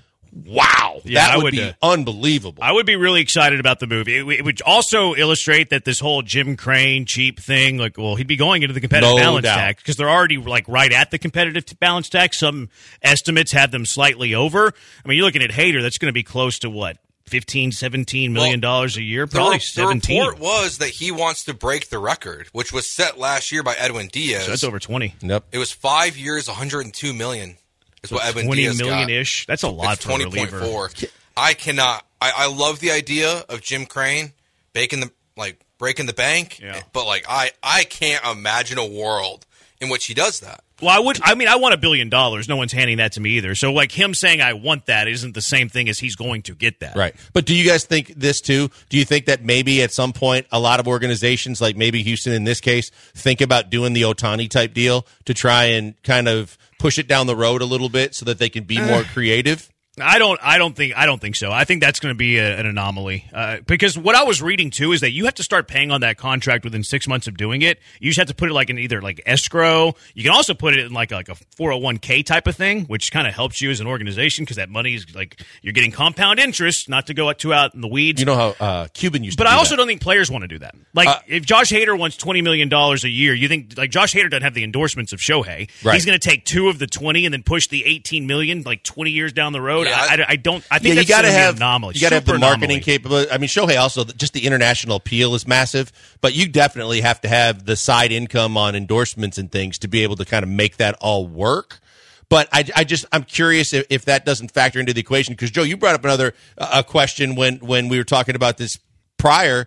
Wow, 0.46 0.93
Yeah, 1.04 1.26
that 1.26 1.34
I 1.34 1.36
would, 1.36 1.44
would, 1.44 1.52
be 1.52 1.62
uh, 1.62 1.72
unbelievable. 1.82 2.62
I 2.62 2.72
would 2.72 2.86
be 2.86 2.96
really 2.96 3.20
excited 3.20 3.60
about 3.60 3.80
the 3.80 3.86
movie. 3.86 4.16
It, 4.16 4.26
it 4.26 4.44
would 4.44 4.62
also 4.62 5.14
illustrate 5.14 5.70
that 5.70 5.84
this 5.84 6.00
whole 6.00 6.22
Jim 6.22 6.56
Crane 6.56 7.06
cheap 7.06 7.40
thing, 7.40 7.78
like, 7.78 7.98
well, 7.98 8.16
he'd 8.16 8.26
be 8.26 8.36
going 8.36 8.62
into 8.62 8.72
the 8.74 8.80
competitive 8.80 9.16
No 9.16 9.20
balance 9.22 9.44
doubt. 9.44 9.56
tax 9.56 9.82
because 9.82 9.96
they're 9.96 10.10
already 10.10 10.38
like 10.38 10.66
right 10.68 10.92
at 10.92 11.10
the 11.10 11.18
competitive 11.18 11.64
t- 11.66 11.76
balance 11.78 12.08
tax. 12.08 12.38
Some 12.38 12.68
estimates 13.02 13.52
have 13.52 13.70
them 13.70 13.86
slightly 13.86 14.34
over. 14.34 14.72
I 15.04 15.08
mean, 15.08 15.16
you're 15.16 15.26
looking 15.26 15.42
at 15.42 15.50
Hader, 15.50 15.82
that's 15.82 15.98
going 15.98 16.08
to 16.08 16.14
be 16.14 16.22
close 16.22 16.58
to 16.60 16.70
what 16.70 16.98
15, 17.26 17.72
17 17.72 18.32
million 18.32 18.60
dollars 18.60 18.96
a 18.96 19.02
year, 19.02 19.26
probably 19.26 19.56
the 19.56 19.62
seventeen. 19.62 20.20
report 20.20 20.40
was 20.40 20.78
that 20.78 20.90
he 20.90 21.10
wants 21.10 21.44
to 21.44 21.54
break 21.54 21.88
the 21.88 21.98
record, 21.98 22.48
which 22.52 22.72
was 22.72 22.94
set 22.94 23.18
last 23.18 23.50
year 23.50 23.62
by 23.62 23.74
Edwin 23.78 24.08
Diaz. 24.08 24.44
So 24.44 24.50
that's 24.50 24.64
over 24.64 24.78
twenty. 24.78 25.14
Yep. 25.22 25.44
It 25.52 25.58
was 25.58 25.72
five 25.72 26.16
years, 26.18 26.48
102 26.48 27.12
million. 27.14 27.56
Is 28.04 28.12
what 28.12 28.24
Edwin 28.24 28.46
Twenty 28.46 29.14
ish. 29.16 29.46
That's 29.46 29.62
a 29.62 29.68
lot 29.68 29.94
It's 29.94 30.04
for 30.04 30.12
a 30.12 30.18
reliever. 30.18 30.60
20.4. 30.60 31.04
I 31.36 31.54
cannot. 31.54 32.04
I, 32.20 32.32
I 32.36 32.46
love 32.54 32.78
the 32.80 32.92
idea 32.92 33.44
of 33.48 33.60
Jim 33.60 33.86
Crane 33.86 34.32
baking 34.72 35.00
the 35.00 35.10
like 35.36 35.58
breaking 35.78 36.06
the 36.06 36.12
bank, 36.12 36.60
Yeah. 36.60 36.80
but 36.92 37.06
like 37.06 37.24
I 37.28 37.50
I 37.62 37.84
can't 37.84 38.24
imagine 38.24 38.78
a 38.78 38.86
world 38.86 39.46
in 39.80 39.88
which 39.88 40.06
he 40.06 40.14
does 40.14 40.40
that. 40.40 40.60
Well, 40.82 40.90
I 40.90 40.98
would. 40.98 41.20
I 41.22 41.34
mean, 41.36 41.46
I 41.48 41.56
want 41.56 41.72
a 41.72 41.76
billion 41.76 42.08
dollars. 42.08 42.48
No 42.48 42.56
one's 42.56 42.72
handing 42.72 42.96
that 42.96 43.12
to 43.12 43.20
me 43.20 43.30
either. 43.30 43.54
So, 43.54 43.72
like 43.72 43.92
him 43.92 44.12
saying 44.12 44.40
I 44.40 44.54
want 44.54 44.86
that 44.86 45.06
isn't 45.06 45.32
the 45.34 45.40
same 45.40 45.68
thing 45.68 45.88
as 45.88 45.98
he's 46.00 46.16
going 46.16 46.42
to 46.42 46.54
get 46.54 46.80
that. 46.80 46.96
Right. 46.96 47.14
But 47.32 47.46
do 47.46 47.54
you 47.54 47.64
guys 47.68 47.84
think 47.84 48.08
this 48.08 48.40
too? 48.40 48.70
Do 48.88 48.98
you 48.98 49.04
think 49.04 49.26
that 49.26 49.44
maybe 49.44 49.82
at 49.82 49.92
some 49.92 50.12
point 50.12 50.46
a 50.50 50.58
lot 50.58 50.80
of 50.80 50.88
organizations, 50.88 51.60
like 51.60 51.76
maybe 51.76 52.02
Houston 52.02 52.32
in 52.32 52.42
this 52.44 52.60
case, 52.60 52.90
think 53.14 53.40
about 53.40 53.70
doing 53.70 53.92
the 53.92 54.02
Ohtani 54.02 54.50
type 54.50 54.74
deal 54.74 55.06
to 55.26 55.32
try 55.34 55.64
and 55.64 56.00
kind 56.02 56.26
of 56.28 56.58
push 56.84 56.98
it 56.98 57.08
down 57.08 57.26
the 57.26 57.34
road 57.34 57.62
a 57.62 57.64
little 57.64 57.88
bit 57.88 58.14
so 58.14 58.26
that 58.26 58.38
they 58.38 58.50
can 58.50 58.62
be 58.62 58.76
uh. 58.76 58.86
more 58.86 59.02
creative? 59.04 59.72
I 60.00 60.18
don't. 60.18 60.40
I 60.42 60.58
don't 60.58 60.74
think. 60.74 60.96
I 60.96 61.06
don't 61.06 61.20
think 61.20 61.36
so. 61.36 61.52
I 61.52 61.64
think 61.64 61.80
that's 61.80 62.00
going 62.00 62.12
to 62.12 62.18
be 62.18 62.38
a, 62.38 62.58
an 62.58 62.66
anomaly 62.66 63.26
uh, 63.32 63.58
because 63.66 63.96
what 63.96 64.16
I 64.16 64.24
was 64.24 64.42
reading 64.42 64.70
too 64.70 64.90
is 64.92 65.02
that 65.02 65.12
you 65.12 65.26
have 65.26 65.34
to 65.34 65.44
start 65.44 65.68
paying 65.68 65.92
on 65.92 66.00
that 66.00 66.16
contract 66.18 66.64
within 66.64 66.82
six 66.82 67.06
months 67.06 67.28
of 67.28 67.36
doing 67.36 67.62
it. 67.62 67.78
You 68.00 68.10
just 68.10 68.18
have 68.18 68.26
to 68.26 68.34
put 68.34 68.50
it 68.50 68.54
like 68.54 68.70
in 68.70 68.78
either 68.78 69.00
like 69.00 69.20
escrow. 69.24 69.94
You 70.14 70.24
can 70.24 70.32
also 70.32 70.52
put 70.52 70.74
it 70.76 70.84
in 70.84 70.92
like 70.92 71.12
a, 71.12 71.14
like 71.14 71.28
a 71.28 71.36
four 71.56 71.70
hundred 71.70 71.82
one 71.84 71.98
k 71.98 72.24
type 72.24 72.48
of 72.48 72.56
thing, 72.56 72.86
which 72.86 73.12
kind 73.12 73.28
of 73.28 73.34
helps 73.34 73.60
you 73.62 73.70
as 73.70 73.78
an 73.78 73.86
organization 73.86 74.44
because 74.44 74.56
that 74.56 74.68
money 74.68 74.94
is 74.94 75.14
like 75.14 75.40
you're 75.62 75.72
getting 75.72 75.92
compound 75.92 76.40
interest, 76.40 76.88
not 76.88 77.06
to 77.06 77.14
go 77.14 77.28
out 77.28 77.38
too 77.38 77.54
out 77.54 77.74
in 77.74 77.80
the 77.80 77.88
weeds. 77.88 78.20
You 78.20 78.26
know 78.26 78.34
how 78.36 78.54
uh, 78.58 78.88
Cuban 78.94 79.22
used 79.22 79.38
But 79.38 79.44
to 79.44 79.50
do 79.50 79.54
I 79.54 79.58
also 79.58 79.70
that. 79.70 79.76
don't 79.76 79.86
think 79.86 80.00
players 80.00 80.28
want 80.28 80.42
to 80.42 80.48
do 80.48 80.58
that. 80.58 80.74
Like, 80.92 81.06
Uh, 81.08 81.18
if 81.28 81.44
Josh 81.44 81.70
Hader 81.70 81.96
wants 81.96 82.16
twenty 82.16 82.42
million 82.42 82.68
dollars 82.68 83.04
a 83.04 83.08
year, 83.10 83.32
you 83.32 83.46
think 83.46 83.78
like 83.78 83.90
Josh 83.90 84.12
Hader 84.12 84.28
doesn't 84.28 84.42
have 84.42 84.54
the 84.54 84.64
endorsements 84.64 85.12
of 85.12 85.20
Shohei. 85.20 85.70
Right. 85.84 85.94
He's 85.94 86.04
going 86.04 86.18
to 86.18 86.28
take 86.28 86.44
two 86.44 86.68
of 86.68 86.80
the 86.80 86.88
twenty 86.88 87.26
and 87.26 87.32
then 87.32 87.44
push 87.44 87.68
the 87.68 87.84
eighteen 87.84 88.26
million 88.26 88.62
like 88.62 88.82
twenty 88.82 89.12
years 89.12 89.32
down 89.32 89.52
the 89.52 89.60
road. 89.60 89.83
Yeah, 89.84 89.96
I, 89.98 90.14
I- 90.22 90.24
I 90.30 90.36
don't. 90.36 90.64
I 90.70 90.78
think 90.78 90.94
yeah, 90.94 91.00
you 91.02 91.06
got 91.06 91.22
to 91.22 91.28
gonna 91.28 91.34
be 91.34 91.36
an 91.38 91.44
have 91.46 91.56
anomaly. 91.56 91.94
you 91.94 92.00
got 92.00 92.08
to 92.10 92.14
have 92.16 92.24
the 92.24 92.38
marketing 92.38 92.80
capability. 92.80 93.30
I 93.30 93.38
mean, 93.38 93.48
Shohei 93.48 93.78
also 93.80 94.04
just 94.04 94.32
the 94.32 94.46
international 94.46 94.96
appeal 94.96 95.34
is 95.34 95.46
massive, 95.46 95.92
but 96.20 96.34
you 96.34 96.48
definitely 96.48 97.00
have 97.02 97.20
to 97.22 97.28
have 97.28 97.64
the 97.64 97.76
side 97.76 98.12
income 98.12 98.56
on 98.56 98.74
endorsements 98.74 99.38
and 99.38 99.50
things 99.50 99.78
to 99.78 99.88
be 99.88 100.02
able 100.02 100.16
to 100.16 100.24
kind 100.24 100.42
of 100.42 100.48
make 100.48 100.76
that 100.78 100.96
all 101.00 101.26
work. 101.26 101.80
But 102.28 102.48
I, 102.52 102.64
I 102.74 102.84
just 102.84 103.04
I'm 103.12 103.22
curious 103.24 103.72
if, 103.72 103.86
if 103.90 104.06
that 104.06 104.24
doesn't 104.24 104.50
factor 104.50 104.80
into 104.80 104.92
the 104.92 105.00
equation 105.00 105.34
because 105.34 105.50
Joe, 105.50 105.62
you 105.62 105.76
brought 105.76 105.94
up 105.94 106.04
another 106.04 106.34
uh, 106.58 106.70
a 106.80 106.84
question 106.84 107.34
when 107.34 107.56
when 107.58 107.88
we 107.88 107.98
were 107.98 108.04
talking 108.04 108.34
about 108.34 108.56
this 108.56 108.78
prior, 109.18 109.66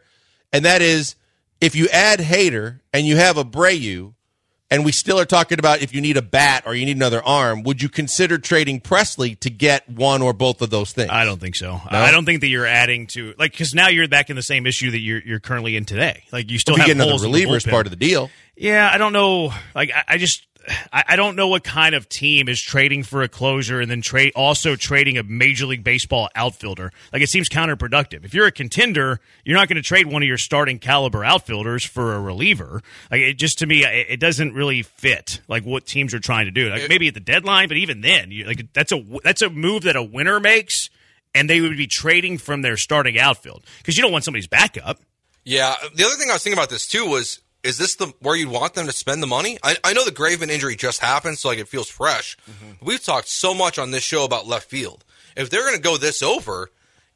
and 0.52 0.66
that 0.66 0.82
is 0.82 1.16
if 1.62 1.76
you 1.76 1.88
add 1.90 2.20
Hader 2.20 2.80
and 2.94 3.06
you 3.06 3.16
have 3.18 3.38
a 3.38 3.46
Abreu, 3.46 4.14
and 4.70 4.84
we 4.84 4.92
still 4.92 5.20
are 5.20 5.26
talking 5.26 5.60
about 5.60 5.82
if 5.82 5.94
you 5.94 6.02
need 6.02 6.18
a 6.18 6.22
bat 6.22 6.64
or 6.66 6.76
you 6.76 6.86
need 6.86 6.98
another 6.98 7.24
arm, 7.24 7.64
would 7.64 7.82
you 7.82 7.90
consider 7.90 8.38
trading 8.38 8.82
Pressly 8.82 9.40
to 9.40 9.50
get 9.50 9.90
one 9.90 10.22
or 10.22 10.34
both 10.34 10.62
of 10.62 10.70
those 10.70 10.92
things? 10.92 11.10
I 11.10 11.26
don't 11.26 11.40
think 11.40 11.56
so. 11.56 11.80
I 11.90 12.12
don't 12.12 12.26
think 12.26 12.42
that 12.42 12.48
you're 12.48 12.66
adding 12.66 13.08
to 13.08 13.34
like 13.38 13.52
because 13.52 13.74
now 13.74 13.88
you're 13.88 14.08
back 14.08 14.30
in 14.30 14.36
the 14.36 14.44
same 14.44 14.66
issue 14.66 14.92
that 14.92 15.00
you're 15.00 15.22
you're 15.22 15.40
currently 15.40 15.76
in 15.76 15.86
today. 15.86 16.24
Like 16.32 16.52
you 16.52 16.60
still 16.60 16.76
if 16.76 16.82
you 16.82 16.88
get 16.88 16.98
another 16.98 17.24
reliever 17.24 17.56
as 17.56 17.66
part 17.66 17.88
of 17.88 17.92
the 17.92 17.98
deal. 17.98 18.30
Yeah, 18.58 18.90
I 18.92 18.98
don't 18.98 19.14
know. 19.14 19.54
Like, 19.76 19.92
I, 19.96 20.04
I 20.08 20.18
just, 20.18 20.46
I, 20.92 21.04
I 21.10 21.16
don't 21.16 21.36
know 21.36 21.48
what 21.48 21.64
kind 21.64 21.96
of 21.96 22.10
team 22.10 22.50
is 22.50 22.62
trading 22.62 23.04
for 23.04 23.22
a 23.22 23.28
closer 23.28 23.80
and 23.80 23.90
then 23.90 24.02
trade 24.02 24.34
also 24.36 24.76
trading 24.76 25.18
a 25.18 25.24
Major 25.24 25.66
League 25.66 25.84
Baseball 25.84 26.30
outfielder. 26.36 26.92
Like, 27.14 27.22
it 27.22 27.30
seems 27.30 27.50
counterproductive. 27.50 28.26
If 28.26 28.34
you're 28.34 28.48
a 28.48 28.52
contender, 28.52 29.20
you're 29.46 29.58
not 29.58 29.68
going 29.68 29.78
to 29.78 29.82
trade 29.82 30.08
one 30.08 30.22
of 30.22 30.28
your 30.28 30.38
starting 30.38 30.80
caliber 30.80 31.24
outfielders 31.24 31.86
for 31.86 32.16
a 32.16 32.20
reliever. 32.20 32.82
Like, 33.10 33.22
it 33.22 33.34
just 33.34 33.60
to 33.60 33.66
me, 33.66 33.84
it, 33.84 34.08
it 34.10 34.20
doesn't 34.20 34.54
really 34.54 34.84
fit. 34.84 35.42
Like 35.48 35.64
what 35.64 35.86
teams 35.86 36.14
are 36.14 36.20
trying 36.20 36.46
to 36.46 36.52
do. 36.52 36.70
Like 36.70 36.90
maybe 36.90 37.08
at 37.08 37.14
the 37.14 37.20
deadline, 37.20 37.68
but 37.68 37.78
even 37.78 38.02
then, 38.02 38.32
you, 38.32 38.46
like 38.46 38.74
that's 38.74 38.92
a 38.92 39.04
that's 39.24 39.42
a 39.42 39.50
move 39.50 39.84
that 39.84 39.96
a 39.96 40.04
winner 40.04 40.40
makes. 40.40 40.90
And 41.36 41.50
they 41.50 41.62
would 41.62 41.78
be 41.78 41.88
trading 41.88 42.38
from 42.40 42.64
their 42.64 42.78
starting 42.78 43.20
outfield 43.20 43.64
because 43.78 43.96
you 43.96 44.02
don't 44.02 44.12
want 44.12 44.24
somebody's 44.24 44.48
backup. 44.48 45.00
Yeah. 45.44 45.76
The 45.94 46.04
other 46.04 46.16
thing 46.16 46.30
I 46.30 46.34
was 46.34 46.44
thinking 46.44 46.58
about 46.58 46.70
this 46.70 46.88
too 46.88 47.06
was 47.06 47.42
is 47.68 47.78
this 47.78 47.96
the 47.96 48.08
where 48.22 48.36
you'd 48.36 48.50
want 48.50 48.74
them 48.74 48.86
to 48.88 48.92
spend 48.92 49.22
the 49.22 49.28
money? 49.28 49.58
I, 49.64 49.76
I 49.84 49.94
know 49.94 50.06
the 50.06 50.12
Graveman 50.12 50.50
injury 50.50 50.76
just 50.76 51.00
happened, 51.02 51.38
so 51.38 51.50
like 51.50 51.60
it 51.60 51.68
feels 51.68 51.90
fresh. 51.90 52.38
We've 52.82 53.04
talked 53.04 53.28
so 53.28 53.54
much 53.54 53.78
on 53.78 53.92
this 53.92 54.04
show 54.04 54.24
about 54.26 54.48
left 54.48 54.70
field. 54.70 55.04
If 55.36 55.50
they're 55.50 55.62
going 55.64 55.76
to 55.76 55.82
go 55.82 55.98
this 55.98 56.22
over, 56.24 56.72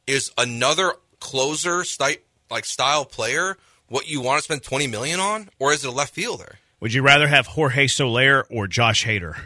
is 0.06 0.30
another 0.38 0.94
closer 1.20 1.84
sty- 1.84 2.18
like 2.50 2.64
style 2.64 3.04
player 3.04 3.56
what 3.88 4.08
you 4.08 4.20
want 4.20 4.38
to 4.38 4.42
spend 4.44 4.62
twenty 4.62 4.86
million 4.86 5.18
on, 5.20 5.48
or 5.58 5.72
is 5.72 5.84
it 5.84 5.88
a 5.88 5.92
left 5.92 6.14
fielder? 6.14 6.56
Would 6.80 6.92
you 6.94 7.02
rather 7.02 7.28
have 7.28 7.46
Jorge 7.46 7.86
Soler 7.86 8.44
or 8.50 8.66
Josh 8.66 9.04
Hader? 9.06 9.38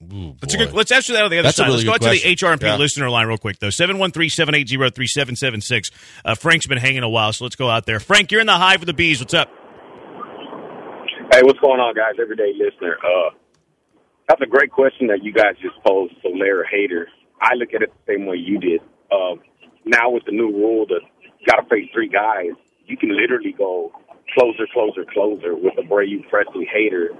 That's 0.00 0.54
a 0.54 0.58
boy. 0.58 0.64
good. 0.66 0.74
Let's 0.74 0.92
answer 0.92 1.14
that 1.14 1.24
on 1.24 1.30
the 1.30 1.38
other 1.38 1.46
That's 1.48 1.56
side. 1.56 1.64
really 1.68 1.78
let's 1.78 1.86
go 1.86 1.92
out 1.92 2.00
good 2.00 2.20
to 2.20 2.28
the 2.28 2.34
question. 2.34 2.48
HRMP 2.58 2.62
Yeah. 2.62 2.76
listener 2.76 3.08
line 3.10 3.26
real 3.26 3.38
quick 3.38 3.58
though. 3.60 3.68
713-780-3776. 3.70 5.90
Uh, 6.24 6.34
Frank's 6.34 6.66
been 6.66 6.76
hanging 6.78 7.02
a 7.02 7.08
while, 7.08 7.32
so 7.32 7.44
let's 7.44 7.56
go 7.56 7.70
out 7.70 7.86
there. 7.86 7.98
Frank, 8.00 8.30
you're 8.30 8.40
in 8.42 8.46
the 8.46 8.52
hive 8.52 8.80
with 8.80 8.86
the 8.88 8.92
bees. 8.94 9.20
What's 9.20 9.32
up? 9.34 9.48
Hey, 11.36 11.44
what's 11.44 11.60
going 11.60 11.84
on, 11.84 11.92
guys? 11.92 12.16
Everyday 12.16 12.56
listener. 12.56 12.96
Uh, 12.96 13.36
that's 14.24 14.40
a 14.40 14.48
great 14.48 14.72
question 14.72 15.12
that 15.12 15.20
you 15.20 15.36
guys 15.36 15.52
just 15.60 15.76
posed, 15.84 16.16
Soler 16.24 16.64
Hader. 16.64 17.12
I 17.44 17.52
look 17.60 17.76
at 17.76 17.84
it 17.84 17.92
the 17.92 18.04
same 18.08 18.24
way 18.24 18.40
you 18.40 18.56
did. 18.56 18.80
Uh, 19.12 19.36
now 19.84 20.08
with 20.08 20.24
the 20.24 20.32
new 20.32 20.48
rule 20.48 20.88
that 20.88 21.04
you 21.20 21.44
got 21.44 21.60
to 21.60 21.68
face 21.68 21.92
three 21.92 22.08
guys, 22.08 22.56
you 22.88 22.96
can 22.96 23.12
literally 23.12 23.52
go 23.52 23.92
closer, 24.32 24.64
closer, 24.72 25.04
closer 25.12 25.52
with 25.52 25.76
a 25.76 25.84
Abreu, 25.84 26.24
Pressly, 26.32 26.64
Hader. 26.64 27.12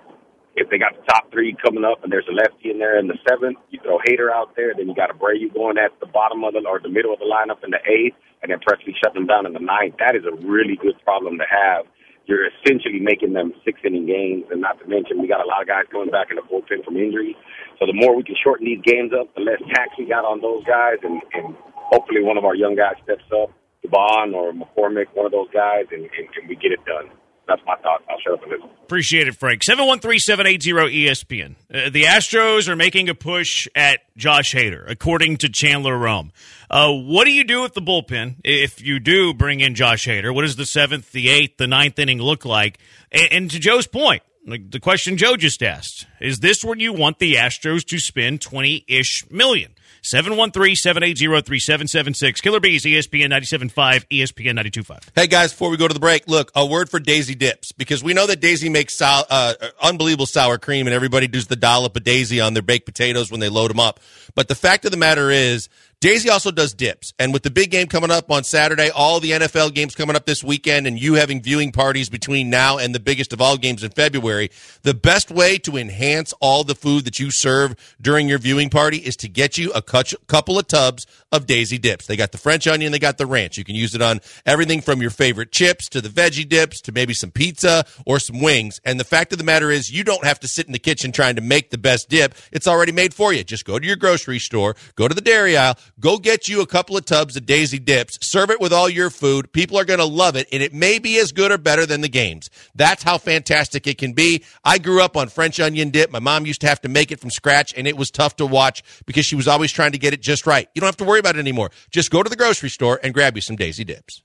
If 0.56 0.72
they 0.72 0.80
got 0.80 0.96
the 0.96 1.04
top 1.04 1.28
three 1.30 1.54
coming 1.60 1.84
up 1.84 2.00
and 2.00 2.08
there's 2.10 2.24
a 2.24 2.32
lefty 2.32 2.72
in 2.72 2.78
there 2.80 2.96
in 2.96 3.12
the 3.12 3.20
seventh, 3.28 3.60
you 3.68 3.84
throw 3.84 4.00
Hader 4.00 4.32
out 4.32 4.56
there. 4.56 4.72
Then 4.72 4.88
you 4.88 4.94
got 4.96 5.12
a 5.12 5.14
Abreu 5.20 5.52
going 5.52 5.76
at 5.76 5.92
the 6.00 6.08
bottom 6.08 6.40
of 6.40 6.56
the 6.56 6.64
or 6.64 6.80
the 6.80 6.88
middle 6.88 7.12
of 7.12 7.20
the 7.20 7.28
lineup 7.28 7.60
in 7.60 7.68
the 7.68 7.84
eighth, 7.84 8.16
and 8.40 8.48
then 8.48 8.64
Pressly 8.64 8.96
shut 8.96 9.12
them 9.12 9.26
down 9.28 9.44
in 9.44 9.52
the 9.52 9.60
ninth. 9.60 10.00
That 10.00 10.16
is 10.16 10.24
a 10.24 10.32
really 10.40 10.80
good 10.80 10.96
problem 11.04 11.36
to 11.36 11.44
have 11.44 11.84
you're 12.26 12.46
essentially 12.46 13.00
making 13.00 13.32
them 13.32 13.54
six 13.64 13.80
inning 13.84 14.06
games, 14.06 14.44
and 14.50 14.60
not 14.60 14.78
to 14.80 14.86
mention 14.86 15.22
we 15.22 15.28
got 15.28 15.44
a 15.44 15.48
lot 15.48 15.62
of 15.62 15.68
guys 15.68 15.84
coming 15.90 16.10
back 16.10 16.28
in 16.30 16.36
the 16.36 16.42
bullpen 16.42 16.84
from 16.84 16.96
injury. 16.96 17.36
So 17.78 17.86
the 17.86 17.94
more 17.94 18.14
we 18.14 18.22
can 18.22 18.34
shorten 18.42 18.66
these 18.66 18.82
games 18.82 19.12
up, 19.14 19.32
the 19.34 19.42
less 19.42 19.62
tax 19.74 19.94
we 19.98 20.06
got 20.06 20.24
on 20.24 20.40
those 20.40 20.64
guys, 20.64 20.98
and, 21.02 21.22
and 21.34 21.54
hopefully 21.74 22.22
one 22.22 22.36
of 22.36 22.44
our 22.44 22.54
young 22.54 22.74
guys 22.74 22.98
steps 23.04 23.24
up, 23.30 23.50
Devon 23.82 24.34
or 24.34 24.52
McCormick, 24.52 25.06
one 25.14 25.26
of 25.26 25.32
those 25.32 25.48
guys, 25.54 25.86
and, 25.92 26.02
and, 26.02 26.26
and 26.34 26.48
we 26.48 26.56
get 26.56 26.72
it 26.72 26.84
done. 26.84 27.10
That's 27.46 27.62
my 27.64 27.76
thought. 27.76 28.02
I'll 28.10 28.18
shut 28.20 28.34
up 28.34 28.42
and 28.42 28.52
listen. 28.52 28.68
Appreciate 28.82 29.28
it, 29.28 29.36
Frank. 29.36 29.62
713-780-ESPN. 29.62 31.54
Uh, 31.72 31.90
the 31.90 32.04
Astros 32.04 32.68
are 32.68 32.76
making 32.76 33.08
a 33.08 33.14
push 33.14 33.68
at 33.74 34.00
Josh 34.16 34.52
Hader, 34.54 34.84
according 34.88 35.36
to 35.38 35.48
Chandler 35.48 35.96
Rome. 35.96 36.32
Uh, 36.68 36.92
what 36.92 37.24
do 37.24 37.32
you 37.32 37.44
do 37.44 37.62
with 37.62 37.74
the 37.74 37.82
bullpen 37.82 38.36
if 38.42 38.82
you 38.82 38.98
do 38.98 39.32
bring 39.32 39.60
in 39.60 39.76
Josh 39.76 40.06
Hader? 40.06 40.34
What 40.34 40.42
does 40.42 40.56
the 40.56 40.66
seventh, 40.66 41.12
the 41.12 41.28
eighth, 41.28 41.56
the 41.56 41.68
ninth 41.68 41.98
inning 41.98 42.18
look 42.18 42.44
like? 42.44 42.78
And, 43.12 43.28
and 43.30 43.50
to 43.52 43.60
Joe's 43.60 43.86
point, 43.86 44.22
like 44.46 44.70
the 44.70 44.80
question 44.80 45.16
Joe 45.16 45.36
just 45.36 45.62
asked, 45.62 46.06
is 46.20 46.40
this 46.40 46.64
where 46.64 46.76
you 46.76 46.92
want 46.92 47.18
the 47.18 47.34
Astros 47.34 47.84
to 47.86 47.98
spend 47.98 48.40
20-ish 48.40 49.24
million? 49.30 49.72
713-780-3776. 50.06 52.40
Killer 52.40 52.60
Bees, 52.60 52.84
ESPN 52.84 53.32
97.5, 53.32 54.04
ESPN 54.08 54.56
92.5. 54.56 55.08
Hey 55.16 55.26
guys, 55.26 55.50
before 55.50 55.68
we 55.70 55.76
go 55.76 55.88
to 55.88 55.94
the 55.94 55.98
break, 55.98 56.28
look, 56.28 56.52
a 56.54 56.64
word 56.64 56.88
for 56.88 57.00
Daisy 57.00 57.34
Dips 57.34 57.72
because 57.72 58.04
we 58.04 58.14
know 58.14 58.28
that 58.28 58.40
Daisy 58.40 58.68
makes 58.68 58.94
sou- 58.94 59.04
uh, 59.04 59.54
unbelievable 59.82 60.26
sour 60.26 60.58
cream, 60.58 60.86
and 60.86 60.94
everybody 60.94 61.26
does 61.26 61.48
the 61.48 61.56
dollop 61.56 61.96
of 61.96 62.04
Daisy 62.04 62.40
on 62.40 62.54
their 62.54 62.62
baked 62.62 62.86
potatoes 62.86 63.32
when 63.32 63.40
they 63.40 63.48
load 63.48 63.70
them 63.70 63.80
up. 63.80 63.98
But 64.36 64.46
the 64.46 64.54
fact 64.54 64.84
of 64.84 64.92
the 64.92 64.96
matter 64.96 65.28
is, 65.30 65.68
Daisy 66.02 66.28
also 66.28 66.50
does 66.50 66.74
dips, 66.74 67.14
and 67.18 67.32
with 67.32 67.42
the 67.42 67.50
big 67.50 67.70
game 67.70 67.86
coming 67.86 68.10
up 68.10 68.30
on 68.30 68.44
Saturday, 68.44 68.90
all 68.90 69.18
the 69.18 69.30
NFL 69.30 69.72
games 69.72 69.94
coming 69.94 70.14
up 70.14 70.26
this 70.26 70.44
weekend, 70.44 70.86
and 70.86 71.00
you 71.00 71.14
having 71.14 71.40
viewing 71.40 71.72
parties 71.72 72.10
between 72.10 72.50
now 72.50 72.76
and 72.76 72.94
the 72.94 73.00
biggest 73.00 73.32
of 73.32 73.40
all 73.40 73.56
games 73.56 73.82
in 73.82 73.90
February, 73.90 74.50
the 74.82 74.92
best 74.92 75.30
way 75.30 75.56
to 75.56 75.78
enhance 75.78 76.34
all 76.38 76.64
the 76.64 76.74
food 76.74 77.06
that 77.06 77.18
you 77.18 77.30
serve 77.30 77.74
during 77.98 78.28
your 78.28 78.38
viewing 78.38 78.68
party 78.68 78.98
is 78.98 79.16
to 79.16 79.26
get 79.26 79.56
you 79.56 79.72
a 79.72 79.80
cou- 79.80 80.18
couple 80.26 80.58
of 80.58 80.66
tubs 80.66 81.06
of 81.32 81.46
Daisy 81.46 81.78
Dips. 81.78 82.06
They 82.06 82.16
got 82.16 82.32
the 82.32 82.38
French 82.38 82.66
onion, 82.66 82.92
they 82.92 82.98
got 82.98 83.18
the 83.18 83.26
ranch. 83.26 83.58
You 83.58 83.64
can 83.64 83.74
use 83.74 83.94
it 83.94 84.02
on 84.02 84.20
everything 84.44 84.80
from 84.80 85.00
your 85.00 85.10
favorite 85.10 85.52
chips 85.52 85.88
to 85.90 86.00
the 86.00 86.08
veggie 86.08 86.48
dips 86.48 86.80
to 86.82 86.92
maybe 86.92 87.14
some 87.14 87.30
pizza 87.30 87.84
or 88.04 88.18
some 88.18 88.40
wings. 88.40 88.80
And 88.84 89.00
the 89.00 89.04
fact 89.04 89.32
of 89.32 89.38
the 89.38 89.44
matter 89.44 89.70
is, 89.70 89.90
you 89.90 90.04
don't 90.04 90.24
have 90.24 90.40
to 90.40 90.48
sit 90.48 90.66
in 90.66 90.72
the 90.72 90.78
kitchen 90.78 91.12
trying 91.12 91.36
to 91.36 91.42
make 91.42 91.70
the 91.70 91.78
best 91.78 92.08
dip. 92.08 92.34
It's 92.52 92.66
already 92.66 92.92
made 92.92 93.12
for 93.12 93.32
you. 93.32 93.44
Just 93.44 93.64
go 93.64 93.78
to 93.78 93.86
your 93.86 93.96
grocery 93.96 94.38
store, 94.38 94.76
go 94.94 95.08
to 95.08 95.14
the 95.14 95.20
dairy 95.20 95.56
aisle, 95.56 95.76
go 96.00 96.18
get 96.18 96.48
you 96.48 96.60
a 96.60 96.66
couple 96.66 96.96
of 96.96 97.04
tubs 97.04 97.36
of 97.36 97.44
Daisy 97.44 97.78
Dips, 97.78 98.18
serve 98.20 98.50
it 98.50 98.60
with 98.60 98.72
all 98.72 98.88
your 98.88 99.10
food. 99.10 99.52
People 99.52 99.78
are 99.78 99.84
going 99.84 99.98
to 99.98 100.06
love 100.06 100.36
it, 100.36 100.46
and 100.52 100.62
it 100.62 100.72
may 100.72 100.98
be 100.98 101.18
as 101.18 101.32
good 101.32 101.50
or 101.50 101.58
better 101.58 101.86
than 101.86 102.00
the 102.00 102.08
games. 102.08 102.50
That's 102.74 103.02
how 103.02 103.18
fantastic 103.18 103.86
it 103.86 103.98
can 103.98 104.12
be. 104.12 104.44
I 104.64 104.78
grew 104.78 105.02
up 105.02 105.16
on 105.16 105.28
French 105.28 105.58
onion 105.60 105.90
dip. 105.90 106.10
My 106.10 106.20
mom 106.20 106.46
used 106.46 106.60
to 106.60 106.68
have 106.68 106.80
to 106.82 106.88
make 106.88 107.10
it 107.10 107.20
from 107.20 107.30
scratch, 107.30 107.74
and 107.76 107.86
it 107.86 107.96
was 107.96 108.10
tough 108.10 108.36
to 108.36 108.46
watch 108.46 108.82
because 109.06 109.26
she 109.26 109.36
was 109.36 109.48
always 109.48 109.72
trying 109.72 109.92
to 109.92 109.98
get 109.98 110.12
it 110.12 110.22
just 110.22 110.46
right. 110.46 110.68
You 110.74 110.80
don't 110.80 110.88
have 110.88 110.96
to 110.98 111.04
worry 111.04 111.15
about 111.20 111.36
it 111.36 111.40
anymore. 111.40 111.70
Just 111.90 112.10
go 112.10 112.22
to 112.22 112.30
the 112.30 112.36
grocery 112.36 112.70
store 112.70 113.00
and 113.02 113.14
grab 113.14 113.36
you 113.36 113.40
some 113.40 113.56
Daisy 113.56 113.84
Dips. 113.84 114.22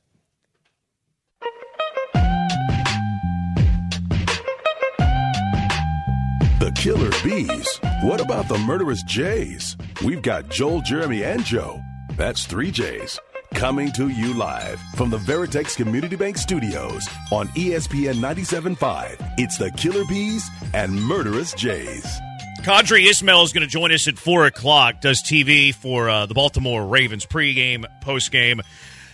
The 6.60 6.72
Killer 6.76 7.10
Bees. 7.24 7.80
What 8.04 8.22
about 8.22 8.48
the 8.48 8.58
murderous 8.60 9.02
Jays? 9.04 9.76
We've 10.04 10.22
got 10.22 10.50
Joel, 10.50 10.82
Jeremy, 10.82 11.24
and 11.24 11.44
Joe. 11.44 11.82
That's 12.18 12.46
three 12.46 12.72
J's. 12.72 13.20
Coming 13.56 13.92
to 13.94 14.10
you 14.10 14.34
live 14.34 14.80
from 14.96 15.10
the 15.10 15.18
Veritex 15.18 15.76
Community 15.76 16.16
Bank 16.16 16.38
Studios 16.38 17.08
on 17.32 17.48
ESPN 17.50 18.16
97.5. 18.16 19.34
It's 19.38 19.58
the 19.58 19.72
Killer 19.72 20.06
Bees 20.06 20.50
and 20.74 20.94
Murderous 20.94 21.54
Jays. 21.54 22.22
Qadry 22.64 23.10
Ismail 23.10 23.42
is 23.42 23.54
going 23.54 23.66
to 23.66 23.68
join 23.68 23.92
us 23.92 24.08
at 24.08 24.20
4 24.20 24.46
o'clock, 24.46 25.02
does 25.02 25.24
TV 25.24 25.74
for 25.74 26.08
uh, 26.08 26.28
the 26.28 26.36
Baltimore 26.36 26.86
Ravens 26.86 27.26
pregame, 27.26 27.86
postgame. 28.04 28.62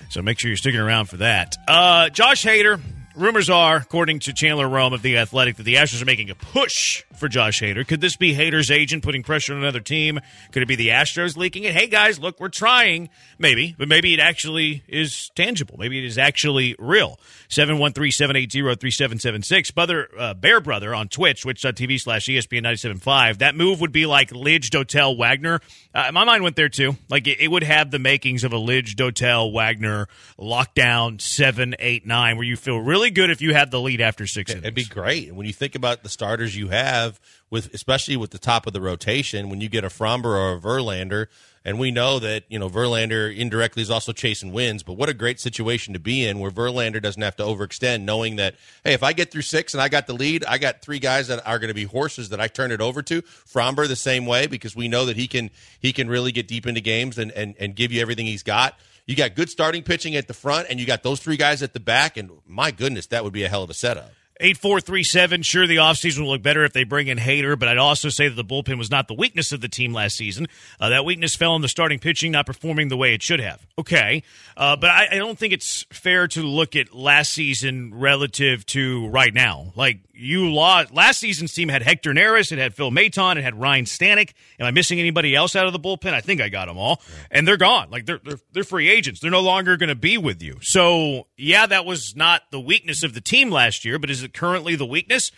So 0.10 0.22
make 0.22 0.38
sure 0.38 0.50
you're 0.50 0.58
sticking 0.58 0.82
around 0.82 1.06
for 1.06 1.18
that. 1.18 1.56
Uh, 1.66 2.10
Josh 2.10 2.44
Hader, 2.44 2.82
rumors 3.16 3.50
are, 3.50 3.78
according 3.78 4.20
to 4.20 4.34
Chandler 4.34 4.68
Rome 4.68 4.92
of 4.92 5.02
The 5.02 5.18
Athletic, 5.18 5.56
that 5.56 5.64
the 5.64 5.76
Astros 5.76 6.02
are 6.02 6.06
making 6.06 6.30
a 6.30 6.36
push 6.36 7.04
for 7.16 7.30
Josh 7.30 7.62
Hader. 7.62 7.88
Could 7.88 8.02
this 8.02 8.18
be 8.18 8.36
Hader's 8.36 8.70
agent 8.70 9.02
putting 9.02 9.24
pressure 9.24 9.54
on 9.54 9.60
another 9.60 9.80
team? 9.80 10.20
Could 10.52 10.62
it 10.62 10.68
be 10.68 10.76
the 10.76 10.90
Astros 10.90 11.38
leaking 11.38 11.64
it? 11.64 11.74
Hey, 11.74 11.88
guys, 11.88 12.20
look, 12.20 12.42
we're 12.42 12.50
trying. 12.50 13.10
Maybe, 13.40 13.76
but 13.78 13.88
maybe 13.88 14.14
it 14.14 14.20
actually 14.20 14.84
is 14.90 15.32
tangible. 15.36 15.78
Maybe 15.78 15.98
it 16.00 16.06
is 16.06 16.18
actually 16.18 16.76
real. 16.80 17.18
713-780-3776. 17.50 19.74
Brother, 19.74 20.10
uh, 20.18 20.34
Bear 20.34 20.62
Brother 20.62 20.94
on 20.94 21.08
Twitch, 21.08 21.42
twitch.tv 21.42 22.00
slash 22.00 22.28
ESPN 22.28 22.64
97.5. 22.64 23.40
That 23.40 23.56
move 23.56 23.82
would 23.82 23.92
be 23.92 24.06
like 24.06 24.30
Lidge, 24.32 24.70
Dotel, 24.70 25.18
Wagner. 25.18 25.62
Uh, 25.94 26.12
my 26.12 26.26
mind 26.26 26.44
went 26.44 26.56
there 26.56 26.70
too. 26.70 26.96
Like 27.10 27.28
it, 27.28 27.40
it 27.40 27.50
would 27.50 27.64
have 27.64 27.92
the 27.92 28.00
makings 28.00 28.44
of 28.44 28.54
a 28.54 28.58
Lidge, 28.58 28.96
Dotel, 28.96 29.54
Wagner 29.54 30.08
lockdown 30.40 31.22
seven, 31.22 31.76
eight, 31.80 32.06
nine, 32.06 32.38
where 32.38 32.46
you 32.46 32.56
feel 32.56 32.80
really 32.80 33.12
good 33.12 33.30
if 33.30 33.42
you 33.42 33.54
had 33.54 33.72
the 33.72 33.80
lead 33.80 34.02
after 34.02 34.28
six 34.28 34.52
innings. 34.52 34.66
It'd 34.66 34.76
be 34.76 34.86
great. 34.86 35.34
When 35.34 35.48
you 35.48 35.54
think 35.54 35.76
about 35.76 36.04
the 36.04 36.10
starters 36.10 36.56
you 36.56 36.70
have, 36.70 37.20
with 37.50 37.74
especially 37.74 38.18
with 38.18 38.32
the 38.32 38.38
top 38.38 38.68
of 38.68 38.74
the 38.74 38.82
rotation, 38.82 39.50
when 39.50 39.62
you 39.62 39.70
get 39.70 39.84
a 39.84 39.88
Framber 39.88 40.26
or 40.26 40.54
a 40.54 40.60
Verlander, 40.60 41.28
and 41.64 41.80
we 41.80 41.92
know 41.92 42.20
that 42.20 42.44
you 42.50 42.60
know 42.60 42.70
Verlander 42.70 43.36
indirectly 43.36 43.82
is 43.82 43.90
also 43.90 44.12
chasing 44.12 44.52
wins. 44.52 44.84
But 44.84 44.94
what 44.94 45.10
a 45.10 45.14
great 45.14 45.40
situation 45.40 45.94
to 45.94 46.00
be 46.00 46.26
in, 46.26 46.40
where 46.40 46.52
Verlander 46.52 47.02
doesn't 47.02 47.22
have 47.22 47.36
to 47.38 47.44
overextend, 47.44 48.02
knowing 48.02 48.36
that 48.38 48.56
hey, 48.84 48.94
if 48.94 49.04
I 49.04 49.14
get 49.14 49.32
through 49.32 49.44
six 49.44 49.74
and 49.74 49.82
I 49.82 49.90
got 49.90 50.08
the 50.08 50.14
lead, 50.14 50.44
I 50.46 50.58
got 50.58 50.82
three 50.82 51.00
guys 51.00 51.28
that 51.28 51.46
are 51.48 51.60
going 51.60 51.70
to 51.70 51.74
be 51.74 51.86
horses 51.86 52.30
that 52.30 52.42
I 52.42 52.48
turn 52.48 52.72
it 52.72 52.82
over 52.82 53.02
to. 53.04 53.22
Framber 53.22 53.88
the 53.88 53.96
same 53.96 54.26
way 54.26 54.48
because 54.48 54.76
we 54.76 54.88
know 54.88 55.06
that 55.06 55.16
he 55.16 55.28
can 55.28 55.50
he 55.80 55.94
can 55.94 56.10
really 56.10 56.32
get 56.32 56.48
deep 56.48 56.68
into 56.68 56.82
games 56.82 57.18
and 57.18 57.32
and, 57.32 57.56
and 57.60 57.76
give 57.76 57.92
you 57.92 58.02
everything 58.02 58.26
he's 58.26 58.44
got. 58.44 58.78
You 59.06 59.16
got 59.16 59.36
good 59.36 59.50
starting 59.50 59.84
pitching 59.84 60.18
at 60.18 60.28
the 60.28 60.34
front, 60.34 60.68
and 60.70 60.82
you 60.82 60.86
got 60.86 61.02
those 61.02 61.22
three 61.22 61.38
guys 61.38 61.64
at 61.64 61.72
the 61.72 61.80
back, 61.80 62.18
and 62.18 62.30
my 62.46 62.72
goodness, 62.72 63.06
that 63.08 63.24
would 63.24 63.32
be 63.32 63.46
a 63.46 63.50
hell 63.50 63.64
of 63.64 63.70
a 63.70 63.74
setup. 63.74 64.12
8437. 64.40 65.42
Sure, 65.44 65.68
the 65.68 65.78
offseason 65.78 66.20
will 66.22 66.30
look 66.30 66.42
better 66.42 66.64
if 66.64 66.74
they 66.74 66.84
bring 66.84 67.08
in 67.08 67.18
Hader, 67.18 67.58
but 67.58 67.68
I'd 67.68 67.78
also 67.78 68.10
say 68.10 68.28
that 68.28 68.36
the 68.36 68.46
bullpen 68.46 68.78
was 68.78 68.92
not 68.92 69.08
the 69.08 69.14
weakness 69.14 69.52
of 69.52 69.62
the 69.62 69.68
team 69.68 69.94
last 69.94 70.18
season. 70.18 70.48
Uh, 70.80 70.90
that 70.90 71.06
weakness 71.06 71.36
fell 71.36 71.56
in 71.56 71.62
the 71.62 71.68
starting 71.68 72.00
pitching 72.00 72.32
not 72.32 72.46
performing 72.46 72.88
the 72.90 72.98
way 72.98 73.14
it 73.14 73.24
should 73.24 73.40
have. 73.40 73.66
Okay. 73.78 74.24
Uh, 74.56 74.76
but 74.76 74.90
I, 74.90 75.08
I 75.12 75.16
don't 75.16 75.38
think 75.38 75.54
it's 75.54 75.86
fair 75.92 76.28
to 76.30 76.42
look 76.44 76.76
at 76.76 76.94
last 76.94 77.34
season 77.34 77.94
relative 77.94 78.66
to 78.68 79.08
right 79.10 79.34
now. 79.34 79.74
Like, 79.76 80.00
you 80.18 80.52
lost 80.52 80.94
last 80.94 81.20
season's 81.20 81.54
team 81.54 81.70
had 81.70 81.82
Hector 81.84 82.12
Neris, 82.14 82.52
it 82.52 82.58
had 82.58 82.74
Phil 82.74 82.92
Maton, 82.92 83.38
it 83.38 83.44
had 83.44 83.60
Ryan 83.60 83.86
Stanek. 83.86 84.34
Am 84.60 84.66
I 84.66 84.72
missing 84.72 85.00
anybody 85.00 85.36
else 85.36 85.56
out 85.56 85.68
of 85.68 85.74
the 85.74 85.80
bullpen? 85.80 86.14
I 86.14 86.22
think 86.22 86.42
I 86.42 86.50
got 86.50 86.68
them 86.68 86.78
all, 86.78 87.02
and 87.32 87.48
they're 87.48 87.58
gone. 87.58 87.90
Like 87.90 88.06
they're 88.06 88.20
they're, 88.24 88.40
they're 88.52 88.64
free 88.64 88.90
agents. 88.90 89.20
They're 89.20 89.32
no 89.32 89.42
longer 89.42 89.78
going 89.78 89.90
to 89.90 89.96
be 89.96 90.18
with 90.18 90.42
you. 90.42 90.58
So 90.62 91.28
yeah, 91.38 91.66
that 91.68 91.86
was 91.86 92.16
not 92.16 92.44
the 92.52 92.60
weakness 92.60 93.04
of 93.04 93.14
the 93.14 93.22
team 93.22 93.52
last 93.52 93.86
year, 93.86 94.00
but 94.00 94.10
is 94.10 94.24
it 94.24 94.34
currently 94.34 94.76
the 94.76 94.86
weakness? 94.86 95.32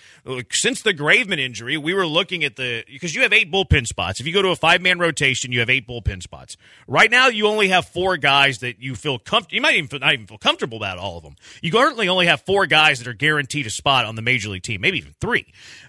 Since 0.52 0.82
the 0.82 0.94
Graveman 0.94 1.40
injury, 1.40 1.78
we 1.78 1.94
were 1.94 2.08
looking 2.08 2.44
at 2.44 2.56
the 2.56 2.84
because 2.88 3.16
you 3.16 3.24
have 3.24 3.34
eight 3.34 3.52
bullpen 3.52 3.86
spots. 3.86 4.20
If 4.20 4.28
you 4.28 4.34
go 4.34 4.42
to 4.42 4.50
a 4.50 4.56
five 4.56 4.82
man 4.82 5.00
rotation, 5.00 5.52
you 5.52 5.60
have 5.60 5.70
eight 5.70 5.88
bullpen 5.88 6.22
spots. 6.22 6.58
Right 6.88 7.12
now, 7.12 7.28
you 7.28 7.48
only 7.48 7.70
have 7.70 7.88
four 7.88 8.18
guys 8.18 8.60
that 8.60 8.82
you 8.82 8.96
feel 8.96 9.20
comfortable. 9.20 9.56
You 9.56 9.62
might 9.62 9.76
even 9.76 9.88
feel, 9.88 10.00
not 10.00 10.14
even 10.14 10.28
feel 10.28 10.38
comfortable 10.38 10.78
about 10.78 10.98
all 10.98 11.18
of 11.18 11.24
them. 11.24 11.36
You 11.62 11.72
currently 11.72 12.08
only 12.08 12.28
have 12.28 12.42
four 12.42 12.66
guys 12.66 13.00
that 13.00 13.08
are 13.08 13.14
guaranteed 13.14 13.66
a 13.66 13.70
spot 13.70 14.06
on 14.06 14.16
the 14.16 14.22
major 14.22 14.50
league 14.50 14.64
team, 14.64 14.69
maybe 14.78 14.98
even 15.00 15.16
three. 15.20 15.46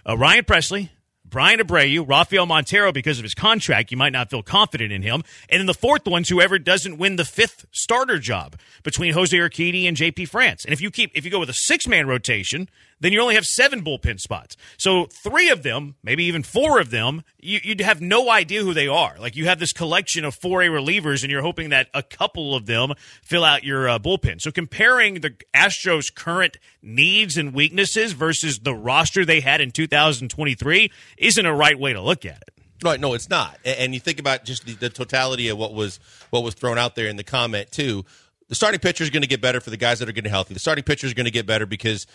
Uh, 0.07 0.17
Ryan 0.17 0.43
Pressly, 0.43 0.89
Bryan 1.31 1.59
Abreu, 1.59 2.07
Rafael 2.07 2.45
Montero, 2.45 2.91
because 2.91 3.17
of 3.17 3.23
his 3.23 3.33
contract, 3.33 3.89
you 3.89 3.97
might 3.97 4.11
not 4.11 4.29
feel 4.29 4.43
confident 4.43 4.91
in 4.91 5.01
him. 5.01 5.23
And 5.47 5.59
then 5.59 5.65
the 5.65 5.73
fourth 5.73 6.05
one's 6.05 6.27
whoever 6.27 6.59
doesn't 6.59 6.97
win 6.97 7.15
the 7.15 7.23
fifth 7.23 7.65
starter 7.71 8.19
job 8.19 8.59
between 8.83 9.13
Jose 9.13 9.35
Urquidy 9.35 9.87
and 9.87 9.95
JP 9.95 10.27
France. 10.27 10.65
And 10.65 10.73
if 10.73 10.81
you 10.81 10.91
keep, 10.91 11.11
if 11.15 11.23
you 11.23 11.31
go 11.31 11.39
with 11.39 11.49
a 11.49 11.53
six 11.53 11.87
man 11.87 12.05
rotation, 12.05 12.69
then 13.01 13.11
you 13.11 13.19
only 13.19 13.35
have 13.35 13.45
seven 13.45 13.83
bullpen 13.83 14.19
spots. 14.19 14.55
So 14.77 15.07
three 15.07 15.49
of 15.49 15.63
them, 15.63 15.95
maybe 16.03 16.23
even 16.25 16.43
four 16.43 16.79
of 16.79 16.91
them, 16.91 17.23
you, 17.39 17.59
would 17.67 17.81
have 17.81 17.99
no 17.99 18.29
idea 18.29 18.63
who 18.63 18.73
they 18.73 18.87
are. 18.87 19.15
Like 19.19 19.35
you 19.35 19.45
have 19.45 19.59
this 19.59 19.73
collection 19.73 20.23
of 20.23 20.39
4A 20.39 20.69
relievers, 20.69 21.23
and 21.23 21.31
you're 21.31 21.41
hoping 21.41 21.69
that 21.69 21.89
a 21.93 22.03
couple 22.03 22.55
of 22.55 22.67
them 22.67 22.93
fill 23.23 23.43
out 23.43 23.63
your 23.63 23.89
uh, 23.89 23.99
bullpen. 23.99 24.39
So 24.39 24.51
comparing 24.51 25.15
the 25.15 25.35
Astros' 25.53 26.13
current 26.13 26.57
needs 26.81 27.37
and 27.37 27.53
weaknesses 27.53 28.13
versus 28.13 28.59
the 28.59 28.73
roster 28.73 29.25
they 29.25 29.41
had 29.41 29.59
in 29.59 29.71
2023 29.71 30.91
isn't 31.17 31.45
a 31.45 31.53
right 31.53 31.77
way 31.77 31.93
to 31.93 32.01
look 32.01 32.25
at 32.25 32.41
it. 32.41 32.53
Right, 32.83 32.99
no, 32.99 33.13
it's 33.13 33.29
not. 33.29 33.59
And 33.63 33.93
you 33.93 33.99
think 33.99 34.19
about 34.19 34.43
just 34.43 34.65
the, 34.65 34.73
the 34.73 34.89
totality 34.89 35.49
of 35.49 35.57
what 35.57 35.73
was 35.73 35.99
what 36.31 36.43
was 36.43 36.55
thrown 36.55 36.79
out 36.79 36.95
there 36.95 37.07
in 37.07 37.15
the 37.15 37.23
comment 37.23 37.71
too. 37.71 38.05
The 38.51 38.55
starting 38.55 38.79
pitcher 38.79 39.03
is 39.03 39.09
going 39.09 39.21
to 39.21 39.29
get 39.29 39.39
better 39.39 39.61
for 39.61 39.69
the 39.69 39.77
guys 39.77 39.99
that 39.99 40.09
are 40.09 40.11
getting 40.11 40.31
healthy. 40.31 40.53
The 40.53 40.59
starting 40.59 40.83
pitcher 40.83 41.07
is 41.07 41.13
going 41.13 41.25
to 41.25 41.31
get 41.31 41.45
better 41.45 41.65
because 41.65 42.05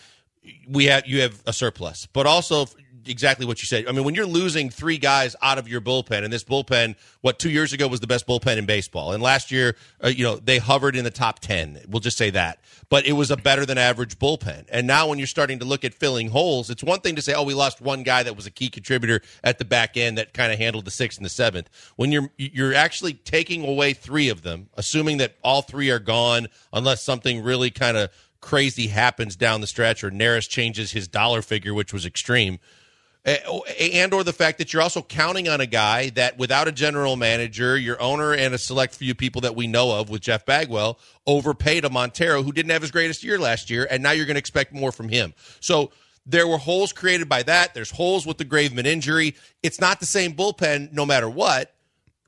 we 0.67 0.85
have 0.85 1.05
you 1.05 1.21
have 1.21 1.41
a 1.45 1.53
surplus, 1.53 2.07
but 2.13 2.25
also 2.25 2.67
exactly 3.09 3.45
what 3.45 3.61
you 3.61 3.65
said. 3.65 3.87
I 3.87 3.91
mean, 3.91 4.03
when 4.03 4.15
you're 4.15 4.25
losing 4.25 4.69
three 4.69 4.97
guys 4.97 5.35
out 5.41 5.57
of 5.57 5.67
your 5.67 5.81
bullpen, 5.81 6.23
and 6.23 6.31
this 6.31 6.43
bullpen, 6.43 6.95
what 7.21 7.39
two 7.39 7.49
years 7.49 7.73
ago 7.73 7.87
was 7.87 7.99
the 7.99 8.07
best 8.07 8.27
bullpen 8.27 8.57
in 8.57 8.65
baseball, 8.65 9.13
and 9.13 9.21
last 9.23 9.51
year, 9.51 9.75
uh, 10.03 10.07
you 10.07 10.23
know, 10.23 10.37
they 10.37 10.57
hovered 10.57 10.95
in 10.95 11.03
the 11.03 11.11
top 11.11 11.39
ten. 11.39 11.79
We'll 11.87 11.99
just 11.99 12.17
say 12.17 12.29
that, 12.31 12.59
but 12.89 13.05
it 13.05 13.13
was 13.13 13.31
a 13.31 13.37
better 13.37 13.65
than 13.65 13.77
average 13.77 14.19
bullpen. 14.19 14.65
And 14.69 14.87
now, 14.87 15.07
when 15.07 15.17
you're 15.17 15.27
starting 15.27 15.59
to 15.59 15.65
look 15.65 15.83
at 15.83 15.93
filling 15.93 16.29
holes, 16.29 16.69
it's 16.69 16.83
one 16.83 16.99
thing 16.99 17.15
to 17.15 17.21
say, 17.21 17.33
"Oh, 17.33 17.43
we 17.43 17.53
lost 17.53 17.81
one 17.81 18.03
guy 18.03 18.23
that 18.23 18.35
was 18.35 18.45
a 18.45 18.51
key 18.51 18.69
contributor 18.69 19.21
at 19.43 19.57
the 19.57 19.65
back 19.65 19.97
end 19.97 20.17
that 20.17 20.33
kind 20.33 20.51
of 20.51 20.57
handled 20.57 20.85
the 20.85 20.91
sixth 20.91 21.17
and 21.17 21.25
the 21.25 21.29
seventh. 21.29 21.69
When 21.95 22.11
you're 22.11 22.29
you're 22.37 22.73
actually 22.73 23.13
taking 23.13 23.67
away 23.67 23.93
three 23.93 24.29
of 24.29 24.41
them, 24.41 24.69
assuming 24.75 25.17
that 25.17 25.35
all 25.43 25.61
three 25.61 25.89
are 25.89 25.99
gone, 25.99 26.47
unless 26.73 27.03
something 27.03 27.43
really 27.43 27.71
kind 27.71 27.97
of 27.97 28.09
crazy 28.47 28.87
happens 28.87 29.35
down 29.35 29.59
the 29.59 29.67
stretch 29.67 30.05
or 30.05 30.09
Neris 30.09 30.47
changes 30.47 30.93
his 30.93 31.05
dollar 31.05 31.41
figure, 31.41 31.73
which 31.73 31.91
was 31.91 32.05
extreme. 32.05 32.59
Eh, 33.25 33.39
oh, 33.45 33.59
eh, 33.77 33.89
and 33.95 34.13
or 34.13 34.23
the 34.23 34.31
fact 34.31 34.57
that 34.57 34.71
you're 34.71 34.81
also 34.81 35.01
counting 35.01 35.49
on 35.49 35.59
a 35.59 35.65
guy 35.65 36.11
that 36.11 36.37
without 36.37 36.65
a 36.65 36.71
general 36.71 37.17
manager, 37.17 37.77
your 37.77 38.01
owner 38.01 38.33
and 38.33 38.55
a 38.55 38.57
select 38.57 38.95
few 38.95 39.13
people 39.13 39.41
that 39.41 39.53
we 39.53 39.67
know 39.67 39.91
of 39.99 40.09
with 40.09 40.21
Jeff 40.21 40.45
Bagwell 40.45 40.97
overpaid 41.25 41.83
a 41.83 41.89
Montero 41.89 42.41
who 42.41 42.53
didn't 42.53 42.71
have 42.71 42.81
his 42.81 42.89
greatest 42.89 43.21
year 43.21 43.37
last 43.37 43.69
year, 43.69 43.85
and 43.91 44.01
now 44.01 44.11
you're 44.11 44.25
going 44.25 44.35
to 44.35 44.39
expect 44.39 44.71
more 44.71 44.93
from 44.93 45.09
him. 45.09 45.33
So 45.59 45.91
there 46.25 46.47
were 46.47 46.57
holes 46.57 46.93
created 46.93 47.27
by 47.27 47.43
that. 47.43 47.73
There's 47.73 47.91
holes 47.91 48.25
with 48.25 48.37
the 48.37 48.45
Graveman 48.45 48.85
injury. 48.85 49.35
It's 49.61 49.81
not 49.81 49.99
the 49.99 50.05
same 50.05 50.31
bullpen 50.35 50.93
no 50.93 51.05
matter 51.05 51.29
what 51.29 51.73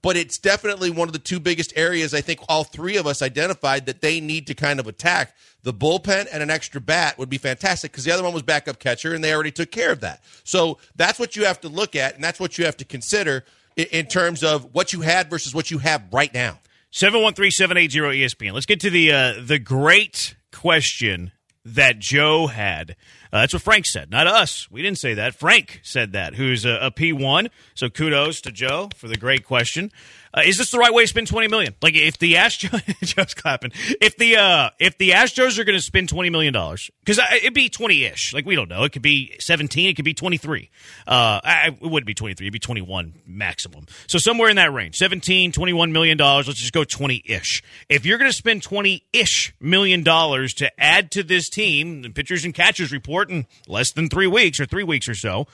but 0.01 0.15
it's 0.15 0.37
definitely 0.37 0.89
one 0.89 1.07
of 1.07 1.13
the 1.13 1.19
two 1.19 1.39
biggest 1.39 1.73
areas 1.75 2.13
I 2.13 2.21
think 2.21 2.39
all 2.47 2.63
three 2.63 2.97
of 2.97 3.05
us 3.05 3.21
identified 3.21 3.85
that 3.87 4.01
they 4.01 4.19
need 4.19 4.47
to 4.47 4.53
kind 4.53 4.79
of 4.79 4.87
attack. 4.87 5.35
The 5.63 5.73
bullpen 5.73 6.27
and 6.31 6.41
an 6.41 6.49
extra 6.49 6.79
bat 6.79 7.17
would 7.17 7.29
be 7.29 7.37
fantastic 7.37 7.91
because 7.91 8.05
the 8.05 8.11
other 8.11 8.23
one 8.23 8.33
was 8.33 8.43
backup 8.43 8.79
catcher 8.79 9.13
and 9.13 9.23
they 9.23 9.33
already 9.33 9.51
took 9.51 9.71
care 9.71 9.91
of 9.91 9.99
that. 10.01 10.23
So 10.43 10.77
that's 10.95 11.19
what 11.19 11.35
you 11.35 11.45
have 11.45 11.59
to 11.61 11.69
look 11.69 11.95
at 11.95 12.15
and 12.15 12.23
that's 12.23 12.39
what 12.39 12.57
you 12.57 12.65
have 12.65 12.77
to 12.77 12.85
consider 12.85 13.43
in, 13.75 13.87
in 13.91 14.05
terms 14.05 14.43
of 14.43 14.73
what 14.73 14.93
you 14.93 15.01
had 15.01 15.29
versus 15.29 15.53
what 15.53 15.69
you 15.69 15.79
have 15.79 16.03
right 16.11 16.33
now. 16.33 16.59
713-780 16.93 17.89
ESPN. 17.89 18.53
Let's 18.53 18.65
get 18.65 18.79
to 18.81 18.89
the 18.89 19.11
uh, 19.11 19.33
the 19.41 19.59
great 19.59 20.35
question 20.51 21.31
that 21.63 21.99
Joe 21.99 22.47
had 22.47 22.95
Uh, 23.31 23.41
that's 23.41 23.53
what 23.53 23.61
Frank 23.61 23.85
said, 23.85 24.09
not 24.09 24.25
us. 24.25 24.69
We 24.71 24.81
didn't 24.81 24.97
say 24.97 25.13
that. 25.13 25.35
Frank 25.35 25.81
said 25.83 26.13
that, 26.13 26.35
who's 26.35 26.65
a 26.65 26.79
a 26.81 26.91
P1. 26.91 27.49
So 27.75 27.89
kudos 27.89 28.41
to 28.41 28.51
Joe 28.51 28.89
for 28.95 29.07
the 29.07 29.17
great 29.17 29.45
question. 29.45 29.91
Uh, 30.33 30.41
is 30.45 30.57
this 30.57 30.71
the 30.71 30.77
right 30.77 30.93
way 30.93 31.03
to 31.03 31.07
spend 31.07 31.27
twenty 31.27 31.47
million? 31.47 31.73
Like 31.81 31.95
if 31.95 32.17
the 32.19 32.33
Astros, 32.35 33.35
clapping. 33.41 33.71
If 34.01 34.15
the 34.17 34.37
uh, 34.37 34.69
if 34.79 34.97
the 34.97 35.11
Astros 35.11 35.57
are 35.57 35.63
going 35.63 35.77
to 35.77 35.83
spend 35.83 36.09
twenty 36.09 36.29
million 36.29 36.53
dollars, 36.53 36.91
because 37.03 37.19
it'd 37.35 37.53
be 37.53 37.69
twenty 37.69 38.05
ish. 38.05 38.33
Like 38.33 38.45
we 38.45 38.55
don't 38.55 38.69
know. 38.69 38.83
It 38.83 38.91
could 38.91 39.01
be 39.01 39.35
seventeen. 39.39 39.89
It 39.89 39.95
could 39.95 40.05
be 40.05 40.13
twenty 40.13 40.37
three. 40.37 40.69
Uh, 41.07 41.41
I, 41.43 41.67
it 41.69 41.81
wouldn't 41.81 42.05
be 42.05 42.13
twenty 42.13 42.35
three. 42.35 42.45
It'd 42.47 42.53
be 42.53 42.59
twenty 42.59 42.81
one 42.81 43.13
maximum. 43.25 43.85
So 44.07 44.17
somewhere 44.17 44.49
in 44.49 44.57
that 44.57 44.71
range, 44.73 44.95
17, 44.97 45.51
21 45.51 45.91
million 45.91 46.17
dollars. 46.17 46.47
Let's 46.47 46.59
just 46.59 46.73
go 46.73 46.83
twenty 46.83 47.21
ish. 47.25 47.63
If 47.89 48.05
you're 48.05 48.17
going 48.17 48.31
to 48.31 48.37
spend 48.37 48.63
twenty 48.63 49.03
ish 49.13 49.53
million 49.59 50.03
dollars 50.03 50.53
to 50.55 50.71
add 50.79 51.11
to 51.11 51.23
this 51.23 51.49
team, 51.49 52.03
the 52.03 52.09
pitchers 52.09 52.45
and 52.45 52.53
catchers 52.53 52.91
report 52.91 53.29
in 53.29 53.47
less 53.67 53.91
than 53.91 54.09
three 54.09 54.27
weeks 54.27 54.59
or 54.59 54.65
three 54.65 54.83
weeks 54.83 55.09
or 55.09 55.15
so. 55.15 55.47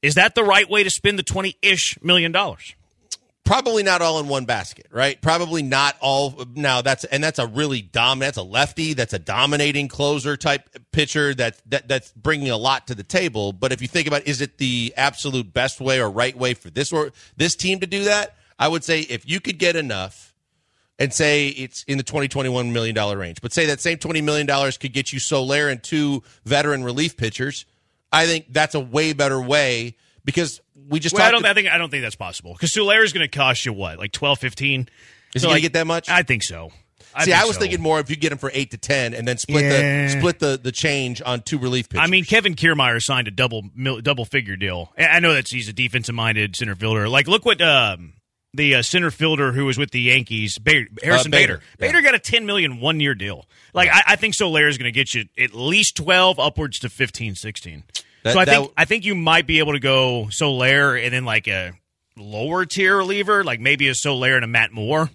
Is 0.00 0.16
that 0.16 0.34
the 0.34 0.42
right 0.42 0.68
way 0.68 0.82
to 0.82 0.90
spend 0.90 1.18
the 1.18 1.22
twenty 1.22 1.56
ish 1.62 2.00
million 2.02 2.32
dollars? 2.32 2.74
Probably 3.44 3.82
not 3.82 4.02
all 4.02 4.20
in 4.20 4.28
one 4.28 4.44
basket, 4.44 4.86
right? 4.92 5.20
Probably 5.20 5.62
not 5.62 5.96
all. 6.00 6.44
Now 6.54 6.80
that's 6.80 7.02
and 7.04 7.22
that's 7.22 7.40
a 7.40 7.46
really 7.46 7.82
dominant. 7.82 8.36
That's 8.36 8.46
a 8.46 8.48
lefty. 8.48 8.94
That's 8.94 9.12
a 9.12 9.18
dominating 9.18 9.88
closer 9.88 10.36
type 10.36 10.68
pitcher. 10.92 11.34
That 11.34 11.60
that 11.68 11.88
that's 11.88 12.12
bringing 12.12 12.50
a 12.50 12.56
lot 12.56 12.86
to 12.86 12.94
the 12.94 13.02
table. 13.02 13.52
But 13.52 13.72
if 13.72 13.82
you 13.82 13.88
think 13.88 14.06
about, 14.06 14.26
is 14.28 14.40
it 14.40 14.58
the 14.58 14.94
absolute 14.96 15.52
best 15.52 15.80
way 15.80 16.00
or 16.00 16.08
right 16.08 16.36
way 16.36 16.54
for 16.54 16.70
this 16.70 16.92
or 16.92 17.12
this 17.36 17.56
team 17.56 17.80
to 17.80 17.86
do 17.86 18.04
that? 18.04 18.36
I 18.60 18.68
would 18.68 18.84
say 18.84 19.00
if 19.00 19.28
you 19.28 19.40
could 19.40 19.58
get 19.58 19.76
enough. 19.76 20.28
And 20.98 21.12
say 21.12 21.48
it's 21.48 21.82
in 21.84 21.98
the 21.98 22.04
twenty 22.04 22.28
twenty 22.28 22.48
one 22.48 22.72
million 22.72 22.94
dollar 22.94 23.16
range, 23.16 23.40
but 23.40 23.52
say 23.52 23.66
that 23.66 23.80
same 23.80 23.98
twenty 23.98 24.20
million 24.20 24.46
dollars 24.46 24.78
could 24.78 24.92
get 24.92 25.12
you 25.12 25.18
Soler 25.18 25.68
and 25.68 25.82
two 25.82 26.22
veteran 26.44 26.84
relief 26.84 27.16
pitchers. 27.16 27.64
I 28.12 28.26
think 28.26 28.52
that's 28.52 28.76
a 28.76 28.80
way 28.80 29.12
better 29.12 29.40
way 29.40 29.96
because 30.24 30.60
we 30.88 30.98
just 31.00 31.14
Well, 31.14 31.26
I 31.26 31.30
don't. 31.30 31.44
I 31.44 31.54
think 31.54 31.68
I 31.68 31.78
don't 31.78 31.90
think 31.90 32.02
that's 32.02 32.16
possible 32.16 32.52
because 32.52 32.72
Soler 32.72 33.02
is 33.02 33.12
going 33.12 33.28
to 33.28 33.34
cost 33.36 33.64
you 33.66 33.72
what, 33.72 33.98
like 33.98 34.12
12, 34.12 34.38
15? 34.38 34.88
Is 35.34 35.42
So, 35.42 35.48
he 35.48 35.50
going 35.50 35.52
like, 35.54 35.56
to 35.58 35.62
get 35.62 35.72
that 35.74 35.86
much? 35.86 36.08
I 36.08 36.22
think 36.22 36.42
so. 36.42 36.70
I 37.14 37.24
See, 37.24 37.30
think 37.32 37.42
I 37.42 37.46
was 37.46 37.56
so. 37.56 37.60
thinking 37.60 37.80
more 37.82 38.00
if 38.00 38.08
you 38.08 38.16
get 38.16 38.32
him 38.32 38.38
for 38.38 38.50
eight 38.54 38.70
to 38.70 38.78
ten, 38.78 39.12
and 39.12 39.28
then 39.28 39.36
split 39.36 39.64
Yeah. 39.64 40.06
the 40.06 40.08
split 40.18 40.38
the, 40.38 40.58
the 40.62 40.72
change 40.72 41.20
on 41.24 41.42
two 41.42 41.58
relief 41.58 41.88
pitchers. 41.90 42.06
I 42.06 42.10
mean, 42.10 42.24
Kevin 42.24 42.54
Kiermaier 42.54 43.02
signed 43.02 43.28
a 43.28 43.30
double 43.30 43.64
mil, 43.74 44.00
double 44.00 44.24
figure 44.24 44.56
deal. 44.56 44.92
I 44.98 45.20
know 45.20 45.34
that 45.34 45.48
he's 45.48 45.68
a 45.68 45.74
defensive 45.74 46.14
minded 46.14 46.56
center 46.56 46.74
fielder. 46.74 47.10
Like, 47.10 47.28
look 47.28 47.44
what 47.44 47.60
um, 47.60 48.14
the 48.54 48.76
uh, 48.76 48.82
center 48.82 49.10
fielder 49.10 49.52
who 49.52 49.66
was 49.66 49.76
with 49.76 49.90
the 49.90 50.00
Yankees, 50.00 50.58
Ba- 50.58 50.86
Harrison 51.02 51.34
Uh, 51.34 51.36
Bader. 51.36 51.60
Bader. 51.78 51.92
Bader 51.92 52.02
got 52.02 52.14
a 52.14 52.18
ten 52.18 52.46
million 52.46 52.80
one 52.80 52.98
year 52.98 53.14
deal. 53.14 53.46
Like, 53.74 53.90
I, 53.92 54.02
I 54.08 54.16
think 54.16 54.32
Soler 54.32 54.66
is 54.68 54.78
going 54.78 54.90
to 54.90 54.98
get 54.98 55.12
you 55.14 55.24
at 55.38 55.52
least 55.52 55.96
twelve, 55.96 56.38
upwards 56.38 56.78
to 56.78 56.88
15, 56.88 57.34
16. 57.34 57.84
That- 58.22 58.32
so 58.34 58.38
I 58.40 58.44
think 58.44 58.54
w- 58.56 58.72
I 58.76 58.84
think 58.84 59.04
you 59.04 59.14
might 59.14 59.46
be 59.46 59.58
able 59.58 59.72
to 59.72 59.80
go 59.80 60.28
Soler 60.30 60.96
and 60.96 61.12
then 61.12 61.24
like 61.24 61.48
a 61.48 61.72
lower 62.16 62.64
tier 62.66 62.96
reliever, 62.96 63.42
like 63.44 63.60
maybe 63.60 63.88
a 63.88 63.94
Soler 63.94 64.36
and 64.36 64.44
a 64.44 64.48
Matt 64.48 64.72
Moore. 64.72 65.10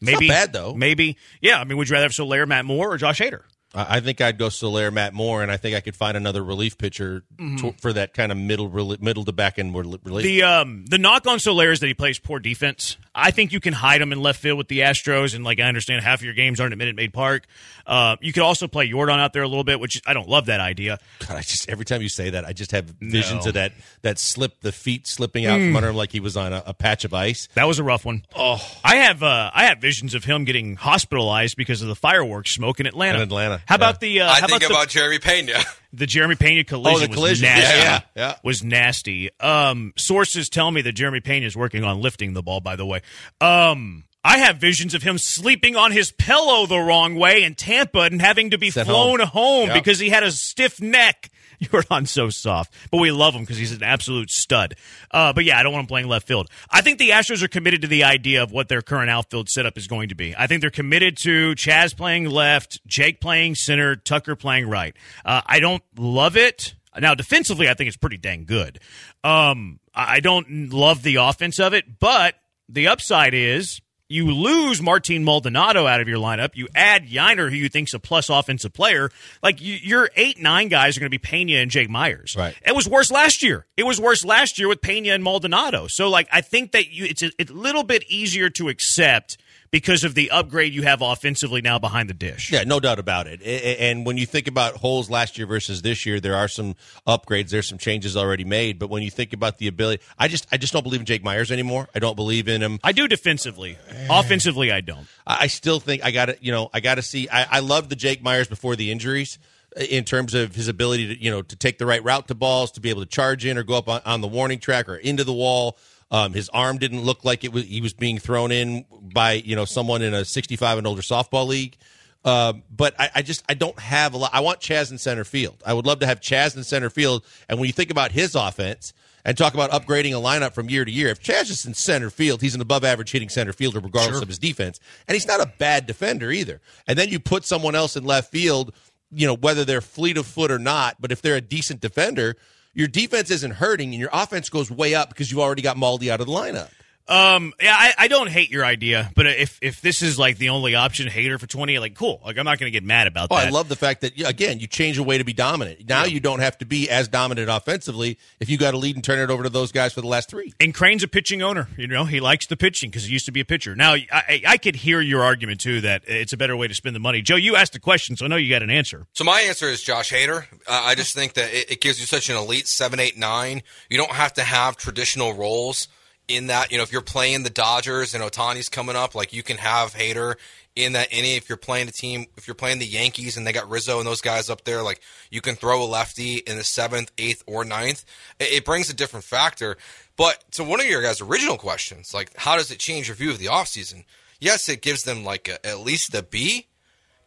Maybe 0.00 0.28
bad, 0.28 0.52
though. 0.52 0.74
Maybe, 0.74 1.16
yeah. 1.40 1.60
I 1.60 1.64
mean, 1.64 1.76
would 1.76 1.88
you 1.88 1.92
rather 1.94 2.04
have 2.04 2.12
Soler, 2.14 2.46
Matt 2.46 2.64
Moore, 2.64 2.92
or 2.92 2.98
Josh 2.98 3.18
Hader? 3.20 3.42
I 3.74 3.96
I 3.98 4.00
think 4.00 4.20
I'd 4.20 4.38
go 4.38 4.48
Soler, 4.48 4.90
Matt 4.90 5.12
Moore, 5.14 5.42
and 5.42 5.50
I 5.50 5.56
think 5.56 5.76
I 5.76 5.80
could 5.80 5.96
find 5.96 6.16
another 6.16 6.42
relief 6.42 6.78
pitcher 6.78 7.22
to, 7.38 7.74
for 7.80 7.92
that 7.92 8.14
kind 8.14 8.30
of 8.32 8.38
middle 8.38 8.68
middle 9.00 9.24
to 9.24 9.32
back 9.32 9.58
end 9.58 9.74
relief. 9.74 10.00
Mm-hmm. 10.02 10.18
The 10.22 10.42
um 10.42 10.84
the 10.88 10.98
knock 10.98 11.26
on 11.26 11.38
Soler 11.38 11.70
is 11.72 11.80
that 11.80 11.86
he 11.86 11.94
plays 11.94 12.18
poor 12.18 12.38
defense. 12.38 12.96
I 13.14 13.30
think 13.32 13.52
you 13.52 13.58
can 13.60 13.72
hide 13.72 14.00
him 14.00 14.12
in 14.12 14.20
left 14.22 14.40
field 14.40 14.58
with 14.58 14.68
the 14.68 14.80
Astros, 14.80 15.34
and 15.34 15.44
like 15.44 15.58
I 15.60 15.64
understand 15.64 16.02
half 16.04 16.20
of 16.20 16.24
your 16.24 16.34
games 16.34 16.60
aren't 16.60 16.72
at 16.72 16.78
Minute 16.78 16.96
Maid 16.96 17.12
Park. 17.12 17.46
Uh, 17.86 18.16
you 18.20 18.32
could 18.32 18.42
also 18.42 18.68
play 18.68 18.88
Jordan 18.88 19.18
out 19.18 19.32
there 19.32 19.42
a 19.42 19.48
little 19.48 19.64
bit, 19.64 19.80
which 19.80 20.00
I 20.06 20.14
don't 20.14 20.28
love 20.28 20.46
that 20.46 20.60
idea. 20.60 20.98
God, 21.26 21.36
I 21.38 21.40
just 21.40 21.68
every 21.68 21.84
time 21.84 22.00
you 22.02 22.08
say 22.08 22.30
that, 22.30 22.44
I 22.44 22.52
just 22.52 22.70
have 22.72 22.84
visions 23.00 23.44
No. 23.44 23.48
of 23.48 23.54
that 23.54 23.72
that 24.02 24.18
slip, 24.18 24.60
the 24.60 24.72
feet 24.72 25.06
slipping 25.06 25.46
out 25.46 25.58
from 25.58 25.74
under 25.76 25.88
him 25.88 25.96
like 25.96 26.12
he 26.12 26.20
was 26.20 26.36
on 26.36 26.52
a, 26.52 26.62
a 26.66 26.74
patch 26.74 27.04
of 27.04 27.12
ice. 27.12 27.48
That 27.54 27.66
was 27.66 27.78
a 27.78 27.84
rough 27.84 28.04
one. 28.04 28.24
Oh, 28.36 28.58
I 28.84 28.96
have 28.96 29.22
uh, 29.22 29.50
I 29.52 29.64
have 29.64 29.78
visions 29.78 30.14
of 30.14 30.24
him 30.24 30.44
getting 30.44 30.76
hospitalized 30.76 31.56
because 31.56 31.82
of 31.82 31.88
the 31.88 31.94
fireworks 31.96 32.54
smoke 32.54 32.78
in 32.80 32.86
Atlanta. 32.86 33.18
In 33.18 33.22
Atlanta, 33.24 33.57
How 33.66 33.74
about 33.76 34.00
the? 34.00 34.20
Uh, 34.20 34.30
I 34.30 34.40
think 34.46 34.62
about, 34.62 34.70
about 34.70 34.88
Jeremy 34.88 35.18
Pena. 35.18 35.52
the, 35.52 35.66
the 35.92 36.06
Jeremy 36.06 36.34
Pena 36.36 36.64
collision? 36.64 36.96
Oh, 37.02 37.06
the 37.06 37.12
collision. 37.12 37.42
was 37.48 37.56
nasty. 37.58 37.78
Yeah, 37.78 37.84
yeah, 37.84 38.00
yeah. 38.16 38.34
was 38.42 38.62
nasty. 38.64 39.30
Um, 39.40 39.92
sources 39.96 40.48
tell 40.48 40.70
me 40.70 40.82
that 40.82 40.92
Jeremy 40.92 41.20
Pena 41.20 41.46
is 41.46 41.56
working 41.56 41.84
on 41.84 42.00
lifting 42.00 42.32
the 42.34 42.42
ball. 42.42 42.60
By 42.60 42.76
the 42.76 42.86
way, 42.86 43.02
um, 43.40 44.04
I 44.24 44.38
have 44.38 44.56
visions 44.58 44.94
of 44.94 45.02
him 45.02 45.16
sleeping 45.18 45.76
on 45.76 45.92
his 45.92 46.10
pillow 46.12 46.66
the 46.66 46.78
wrong 46.78 47.14
way 47.14 47.44
in 47.44 47.54
Tampa 47.54 48.00
and 48.00 48.20
having 48.20 48.50
to 48.50 48.58
be 48.58 48.70
Sent 48.70 48.88
flown 48.88 49.20
home. 49.20 49.28
home, 49.28 49.66
Yep. 49.68 49.74
because 49.74 49.98
he 49.98 50.10
had 50.10 50.22
a 50.22 50.32
stiff 50.32 50.80
neck. 50.80 51.30
Jordan's 51.62 52.10
so 52.10 52.30
soft, 52.30 52.72
but 52.90 52.98
we 52.98 53.10
love 53.10 53.34
him 53.34 53.42
because 53.42 53.56
he's 53.56 53.72
an 53.72 53.82
absolute 53.82 54.30
stud. 54.30 54.74
Uh, 55.10 55.32
but 55.32 55.44
yeah, 55.44 55.58
I 55.58 55.62
don't 55.62 55.72
want 55.72 55.84
him 55.84 55.88
playing 55.88 56.08
left 56.08 56.26
field. 56.26 56.48
I 56.70 56.80
think 56.80 56.98
the 56.98 57.10
Astros 57.10 57.42
are 57.42 57.48
committed 57.48 57.82
to 57.82 57.88
the 57.88 58.04
idea 58.04 58.42
of 58.42 58.52
what 58.52 58.68
their 58.68 58.82
current 58.82 59.10
outfield 59.10 59.48
setup 59.48 59.76
is 59.76 59.86
going 59.86 60.10
to 60.10 60.14
be. 60.14 60.34
I 60.36 60.46
think 60.46 60.60
they're 60.60 60.70
committed 60.70 61.16
to 61.18 61.54
Chaz 61.54 61.96
playing 61.96 62.26
left, 62.30 62.84
Jake 62.86 63.20
playing 63.20 63.54
center, 63.54 63.96
Tucker 63.96 64.36
playing 64.36 64.68
right. 64.68 64.94
Uh, 65.24 65.42
I 65.44 65.60
don't 65.60 65.82
love 65.96 66.36
it. 66.36 66.74
Now, 66.98 67.14
defensively, 67.14 67.68
I 67.68 67.74
think 67.74 67.88
it's 67.88 67.96
pretty 67.96 68.16
dang 68.16 68.44
good. 68.44 68.80
Um, 69.22 69.78
I 69.94 70.20
don't 70.20 70.72
love 70.72 71.02
the 71.02 71.16
offense 71.16 71.58
of 71.58 71.74
it, 71.74 71.98
but 71.98 72.34
the 72.68 72.88
upside 72.88 73.34
is 73.34 73.80
you 74.08 74.30
lose 74.32 74.80
Martin 74.80 75.22
Maldonado 75.22 75.86
out 75.86 76.00
of 76.00 76.08
your 76.08 76.18
lineup. 76.18 76.50
You 76.54 76.68
add 76.74 77.06
Yainer, 77.06 77.50
who 77.50 77.56
you 77.56 77.68
think's 77.68 77.92
a 77.92 77.98
plus 77.98 78.30
offensive 78.30 78.72
player. 78.72 79.10
Like 79.42 79.60
you, 79.60 79.74
your 79.74 80.10
eight 80.16 80.40
nine 80.40 80.68
guys 80.68 80.96
are 80.96 81.00
going 81.00 81.10
to 81.10 81.10
be 81.10 81.18
Pena 81.18 81.58
and 81.58 81.70
Jake 81.70 81.90
Myers. 81.90 82.34
Right. 82.36 82.56
It 82.66 82.74
was 82.74 82.88
worse 82.88 83.10
last 83.10 83.42
year. 83.42 83.66
It 83.76 83.84
was 83.84 84.00
worse 84.00 84.24
last 84.24 84.58
year 84.58 84.68
with 84.68 84.80
Pena 84.80 85.10
and 85.10 85.22
Maldonado. 85.22 85.86
So 85.88 86.08
like 86.08 86.28
I 86.32 86.40
think 86.40 86.72
that 86.72 86.90
you 86.90 87.04
it's 87.04 87.22
a, 87.22 87.30
it's 87.38 87.50
a 87.50 87.54
little 87.54 87.84
bit 87.84 88.04
easier 88.08 88.48
to 88.50 88.68
accept 88.68 89.36
because 89.70 90.04
of 90.04 90.14
the 90.14 90.30
upgrade 90.30 90.72
you 90.72 90.82
have 90.82 91.02
offensively 91.02 91.60
now 91.60 91.78
behind 91.78 92.08
the 92.08 92.14
dish. 92.14 92.50
Yeah, 92.50 92.64
no 92.64 92.80
doubt 92.80 92.98
about 92.98 93.26
it. 93.26 93.42
And 93.42 94.06
when 94.06 94.16
you 94.16 94.26
think 94.26 94.48
about 94.48 94.74
holes 94.76 95.10
last 95.10 95.38
year 95.38 95.46
versus 95.46 95.82
this 95.82 96.06
year, 96.06 96.20
there 96.20 96.36
are 96.36 96.48
some 96.48 96.74
upgrades. 97.06 97.50
There's 97.50 97.68
some 97.68 97.78
changes 97.78 98.16
already 98.16 98.44
made. 98.44 98.78
But 98.78 98.90
when 98.90 99.02
you 99.02 99.10
think 99.10 99.32
about 99.32 99.58
the 99.58 99.68
ability, 99.68 100.02
I 100.18 100.28
just 100.28 100.46
I 100.50 100.56
just 100.56 100.72
don't 100.72 100.82
believe 100.82 101.00
in 101.00 101.06
Jake 101.06 101.22
Myers 101.22 101.52
anymore. 101.52 101.88
I 101.94 101.98
don't 101.98 102.16
believe 102.16 102.48
in 102.48 102.62
him. 102.62 102.78
I 102.82 102.92
do 102.92 103.08
defensively. 103.08 103.78
Offensively, 104.08 104.72
I 104.72 104.80
don't. 104.80 105.06
I 105.26 105.48
still 105.48 105.80
think 105.80 106.04
I 106.04 106.10
got 106.10 106.26
to, 106.26 106.38
you 106.40 106.52
know, 106.52 106.70
I 106.72 106.80
got 106.80 106.94
to 106.94 107.02
see. 107.02 107.28
I, 107.28 107.58
I 107.58 107.60
love 107.60 107.88
the 107.88 107.96
Jake 107.96 108.22
Myers 108.22 108.48
before 108.48 108.76
the 108.76 108.90
injuries 108.90 109.38
in 109.76 110.04
terms 110.04 110.34
of 110.34 110.54
his 110.54 110.68
ability 110.68 111.14
to, 111.14 111.22
you 111.22 111.30
know, 111.30 111.42
to 111.42 111.56
take 111.56 111.78
the 111.78 111.86
right 111.86 112.02
route 112.02 112.28
to 112.28 112.34
balls, 112.34 112.72
to 112.72 112.80
be 112.80 112.90
able 112.90 113.02
to 113.02 113.08
charge 113.08 113.44
in 113.44 113.58
or 113.58 113.62
go 113.62 113.74
up 113.74 113.88
on, 113.88 114.00
on 114.04 114.20
the 114.20 114.28
warning 114.28 114.58
track 114.58 114.88
or 114.88 114.96
into 114.96 115.24
the 115.24 115.32
wall. 115.32 115.76
Um, 116.10 116.32
his 116.32 116.48
arm 116.50 116.78
didn't 116.78 117.02
look 117.02 117.24
like 117.24 117.44
it 117.44 117.52
was. 117.52 117.64
He 117.64 117.80
was 117.80 117.92
being 117.92 118.18
thrown 118.18 118.50
in 118.50 118.84
by 118.90 119.32
you 119.32 119.56
know 119.56 119.64
someone 119.64 120.02
in 120.02 120.14
a 120.14 120.24
65 120.24 120.78
and 120.78 120.86
older 120.86 121.02
softball 121.02 121.46
league. 121.46 121.76
Um, 122.24 122.62
but 122.74 122.94
I, 122.98 123.10
I 123.16 123.22
just 123.22 123.44
I 123.48 123.54
don't 123.54 123.78
have 123.78 124.14
a 124.14 124.16
lot. 124.18 124.30
I 124.32 124.40
want 124.40 124.60
Chaz 124.60 124.90
in 124.90 124.98
center 124.98 125.24
field. 125.24 125.62
I 125.64 125.72
would 125.72 125.86
love 125.86 126.00
to 126.00 126.06
have 126.06 126.20
Chaz 126.20 126.56
in 126.56 126.64
center 126.64 126.90
field. 126.90 127.24
And 127.48 127.58
when 127.58 127.66
you 127.66 127.72
think 127.72 127.90
about 127.90 128.12
his 128.12 128.34
offense 128.34 128.92
and 129.24 129.36
talk 129.36 129.54
about 129.54 129.70
upgrading 129.70 130.10
a 130.10 130.20
lineup 130.20 130.52
from 130.52 130.68
year 130.68 130.84
to 130.84 130.90
year, 130.90 131.08
if 131.08 131.22
Chaz 131.22 131.50
is 131.50 131.64
in 131.64 131.74
center 131.74 132.10
field, 132.10 132.40
he's 132.40 132.54
an 132.54 132.60
above 132.60 132.84
average 132.84 133.12
hitting 133.12 133.28
center 133.28 133.52
fielder 133.52 133.78
regardless 133.80 134.20
of 134.20 134.28
his 134.28 134.38
defense, 134.38 134.80
and 135.06 135.14
he's 135.14 135.26
not 135.26 135.40
a 135.40 135.52
bad 135.58 135.86
defender 135.86 136.30
either. 136.30 136.60
And 136.86 136.98
then 136.98 137.08
you 137.08 137.20
put 137.20 137.44
someone 137.44 137.74
else 137.74 137.96
in 137.96 138.04
left 138.04 138.30
field, 138.30 138.74
you 139.12 139.26
know 139.26 139.36
whether 139.36 139.64
they're 139.64 139.80
fleet 139.80 140.18
of 140.18 140.26
foot 140.26 140.50
or 140.50 140.58
not, 140.58 140.96
but 141.00 141.12
if 141.12 141.22
they're 141.22 141.36
a 141.36 141.40
decent 141.40 141.80
defender, 141.80 142.36
your 142.74 142.88
defense 142.88 143.30
isn't 143.30 143.52
hurting 143.52 143.90
and 143.90 144.00
your 144.00 144.10
offense 144.12 144.48
goes 144.48 144.70
way 144.70 144.94
up 144.94 145.08
because 145.08 145.30
you've 145.30 145.40
already 145.40 145.62
got 145.62 145.76
Maldi 145.76 146.10
out 146.10 146.20
of 146.20 146.26
the 146.26 146.32
lineup. 146.32 146.70
Um, 147.08 147.54
yeah, 147.60 147.74
I, 147.74 147.94
I 148.00 148.08
don't 148.08 148.28
hate 148.28 148.50
your 148.50 148.64
idea, 148.64 149.10
but 149.14 149.26
if 149.26 149.58
if 149.62 149.80
this 149.80 150.02
is 150.02 150.18
like 150.18 150.36
the 150.36 150.50
only 150.50 150.74
option, 150.74 151.08
Hader 151.08 151.40
for 151.40 151.46
twenty, 151.46 151.78
like 151.78 151.94
cool. 151.94 152.20
Like 152.24 152.36
I'm 152.36 152.44
not 152.44 152.58
going 152.58 152.70
to 152.70 152.76
get 152.76 152.84
mad 152.84 153.06
about 153.06 153.28
Oh, 153.30 153.36
that. 153.36 153.46
I 153.46 153.50
love 153.50 153.68
the 153.70 153.76
fact 153.76 154.02
that 154.02 154.20
again 154.20 154.60
you 154.60 154.66
change 154.66 154.98
a 154.98 155.02
way 155.02 155.16
to 155.16 155.24
be 155.24 155.32
dominant. 155.32 155.88
Now 155.88 156.04
you 156.04 156.20
don't 156.20 156.40
have 156.40 156.58
to 156.58 156.66
be 156.66 156.90
as 156.90 157.08
dominant 157.08 157.48
offensively 157.48 158.18
if 158.40 158.50
you 158.50 158.58
got 158.58 158.74
a 158.74 158.76
lead 158.76 158.94
and 158.96 159.02
turn 159.02 159.18
it 159.20 159.32
over 159.32 159.42
to 159.42 159.48
those 159.48 159.72
guys 159.72 159.94
for 159.94 160.02
the 160.02 160.06
last 160.06 160.28
three. 160.28 160.52
And 160.60 160.74
Crane's 160.74 161.02
a 161.02 161.08
pitching 161.08 161.40
owner. 161.40 161.68
You 161.78 161.86
know, 161.86 162.04
he 162.04 162.20
likes 162.20 162.46
the 162.46 162.56
pitching 162.58 162.90
because 162.90 163.04
he 163.04 163.12
used 163.12 163.24
to 163.26 163.32
be 163.32 163.40
a 163.40 163.44
pitcher. 163.46 163.74
Now, 163.74 163.94
I, 163.94 164.06
I 164.12 164.42
I 164.46 164.56
could 164.58 164.76
hear 164.76 165.00
your 165.00 165.22
argument 165.22 165.60
too 165.60 165.80
that 165.80 166.02
it's 166.06 166.34
a 166.34 166.36
better 166.36 166.56
way 166.58 166.68
to 166.68 166.74
spend 166.74 166.94
the 166.94 167.00
money. 167.00 167.22
Joe, 167.22 167.36
you 167.36 167.56
asked 167.56 167.72
the 167.72 167.80
question, 167.80 168.16
so 168.18 168.26
I 168.26 168.28
know 168.28 168.36
you 168.36 168.50
got 168.50 168.62
an 168.62 168.70
answer. 168.70 169.06
So 169.14 169.24
my 169.24 169.40
answer 169.40 169.66
is 169.68 169.82
Josh 169.82 170.12
Hader. 170.12 170.44
Uh, 170.66 170.82
I 170.84 170.94
just 170.94 171.14
think 171.14 171.32
that 171.34 171.52
it, 171.54 171.70
it 171.72 171.80
gives 171.80 172.00
you 172.00 172.06
such 172.06 172.28
an 172.28 172.36
elite 172.36 172.68
seven, 172.68 173.00
eight, 173.00 173.16
nine. 173.16 173.62
You 173.88 173.96
don't 173.96 174.12
have 174.12 174.34
to 174.34 174.42
have 174.42 174.76
traditional 174.76 175.32
roles 175.32 175.88
in 176.28 176.48
that. 176.48 176.70
You 176.70 176.76
know, 176.76 176.82
if 176.84 176.92
you're 176.92 177.00
playing 177.00 177.42
the 177.42 177.50
Dodgers 177.50 178.14
and 178.14 178.22
Ohtani's 178.22 178.68
coming 178.68 178.96
up, 178.96 179.14
like 179.14 179.32
you 179.32 179.42
can 179.42 179.56
have 179.56 179.94
Hader 179.94 180.36
in 180.76 180.92
that 180.92 181.12
inning. 181.12 181.36
If 181.36 181.48
you're 181.48 181.58
playing 181.58 181.88
a 181.88 181.92
team, 181.92 182.26
if 182.36 182.46
you're 182.46 182.54
playing 182.54 182.78
the 182.78 182.86
Yankees 182.86 183.36
and 183.36 183.46
they 183.46 183.52
got 183.52 183.68
Rizzo 183.68 183.98
and 183.98 184.06
those 184.06 184.20
guys 184.20 184.48
up 184.48 184.64
there, 184.64 184.82
like 184.82 185.00
you 185.30 185.40
can 185.40 185.56
throw 185.56 185.82
a 185.82 185.86
lefty 185.86 186.36
in 186.36 186.56
the 186.56 186.64
seventh, 186.64 187.10
eighth, 187.18 187.42
or 187.46 187.64
ninth. 187.64 188.04
It, 188.38 188.52
it 188.52 188.64
brings 188.64 188.88
a 188.88 188.94
different 188.94 189.24
factor. 189.24 189.76
But 190.16 190.44
to 190.52 190.64
one 190.64 190.80
of 190.80 190.86
your 190.86 191.02
guys' 191.02 191.20
original 191.20 191.56
questions, 191.56 192.14
like 192.14 192.36
how 192.36 192.56
does 192.56 192.70
it 192.70 192.78
change 192.78 193.08
your 193.08 193.16
view 193.16 193.30
of 193.30 193.38
the 193.38 193.46
offseason? 193.46 194.04
Yes, 194.40 194.68
it 194.68 194.82
gives 194.82 195.02
them 195.02 195.24
like 195.24 195.48
a, 195.48 195.66
at 195.66 195.80
least 195.80 196.14
a 196.14 196.22
B, 196.22 196.66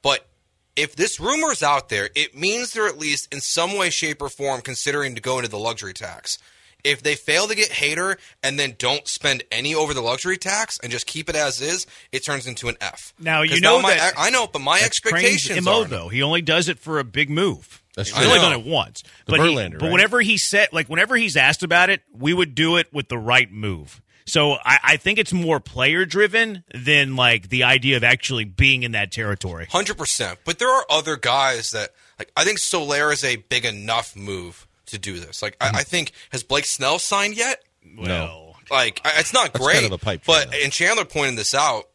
but 0.01 0.27
if 0.75 0.95
this 0.95 1.19
rumor 1.19 1.51
is 1.51 1.63
out 1.63 1.89
there, 1.89 2.09
it 2.15 2.37
means 2.37 2.71
they're 2.71 2.87
at 2.87 2.97
least 2.97 3.33
in 3.33 3.41
some 3.41 3.77
way, 3.77 3.89
shape, 3.89 4.21
or 4.21 4.29
form 4.29 4.61
considering 4.61 5.15
to 5.15 5.21
go 5.21 5.37
into 5.37 5.49
the 5.49 5.59
luxury 5.59 5.93
tax. 5.93 6.37
If 6.83 7.03
they 7.03 7.15
fail 7.15 7.47
to 7.47 7.55
get 7.55 7.69
Hader 7.69 8.17
and 8.43 8.59
then 8.59 8.75
don't 8.77 9.07
spend 9.07 9.43
any 9.51 9.75
over 9.75 9.93
the 9.93 10.01
luxury 10.01 10.37
tax 10.37 10.79
and 10.81 10.91
just 10.91 11.05
keep 11.05 11.29
it 11.29 11.35
as 11.35 11.61
is, 11.61 11.85
it 12.11 12.25
turns 12.25 12.47
into 12.47 12.67
an 12.69 12.77
F. 12.81 13.13
Now, 13.19 13.41
you 13.41 13.59
know 13.61 13.81
my, 13.81 13.93
that- 13.95 14.13
I 14.17 14.29
know, 14.29 14.47
but 14.47 14.59
my 14.59 14.79
That's 14.79 14.99
Crane's 14.99 15.25
expectations 15.25 15.65
MO 15.65 15.81
are 15.81 15.85
though. 15.85 16.07
He 16.09 16.21
only 16.23 16.41
does 16.41 16.69
it 16.69 16.79
for 16.79 16.99
a 16.99 17.03
big 17.03 17.29
move. 17.29 17.81
That's 17.95 18.09
He's 18.09 18.17
true. 18.17 18.25
only 18.27 18.39
I 18.39 18.41
know. 18.43 18.49
done 18.51 18.59
it 18.61 18.65
once. 18.67 19.03
The 19.25 19.33
but 19.37 19.39
he- 19.41 19.55
Verlander, 19.55 19.79
but 19.79 19.91
whenever 19.91 20.21
he 20.21 20.37
said, 20.37 20.69
like, 20.71 20.87
whenever 20.87 21.15
he's 21.15 21.35
asked 21.37 21.63
about 21.63 21.89
it, 21.89 22.01
we 22.13 22.33
would 22.33 22.55
do 22.55 22.77
it 22.77 22.91
with 22.93 23.09
the 23.09 23.17
right 23.17 23.51
move. 23.51 24.01
So 24.25 24.53
I, 24.63 24.77
I 24.83 24.97
think 24.97 25.17
it's 25.19 25.33
more 25.33 25.59
player 25.59 26.05
driven 26.05 26.63
than 26.73 27.15
like 27.15 27.49
the 27.49 27.63
idea 27.63 27.97
of 27.97 28.03
actually 28.03 28.45
being 28.45 28.83
in 28.83 28.91
that 28.93 29.11
territory. 29.11 29.65
Hundred 29.69 29.97
percent. 29.97 30.39
But 30.45 30.57
there 30.59 30.69
are 30.69 30.85
other 30.89 31.17
guys 31.17 31.71
that 31.71 31.89
like. 32.19 32.31
I 32.37 32.45
think 32.45 32.59
Soler 32.59 33.11
is 33.11 33.23
a 33.25 33.37
big 33.37 33.65
enough 33.65 34.15
move 34.15 34.67
to 34.91 34.99
do 34.99 35.19
this. 35.19 35.41
Like, 35.41 35.57
Mm-hmm. 35.59 35.75
I, 35.75 35.79
I 35.79 35.83
think 35.83 36.11
has 36.31 36.43
Blake 36.43 36.65
Snell 36.65 36.99
signed 36.99 37.35
yet? 37.35 37.63
Well, 37.97 38.55
Like, 38.69 39.01
I- 39.03 39.19
it's 39.19 39.33
not 39.33 39.51
That's 39.53 39.63
great. 39.65 39.73
kind 39.75 39.85
of 39.87 39.91
a 39.93 39.97
pipe 39.97 40.21
but 40.25 40.51
though. 40.51 40.57
and 40.63 40.71
Chandler 40.71 41.05
pointed 41.05 41.37
this 41.37 41.53
out. 41.53 41.89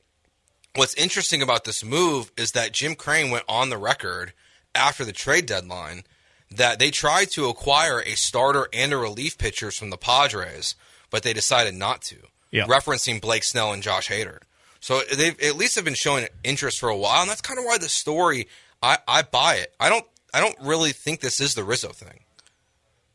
What's 0.74 0.94
interesting 0.94 1.40
about 1.40 1.64
this 1.64 1.82
move 1.84 2.30
is 2.36 2.52
that 2.52 2.72
Jim 2.72 2.94
Crane 2.96 3.30
went 3.30 3.44
on 3.48 3.70
the 3.70 3.78
record 3.78 4.32
after 4.74 5.04
the 5.06 5.12
trade 5.12 5.46
deadline 5.46 6.02
that 6.50 6.78
they 6.78 6.90
tried 6.90 7.30
to 7.32 7.46
acquire 7.48 8.00
a 8.02 8.14
starter 8.14 8.68
and 8.74 8.92
a 8.92 8.96
relief 8.98 9.38
pitchers 9.38 9.76
from 9.78 9.88
the 9.90 9.96
Padres, 9.96 10.74
but 11.10 11.22
they 11.22 11.32
decided 11.32 11.74
not 11.74 12.02
to. 12.02 12.16
Yeah. 12.50 12.66
Referencing 12.66 13.20
Blake 13.22 13.42
Snell 13.42 13.72
and 13.72 13.82
Josh 13.82 14.08
Hader. 14.08 14.38
So 14.80 15.00
they 15.16 15.28
at 15.30 15.56
least 15.56 15.74
have 15.76 15.84
been 15.84 15.94
showing 15.94 16.28
interest 16.44 16.78
for 16.78 16.88
a 16.90 16.96
while, 16.96 17.22
and 17.22 17.30
that's 17.30 17.40
kind 17.40 17.58
of 17.58 17.64
why 17.64 17.78
the 17.78 17.88
story 17.88 18.46
I, 18.82 18.98
I 19.08 19.22
buy 19.22 19.54
it. 19.56 19.74
I 19.80 19.88
don't 19.88 20.04
I 20.34 20.40
don't 20.40 20.56
really 20.60 20.92
think 20.92 21.20
this 21.20 21.40
is 21.40 21.54
the 21.54 21.64
Rizzo 21.64 21.88
thing. 21.88 22.20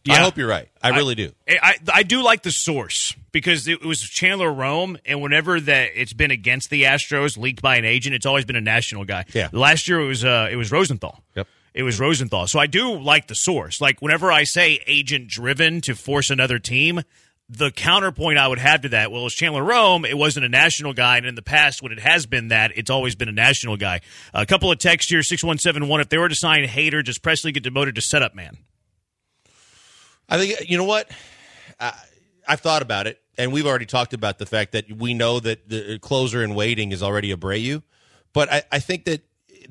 I 0.10 0.16
hope 0.16 0.38
you're 0.38 0.48
right. 0.48 0.70
I 0.82 0.90
really 0.90 1.16
do. 1.16 1.32
I, 1.48 1.58
I 1.62 1.76
I 1.94 2.04
do 2.04 2.24
like 2.24 2.44
the 2.44 2.52
source 2.52 3.16
because 3.32 3.68
it 3.68 3.84
was 3.84 4.02
Chandler 4.02 4.52
Rome, 4.52 4.98
and 5.06 5.22
whenever 5.22 5.60
that 5.60 5.92
it's 5.96 6.14
been 6.14 6.32
against 6.32 6.70
the 6.70 6.84
Astros, 6.84 7.38
leaked 7.38 7.62
by 7.62 7.78
an 7.78 7.86
agent, 7.86 8.16
it's 8.16 8.26
always 8.26 8.46
been 8.46 8.56
a 8.56 8.62
national 8.62 9.06
guy. 9.06 9.26
Yeah. 9.34 9.50
Last 9.52 9.88
year 9.88 10.00
it 10.00 10.08
was 10.08 10.26
uh 10.26 10.50
it 10.52 10.56
was 10.56 10.72
Rosenthal. 10.72 11.24
Yep. 11.36 11.48
It 11.74 11.84
was 11.84 12.00
Rosenthal. 12.00 12.48
So 12.48 12.60
I 12.60 12.68
do 12.68 13.00
like 13.00 13.28
the 13.28 13.36
source. 13.36 13.80
Like 13.80 14.02
whenever 14.02 14.32
I 14.32 14.44
say 14.44 14.82
agent 14.88 15.28
driven 15.28 15.82
to 15.82 15.96
force 15.96 16.30
another 16.30 16.60
team, 16.60 17.02
the 17.48 17.72
counterpoint 17.72 18.38
I 18.38 18.48
would 18.48 18.60
have 18.60 18.82
to 18.82 18.90
that, 18.90 19.12
well, 19.12 19.26
it's 19.26 19.36
Chandler 19.36 19.64
Rome. 19.64 20.06
It 20.06 20.18
wasn't 20.18 20.46
a 20.46 20.50
national 20.50 20.94
guy, 20.94 21.18
and 21.18 21.26
in 21.26 21.36
the 21.36 21.42
past, 21.42 21.84
when 21.84 21.92
it 21.92 22.00
has 22.00 22.26
been 22.26 22.48
that, 22.50 22.72
it's 22.76 22.90
always 22.90 23.16
been 23.16 23.30
a 23.30 23.34
national 23.34 23.78
guy. 23.78 24.02
A 24.34 24.46
couple 24.46 24.72
of 24.72 24.80
texts 24.80 25.12
here: 25.12 25.22
six 25.24 25.44
one 25.44 25.58
seven 25.58 25.88
one. 25.88 26.02
If 26.02 26.10
they 26.10 26.18
were 26.18 26.30
to 26.30 26.36
sign 26.36 26.66
Hader, 26.66 27.04
does 27.04 27.20
Pressly 27.20 27.54
get 27.54 27.64
demoted 27.64 27.96
to 27.96 28.02
setup 28.02 28.36
man? 28.36 28.58
I 30.32 30.38
think 30.38 30.70
you 30.70 30.78
know 30.78 30.86
what 30.86 31.12
I, 31.80 31.94
I've 32.48 32.62
thought 32.62 32.82
about 32.82 33.06
it, 33.06 33.22
and 33.38 33.52
we've 33.52 33.68
already 33.68 33.86
talked 33.86 34.14
about 34.14 34.40
the 34.40 34.46
fact 34.46 34.72
that 34.72 34.92
we 34.92 35.14
know 35.14 35.40
that 35.42 35.70
the 35.70 36.00
closer 36.00 36.44
in 36.44 36.56
waiting 36.56 36.92
is 36.94 37.04
already 37.04 37.36
Abreu, 37.36 37.84
but 38.34 38.52
I, 38.52 38.64
I 38.72 38.80
think 38.80 39.06
that 39.06 39.22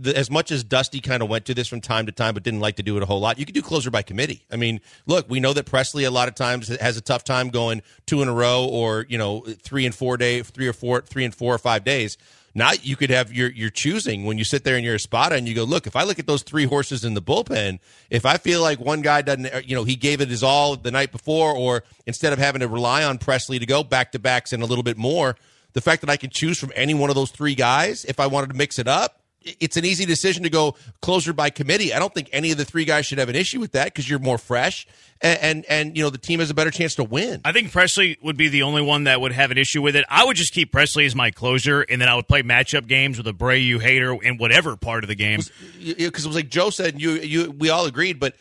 as 0.04 0.30
much 0.30 0.50
as 0.50 0.62
Dusty 0.62 1.00
kind 1.00 1.22
of 1.22 1.28
went 1.28 1.46
to 1.46 1.54
this 1.54 1.66
from 1.66 1.80
time 1.80 2.06
to 2.06 2.12
time, 2.12 2.34
but 2.34 2.42
didn't 2.42 2.60
like 2.60 2.76
to 2.76 2.82
do 2.82 2.96
it 2.96 3.02
a 3.02 3.06
whole 3.06 3.20
lot, 3.20 3.38
you 3.38 3.46
could 3.46 3.54
do 3.54 3.62
closer 3.62 3.90
by 3.90 4.02
committee. 4.02 4.46
I 4.50 4.56
mean, 4.56 4.80
look, 5.06 5.28
we 5.28 5.40
know 5.40 5.52
that 5.52 5.66
Pressly 5.66 6.06
a 6.06 6.10
lot 6.10 6.28
of 6.28 6.34
times 6.34 6.68
has 6.68 6.96
a 6.96 7.00
tough 7.00 7.24
time 7.24 7.48
going 7.48 7.82
two 8.06 8.22
in 8.22 8.28
a 8.28 8.32
row, 8.34 8.66
or 8.66 9.06
you 9.08 9.18
know, 9.18 9.40
three 9.62 9.86
and 9.86 9.94
four 9.94 10.16
day, 10.16 10.42
three 10.42 10.68
or 10.68 10.72
four, 10.72 11.00
three 11.00 11.24
and 11.24 11.34
four 11.34 11.54
or 11.54 11.58
five 11.58 11.84
days. 11.84 12.18
Now 12.54 12.72
you 12.82 12.96
could 12.96 13.10
have 13.10 13.32
your 13.32 13.50
your 13.50 13.70
choosing 13.70 14.24
when 14.24 14.36
you 14.36 14.44
sit 14.44 14.64
there 14.64 14.76
in 14.76 14.82
your 14.82 14.98
spot 14.98 15.32
and 15.32 15.48
you 15.48 15.54
go, 15.54 15.64
look, 15.64 15.86
if 15.86 15.94
I 15.94 16.02
look 16.02 16.18
at 16.18 16.26
those 16.26 16.42
three 16.42 16.64
horses 16.64 17.04
in 17.04 17.14
the 17.14 17.22
bullpen, 17.22 17.78
if 18.10 18.26
I 18.26 18.38
feel 18.38 18.60
like 18.60 18.80
one 18.80 19.02
guy 19.02 19.22
doesn't, 19.22 19.46
uh, 19.46 19.60
you 19.64 19.76
know, 19.76 19.84
he 19.84 19.94
gave 19.94 20.20
it 20.20 20.28
his 20.28 20.42
all 20.42 20.76
the 20.76 20.90
night 20.90 21.12
before, 21.12 21.52
or 21.54 21.84
instead 22.06 22.32
of 22.32 22.38
having 22.38 22.60
to 22.60 22.68
rely 22.68 23.04
on 23.04 23.18
Pressly 23.18 23.60
to 23.60 23.66
go 23.66 23.84
back 23.84 24.12
to 24.12 24.18
backs 24.18 24.52
and 24.52 24.62
a 24.62 24.66
little 24.66 24.82
bit 24.82 24.96
more, 24.96 25.36
the 25.74 25.80
fact 25.80 26.00
that 26.00 26.10
I 26.10 26.16
can 26.16 26.30
choose 26.30 26.58
from 26.58 26.72
any 26.74 26.94
one 26.94 27.10
of 27.10 27.16
those 27.16 27.30
three 27.30 27.54
guys, 27.54 28.04
if 28.04 28.18
I 28.18 28.26
wanted 28.26 28.50
to 28.50 28.56
mix 28.56 28.78
it 28.78 28.88
up, 28.88 29.19
it's 29.42 29.76
an 29.76 29.84
easy 29.84 30.04
decision 30.04 30.42
to 30.42 30.50
go 30.50 30.76
closer 31.00 31.32
by 31.32 31.50
committee. 31.50 31.94
I 31.94 31.98
don't 31.98 32.12
think 32.12 32.28
any 32.32 32.50
of 32.50 32.58
the 32.58 32.64
three 32.64 32.84
guys 32.84 33.06
should 33.06 33.18
have 33.18 33.28
an 33.28 33.36
issue 33.36 33.60
with 33.60 33.72
that 33.72 33.86
because 33.86 34.08
you're 34.08 34.18
more 34.18 34.38
fresh 34.38 34.86
and, 35.20 35.38
and 35.40 35.64
and 35.68 35.96
you 35.96 36.02
know 36.02 36.10
the 36.10 36.18
team 36.18 36.40
has 36.40 36.50
a 36.50 36.54
better 36.54 36.70
chance 36.70 36.94
to 36.96 37.04
win. 37.04 37.40
I 37.44 37.52
think 37.52 37.70
Pressly 37.70 38.22
would 38.22 38.36
be 38.36 38.48
the 38.48 38.62
only 38.62 38.82
one 38.82 39.04
that 39.04 39.20
would 39.20 39.32
have 39.32 39.50
an 39.50 39.58
issue 39.58 39.82
with 39.82 39.96
it. 39.96 40.04
I 40.08 40.24
would 40.24 40.36
just 40.36 40.52
keep 40.52 40.72
Pressly 40.72 41.06
as 41.06 41.14
my 41.14 41.30
closer, 41.30 41.82
and 41.82 42.00
then 42.00 42.08
I 42.08 42.14
would 42.14 42.28
play 42.28 42.42
matchup 42.42 42.86
games 42.86 43.18
with 43.18 43.26
a 43.26 43.32
Abreu, 43.32 43.80
Hader, 43.80 44.22
in 44.22 44.38
whatever 44.38 44.76
part 44.76 45.04
of 45.04 45.08
the 45.08 45.14
game. 45.14 45.40
because 45.78 46.24
it 46.24 46.28
was 46.28 46.36
like 46.36 46.48
Joe 46.48 46.70
said, 46.70 47.00
you 47.00 47.12
you 47.12 47.50
we 47.50 47.70
all 47.70 47.86
agreed, 47.86 48.20
but 48.20 48.34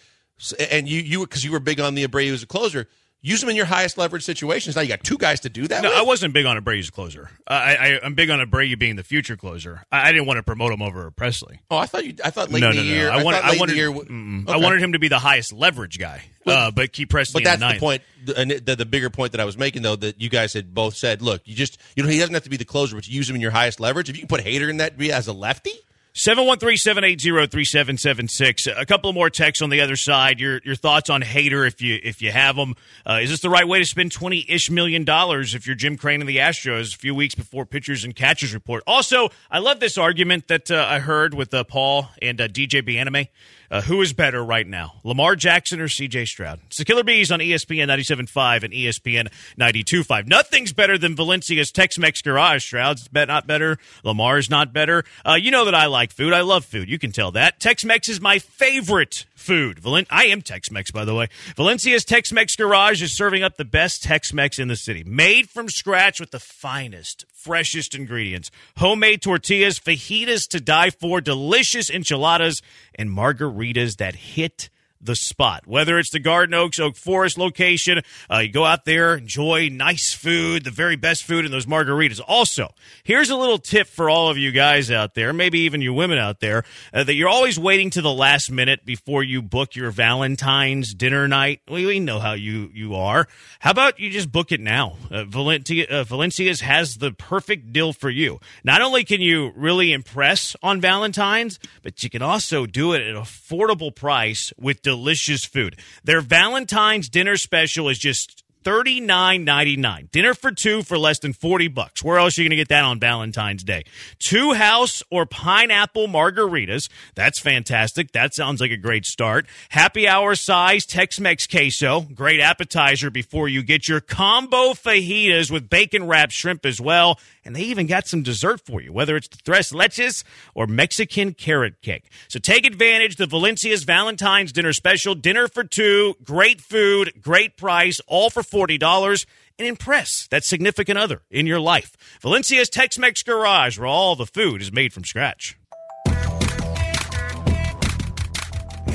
and 0.71 0.87
you 0.87 1.01
you 1.01 1.19
because 1.21 1.43
you 1.43 1.51
were 1.51 1.59
big 1.59 1.79
on 1.79 1.95
the 1.95 2.07
Abreu 2.07 2.33
as 2.33 2.43
a 2.43 2.47
closer. 2.47 2.87
Use 3.21 3.41
them 3.41 3.49
in 3.49 3.57
your 3.57 3.65
highest 3.65 3.97
leverage 3.97 4.23
situations. 4.23 4.77
Now 4.77 4.81
you 4.81 4.87
got 4.87 5.03
two 5.03 5.17
guys 5.17 5.41
to 5.41 5.49
do 5.49 5.67
that. 5.67 5.83
No, 5.83 5.89
with? 5.89 5.97
I 5.97 6.03
wasn't 6.03 6.33
big 6.33 6.45
on 6.45 6.55
a 6.55 6.83
closer. 6.89 7.29
I, 7.45 7.75
I, 7.75 7.99
I'm 8.01 8.13
big 8.13 8.29
on 8.29 8.39
a 8.39 8.47
Abreu 8.47 8.79
being 8.79 8.95
the 8.95 9.03
future 9.03 9.35
closer. 9.35 9.83
I, 9.91 10.07
I 10.07 10.11
didn't 10.13 10.25
want 10.25 10.37
to 10.37 10.43
promote 10.43 10.71
him 10.71 10.81
over 10.81 11.11
Pressly. 11.11 11.59
Oh, 11.69 11.75
I 11.75 11.85
thought 11.85 12.05
you. 12.05 12.15
I 12.23 12.29
thought 12.29 12.49
late 12.49 12.61
no, 12.61 12.69
in 12.69 12.77
no, 12.77 12.81
the 12.81 12.87
no. 12.87 12.95
year. 12.95 13.11
I 13.11 13.21
wanted, 13.21 13.43
I 13.43 13.57
wanted, 13.57 13.75
year. 13.75 13.89
Okay. 13.93 14.53
I 14.53 14.57
wanted 14.57 14.81
him 14.81 14.93
to 14.93 14.99
be 14.99 15.09
the 15.09 15.19
highest 15.19 15.51
leverage 15.51 15.99
guy, 15.99 16.23
uh, 16.45 16.71
but 16.71 16.93
keep 16.93 17.09
Pressly. 17.09 17.33
But 17.33 17.43
that's 17.43 17.59
the, 17.59 17.73
the 17.73 17.79
point. 17.79 18.03
The, 18.23 18.61
the, 18.65 18.75
the 18.77 18.85
bigger 18.85 19.09
point 19.09 19.33
that 19.33 19.41
I 19.41 19.45
was 19.45 19.57
making, 19.57 19.81
though, 19.81 19.97
that 19.97 20.21
you 20.21 20.29
guys 20.29 20.53
had 20.53 20.73
both 20.73 20.95
said, 20.95 21.21
look, 21.21 21.41
you 21.43 21.55
just 21.55 21.77
you 21.97 22.03
know 22.03 22.09
he 22.09 22.19
doesn't 22.19 22.33
have 22.33 22.43
to 22.43 22.49
be 22.49 22.57
the 22.57 22.63
closer, 22.63 22.95
but 22.95 23.05
you 23.05 23.15
use 23.15 23.29
him 23.29 23.35
in 23.35 23.41
your 23.41 23.51
highest 23.51 23.81
leverage. 23.81 24.09
If 24.09 24.15
you 24.15 24.21
can 24.21 24.29
put 24.29 24.45
Hader 24.45 24.69
in 24.69 24.77
that 24.77 24.99
as 25.01 25.27
a 25.27 25.33
lefty, 25.33 25.73
713-780-3776. 26.19 28.77
A 28.77 28.85
couple 28.85 29.09
of 29.09 29.15
more 29.15 29.29
texts 29.29 29.61
on 29.61 29.69
the 29.69 29.79
other 29.79 29.95
side. 29.95 30.41
Your 30.41 30.59
your 30.65 30.75
thoughts 30.75 31.09
on 31.09 31.21
Hader 31.21 31.65
if 31.65 31.81
you 31.81 31.97
if 32.03 32.21
you 32.21 32.29
have 32.29 32.57
them. 32.57 32.75
Uh, 33.07 33.19
is 33.21 33.29
this 33.29 33.39
the 33.39 33.49
right 33.49 33.65
way 33.65 33.79
to 33.79 33.85
spend 33.85 34.11
20-ish 34.11 34.69
million 34.69 35.05
dollars 35.05 35.55
if 35.55 35.65
you're 35.65 35.77
Jim 35.77 35.95
Crane 35.95 36.19
and 36.19 36.29
the 36.29 36.35
Astros 36.35 36.93
a 36.93 36.97
few 36.97 37.15
weeks 37.15 37.35
before 37.35 37.65
pitchers 37.65 38.03
and 38.03 38.13
catchers 38.13 38.53
report? 38.53 38.83
Also, 38.85 39.29
I 39.49 39.59
love 39.59 39.79
this 39.79 39.97
argument 39.97 40.49
that 40.49 40.69
uh, 40.69 40.85
I 40.89 40.99
heard 40.99 41.33
with 41.33 41.53
uh, 41.53 41.63
Paul 41.63 42.09
and 42.21 42.41
uh, 42.41 42.49
DJ 42.49 42.83
Bien-Aime. 42.83 43.27
Uh, 43.71 43.81
who 43.81 44.01
is 44.01 44.13
better 44.13 44.43
right 44.43 44.65
now, 44.65 44.95
Lamar 45.03 45.35
Jackson 45.35 45.79
or 45.79 45.87
CJ 45.87 46.27
Stroud? 46.27 46.59
It's 46.67 46.77
the 46.77 46.85
Killer 46.85 47.03
Bees 47.03 47.31
on 47.31 47.39
ESPN 47.39 47.87
97.5 47.87 48.63
and 48.63 48.73
ESPN 48.73 49.31
92.5. 49.59 50.27
Nothing's 50.27 50.73
better 50.73 50.97
than 50.97 51.15
Valencia's 51.15 51.71
Tex-Mex 51.71 52.21
Garage. 52.23 52.63
Stroud's 52.63 53.07
bet 53.07 53.27
not 53.27 53.45
better. 53.45 53.77
Lamar's 54.03 54.49
not 54.49 54.73
better. 54.73 55.03
Uh, 55.23 55.35
you 55.35 55.51
know 55.51 55.65
that 55.65 55.75
I 55.75 55.85
like 55.85 56.11
food. 56.11 56.33
I 56.33 56.41
love 56.41 56.65
food. 56.65 56.89
You 56.89 56.97
can 56.97 57.11
tell 57.11 57.31
that. 57.31 57.59
Tex-Mex 57.59 58.09
is 58.09 58.19
my 58.19 58.39
favorite 58.39 59.25
food. 59.39 59.81
Valen- 59.81 60.07
I 60.09 60.25
am 60.25 60.41
Tex-Mex, 60.41 60.91
by 60.91 61.05
the 61.05 61.15
way. 61.15 61.27
Valencia's 61.55 62.05
Tex-Mex 62.05 62.55
Garage 62.55 63.01
is 63.01 63.15
serving 63.15 63.43
up 63.43 63.57
the 63.57 63.65
best 63.65 64.03
Tex-Mex 64.03 64.59
in 64.59 64.67
the 64.67 64.75
city. 64.75 65.03
Made 65.03 65.49
from 65.49 65.69
scratch 65.69 66.19
with 66.19 66.31
the 66.31 66.39
finest, 66.39 67.25
freshest 67.33 67.95
ingredients. 67.95 68.51
Homemade 68.77 69.21
tortillas, 69.21 69.79
fajitas 69.79 70.47
to 70.49 70.59
die 70.59 70.89
for, 70.89 71.21
delicious 71.21 71.89
enchiladas, 71.89 72.61
and 72.95 73.09
margaritas 73.09 73.97
that 73.97 74.15
hit 74.15 74.69
the 75.01 75.15
spot. 75.15 75.65
Whether 75.65 75.97
it's 75.97 76.09
the 76.09 76.19
Garden 76.19 76.53
Oaks 76.53 76.79
Oak 76.79 76.95
Forest 76.95 77.37
location, 77.37 78.01
uh, 78.31 78.39
you 78.39 78.51
go 78.51 78.65
out 78.65 78.85
there, 78.85 79.15
enjoy 79.15 79.69
nice 79.69 80.13
food, 80.13 80.63
the 80.63 80.71
very 80.71 80.95
best 80.95 81.23
food, 81.23 81.45
and 81.45 81.53
those 81.53 81.65
margaritas. 81.65 82.19
Also, 82.27 82.73
here's 83.03 83.29
a 83.29 83.35
little 83.37 83.57
tip 83.57 83.87
for 83.87 84.09
all 84.09 84.29
of 84.29 84.37
you 84.37 84.51
guys 84.51 84.91
out 84.91 85.13
there, 85.13 85.31
maybe 85.31 85.59
even 85.61 85.81
you 85.81 85.93
women 85.93 86.17
out 86.17 86.39
there, 86.39 86.63
uh, 86.93 87.03
that 87.03 87.15
you're 87.15 87.29
always 87.29 87.57
waiting 87.57 87.89
to 87.91 88.01
the 88.01 88.13
last 88.13 88.51
minute 88.51 88.85
before 88.85 89.23
you 89.23 89.41
book 89.41 89.75
your 89.75 89.91
Valentine's 89.91 90.93
dinner 90.93 91.27
night. 91.27 91.61
We, 91.69 91.85
we 91.85 91.99
know 91.99 92.19
how 92.19 92.33
you, 92.33 92.69
you 92.73 92.95
are. 92.95 93.27
How 93.59 93.71
about 93.71 93.99
you 93.99 94.09
just 94.09 94.31
book 94.31 94.51
it 94.51 94.59
now? 94.59 94.97
Uh, 95.09 95.23
Valencia, 95.23 95.87
uh, 95.89 96.03
Valencia's 96.03 96.61
has 96.61 96.97
the 96.97 97.11
perfect 97.11 97.71
deal 97.71 97.93
for 97.93 98.09
you. 98.09 98.39
Not 98.63 98.81
only 98.81 99.03
can 99.03 99.21
you 99.21 99.51
really 99.55 99.93
impress 99.93 100.55
on 100.61 100.81
Valentine's, 100.81 101.59
but 101.81 102.03
you 102.03 102.09
can 102.09 102.21
also 102.21 102.65
do 102.65 102.93
it 102.93 103.01
at 103.01 103.07
an 103.07 103.15
affordable 103.15 103.95
price 103.95 104.51
with 104.57 104.81
delicious 104.89 105.45
food. 105.45 105.77
Their 106.03 106.19
Valentine's 106.19 107.09
dinner 107.09 107.37
special 107.37 107.89
is 107.89 107.99
just 107.99 108.43
thirty 108.63 108.99
nine 108.99 109.43
ninety 109.43 109.75
nine. 109.75 110.09
Dinner 110.11 110.33
for 110.33 110.51
two 110.51 110.83
for 110.83 110.97
less 110.97 111.19
than 111.19 111.33
forty 111.33 111.67
bucks. 111.67 112.03
Where 112.03 112.17
else 112.17 112.37
are 112.37 112.41
you 112.41 112.49
going 112.49 112.57
to 112.57 112.61
get 112.61 112.69
that 112.69 112.83
on 112.83 112.99
Valentine's 112.99 113.63
Day? 113.63 113.83
Two 114.19 114.53
house 114.53 115.03
or 115.09 115.25
pineapple 115.25 116.07
margaritas. 116.07 116.89
That's 117.15 117.39
fantastic. 117.39 118.11
That 118.11 118.33
sounds 118.33 118.61
like 118.61 118.71
a 118.71 118.77
great 118.77 119.05
start. 119.05 119.45
Happy 119.69 120.07
hour 120.07 120.35
size 120.35 120.85
Tex 120.85 121.19
Mex 121.19 121.47
queso. 121.47 122.01
Great 122.01 122.39
appetizer 122.39 123.09
before 123.09 123.47
you 123.47 123.63
get 123.63 123.87
your 123.87 124.01
combo 124.01 124.73
fajitas 124.73 125.51
with 125.51 125.69
bacon 125.69 126.07
wrapped 126.07 126.33
shrimp 126.33 126.65
as 126.65 126.79
well. 126.79 127.19
And 127.45 127.55
they 127.55 127.61
even 127.61 127.87
got 127.87 128.07
some 128.07 128.21
dessert 128.21 128.61
for 128.61 128.81
you, 128.81 128.93
whether 128.93 129.15
it's 129.15 129.27
the 129.27 129.37
tres 129.37 129.71
leches 129.71 130.23
or 130.53 130.67
Mexican 130.67 131.33
carrot 131.33 131.81
cake. 131.81 132.03
So 132.27 132.37
take 132.37 132.65
advantage 132.65 133.15
the 133.15 133.25
Valencia's 133.25 133.83
Valentine's 133.83 134.51
dinner 134.51 134.73
special. 134.73 135.15
Dinner 135.15 135.47
for 135.47 135.63
two, 135.63 136.15
great 136.23 136.61
food, 136.61 137.13
great 137.21 137.57
price, 137.57 137.99
all 138.05 138.29
for 138.29 138.43
$40 138.49 139.25
and 139.57 139.67
impress 139.67 140.27
that 140.27 140.43
significant 140.43 140.97
other 140.97 141.21
in 141.29 141.45
your 141.45 141.59
life. 141.59 141.95
Valencia's 142.21 142.69
Tex-Mex 142.69 143.23
Garage, 143.23 143.77
where 143.77 143.87
all 143.87 144.15
the 144.15 144.25
food 144.25 144.61
is 144.61 144.71
made 144.71 144.93
from 144.93 145.03
scratch. 145.03 145.57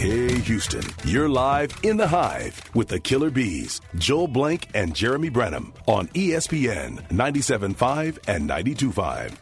Hey, 0.05 0.39
Houston, 0.41 0.85
you're 1.07 1.31
live 1.31 1.75
in 1.83 1.97
the 1.97 2.07
hive 2.07 2.61
with 2.75 2.89
the 2.89 3.01
Killer 3.01 3.31
Bees, 3.31 3.81
Joel 3.95 4.29
Blank 4.29 4.69
and 4.75 4.95
Jeremy 4.95 5.31
Branham 5.31 5.73
on 5.87 6.09
ESPN 6.09 7.09
97.5 7.09 8.19
and 8.29 8.47
92.5. 8.47 9.35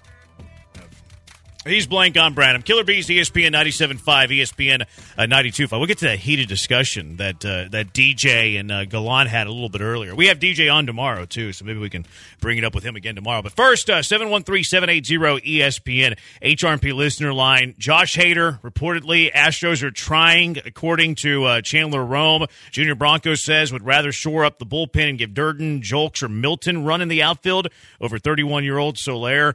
He's 1.65 1.87
blank 1.87 2.19
on 2.19 2.35
Branham. 2.35 2.63
Killer 2.63 2.83
Bees, 2.83 3.07
ESPN 3.07 3.55
97.5, 3.55 4.03
ESPN 4.03 4.83
uh, 5.17 5.23
92.5. 5.23 5.71
We'll 5.71 5.87
get 5.87 5.99
to 5.99 6.07
that 6.07 6.19
heated 6.19 6.49
discussion 6.49 7.19
that 7.19 7.45
uh, 7.45 7.69
that 7.71 7.93
DJ 7.93 8.59
and 8.59 8.73
uh, 8.73 8.85
Galan 8.85 9.29
had 9.29 9.47
a 9.47 9.53
little 9.53 9.69
bit 9.69 9.81
earlier. 9.81 10.17
We 10.17 10.27
have 10.27 10.41
DJ 10.41 10.75
on 10.75 10.87
tomorrow, 10.87 11.25
too, 11.25 11.53
so 11.53 11.65
maybe 11.65 11.79
we 11.79 11.89
can 11.89 12.05
bring 12.41 12.59
it 12.59 12.65
up 12.65 12.75
with 12.75 12.83
him 12.83 12.97
again 12.97 13.15
tomorrow. 13.15 13.43
But 13.43 13.53
first, 13.53 13.89
uh, 13.89 14.01
713-780-ESPN, 14.01 16.19
HRP 16.43 16.95
listener 16.95 17.33
line. 17.33 17.77
Josh 17.79 18.17
Hader, 18.17 18.61
reportedly, 18.63 19.33
Astros 19.33 19.85
are 19.85 19.93
trying, 19.93 20.59
according 20.65 21.15
to 21.17 21.45
uh, 21.45 21.61
Chandler 21.61 22.05
Rome. 22.05 22.47
Junior 22.73 22.97
Broncos 22.97 23.45
says 23.45 23.73
would 23.73 23.85
rather 23.85 24.11
shore 24.11 24.45
up 24.45 24.59
the 24.59 24.67
bullpen 24.67 25.11
and 25.11 25.19
give 25.19 25.31
Dirden, 25.31 25.81
Julks, 25.81 26.25
or 26.25 26.29
Melton 26.29 26.85
run 26.85 27.03
in 27.03 27.07
the 27.07 27.23
outfield 27.23 27.69
over 28.01 28.19
31-year-old 28.19 28.99
Soler. 28.99 29.55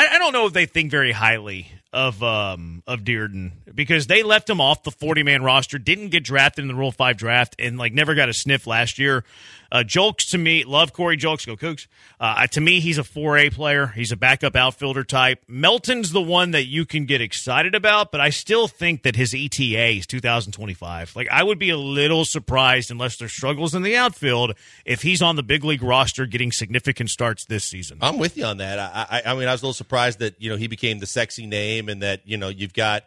I, 0.00 0.14
I 0.14 0.18
don't 0.18 0.32
know 0.32 0.46
if 0.46 0.54
they 0.54 0.64
think 0.64 0.90
very 0.90 1.12
highly 1.12 1.70
of 1.92 2.22
um 2.22 2.82
of 2.86 3.00
Dirden 3.00 3.50
because 3.74 4.06
they 4.06 4.22
left 4.22 4.48
him 4.48 4.60
off 4.60 4.82
the 4.82 4.90
40 4.90 5.24
man 5.24 5.42
roster, 5.42 5.78
didn't 5.78 6.08
get 6.08 6.24
drafted 6.24 6.62
in 6.62 6.68
the 6.68 6.74
Rule 6.74 6.92
5 6.92 7.18
draft, 7.18 7.54
and 7.58 7.76
like 7.76 7.92
never 7.92 8.14
got 8.14 8.30
a 8.30 8.32
sniff 8.32 8.66
last 8.66 8.98
year. 8.98 9.24
Uh, 9.72 9.84
Julks 9.86 10.30
to 10.30 10.38
me, 10.38 10.64
love 10.64 10.92
Corey 10.92 11.16
Julks, 11.16 11.46
go 11.46 11.56
Cougs. 11.56 11.86
Uh, 12.18 12.46
to 12.48 12.60
me, 12.60 12.80
he's 12.80 12.98
a 12.98 13.02
4A 13.02 13.52
player. 13.52 13.88
He's 13.88 14.10
a 14.10 14.16
backup 14.16 14.56
outfielder 14.56 15.04
type. 15.04 15.42
Melton's 15.48 16.10
the 16.10 16.20
one 16.20 16.50
that 16.50 16.66
you 16.66 16.84
can 16.84 17.06
get 17.06 17.20
excited 17.20 17.74
about, 17.74 18.10
but 18.10 18.20
I 18.20 18.30
still 18.30 18.66
think 18.66 19.02
that 19.04 19.16
his 19.16 19.34
ETA 19.34 19.98
is 19.98 20.06
2025. 20.06 21.14
Like, 21.14 21.28
I 21.30 21.42
would 21.42 21.58
be 21.58 21.70
a 21.70 21.76
little 21.76 22.24
surprised 22.24 22.90
unless 22.90 23.16
there's 23.16 23.32
struggles 23.32 23.74
in 23.74 23.82
the 23.82 23.96
outfield 23.96 24.54
if 24.84 25.02
he's 25.02 25.22
on 25.22 25.36
the 25.36 25.42
big 25.42 25.64
league 25.64 25.82
roster 25.82 26.26
getting 26.26 26.50
significant 26.52 27.10
starts 27.10 27.44
this 27.44 27.64
season. 27.64 27.98
I'm 28.00 28.18
with 28.18 28.36
you 28.36 28.44
on 28.44 28.56
that. 28.58 28.78
I, 28.78 29.06
I, 29.10 29.22
I 29.32 29.34
mean, 29.34 29.48
I 29.48 29.52
was 29.52 29.62
a 29.62 29.66
little 29.66 29.74
surprised 29.74 30.18
that 30.18 30.40
you 30.40 30.50
know 30.50 30.56
he 30.56 30.66
became 30.66 30.98
the 30.98 31.06
sexy 31.06 31.46
name, 31.46 31.88
and 31.88 32.02
that 32.02 32.22
you 32.24 32.36
know 32.36 32.48
you've 32.48 32.74
got 32.74 33.04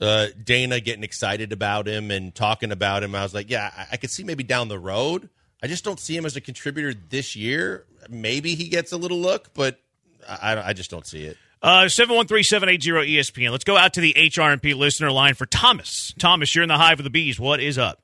uh, 0.00 0.28
Dana 0.42 0.80
getting 0.80 1.04
excited 1.04 1.52
about 1.52 1.86
him 1.86 2.10
and 2.10 2.34
talking 2.34 2.72
about 2.72 3.02
him. 3.02 3.14
I 3.14 3.22
was 3.22 3.34
like, 3.34 3.50
yeah, 3.50 3.70
I, 3.76 3.86
I 3.92 3.96
could 3.96 4.10
see 4.10 4.24
maybe 4.24 4.42
down 4.42 4.68
the 4.68 4.78
road. 4.78 5.28
I 5.64 5.66
just 5.66 5.82
don't 5.82 5.98
see 5.98 6.14
him 6.14 6.26
as 6.26 6.36
a 6.36 6.42
contributor 6.42 6.92
this 7.08 7.34
year. 7.34 7.86
Maybe 8.10 8.54
he 8.54 8.68
gets 8.68 8.92
a 8.92 8.98
little 8.98 9.16
look, 9.16 9.54
but 9.54 9.80
I, 10.28 10.58
I 10.58 10.72
just 10.74 10.90
don't 10.90 11.06
see 11.06 11.24
it. 11.24 11.38
Uh, 11.62 11.84
713-780-ESPN. 11.84 13.50
Let's 13.50 13.64
go 13.64 13.74
out 13.74 13.94
to 13.94 14.02
the 14.02 14.12
HRMP 14.12 14.74
listener 14.74 15.10
line 15.10 15.32
for 15.32 15.46
Thomas. 15.46 16.12
Thomas, 16.18 16.54
you're 16.54 16.64
in 16.64 16.68
the 16.68 16.76
hive 16.76 17.00
of 17.00 17.04
the 17.04 17.08
bees. 17.08 17.40
What 17.40 17.60
is 17.60 17.78
up? 17.78 18.02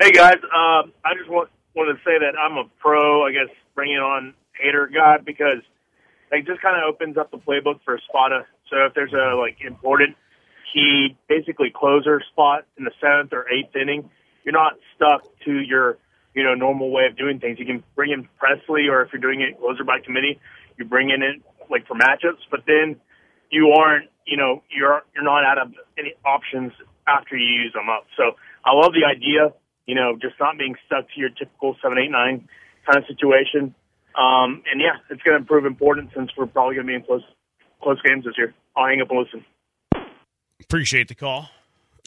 Hey 0.00 0.10
guys, 0.10 0.38
um, 0.42 0.92
I 1.04 1.14
just 1.16 1.30
want 1.30 1.48
wanted 1.76 1.92
to 1.92 1.98
say 2.00 2.18
that 2.18 2.36
I'm 2.36 2.56
a 2.56 2.64
pro. 2.80 3.24
I 3.24 3.30
guess 3.30 3.54
bringing 3.76 3.98
on 3.98 4.34
Hader 4.60 4.92
guy 4.92 5.18
because 5.18 5.62
it 6.32 6.44
just 6.44 6.60
kind 6.60 6.76
of 6.76 6.92
opens 6.92 7.18
up 7.18 7.30
the 7.30 7.38
playbook 7.38 7.78
for 7.84 8.00
Spada. 8.08 8.46
So 8.68 8.84
if 8.86 8.94
there's 8.94 9.12
a 9.12 9.36
like 9.36 9.58
important 9.64 10.16
key, 10.74 11.16
basically 11.28 11.70
closer 11.72 12.20
spot 12.32 12.64
in 12.76 12.82
the 12.82 12.90
seventh 13.00 13.32
or 13.32 13.46
eighth 13.48 13.76
inning, 13.76 14.10
you're 14.44 14.52
not 14.52 14.74
stuck 14.96 15.22
to 15.44 15.52
your 15.60 15.98
you 16.34 16.42
know 16.44 16.54
normal 16.54 16.90
way 16.90 17.06
of 17.06 17.16
doing 17.16 17.40
things. 17.40 17.58
You 17.58 17.66
can 17.66 17.82
bring 17.94 18.12
in 18.12 18.28
Pressly, 18.40 18.90
or 18.90 19.02
if 19.02 19.12
you're 19.12 19.20
doing 19.20 19.40
it 19.40 19.58
closer 19.58 19.84
by 19.84 20.00
committee, 20.00 20.40
you 20.78 20.84
bring 20.84 21.10
in 21.10 21.22
it 21.22 21.42
like 21.70 21.86
for 21.86 21.94
matchups. 21.94 22.42
But 22.50 22.60
then 22.66 22.96
you 23.50 23.70
aren't 23.70 24.08
you 24.26 24.36
know 24.36 24.62
you're 24.70 25.02
you're 25.14 25.24
not 25.24 25.44
out 25.44 25.58
of 25.58 25.72
any 25.98 26.14
options 26.24 26.72
after 27.06 27.36
you 27.36 27.62
use 27.62 27.72
them 27.72 27.88
up. 27.88 28.06
So 28.16 28.36
I 28.64 28.72
love 28.72 28.92
the 28.92 29.04
idea 29.04 29.52
you 29.90 29.96
know, 29.96 30.14
just 30.14 30.34
not 30.38 30.56
being 30.56 30.76
stuck 30.86 31.06
to 31.12 31.20
your 31.20 31.30
typical 31.30 31.76
seven, 31.82 31.98
eight, 31.98 32.12
nine 32.12 32.48
kind 32.86 32.96
of 32.96 33.04
situation. 33.08 33.74
Um, 34.14 34.62
and 34.70 34.80
yeah, 34.80 35.02
it's 35.10 35.20
going 35.22 35.40
to 35.40 35.44
prove 35.44 35.66
important 35.66 36.10
since 36.14 36.30
we're 36.38 36.46
probably 36.46 36.76
going 36.76 36.86
to 36.86 36.90
be 36.92 36.94
in 36.94 37.02
close 37.02 37.24
close 37.82 38.00
games 38.02 38.24
this 38.24 38.34
year. 38.38 38.54
I'll 38.76 38.86
hang 38.86 39.00
up 39.00 39.10
and 39.10 39.18
listen. 39.18 39.44
Appreciate 40.60 41.08
the 41.08 41.16
call. 41.16 41.48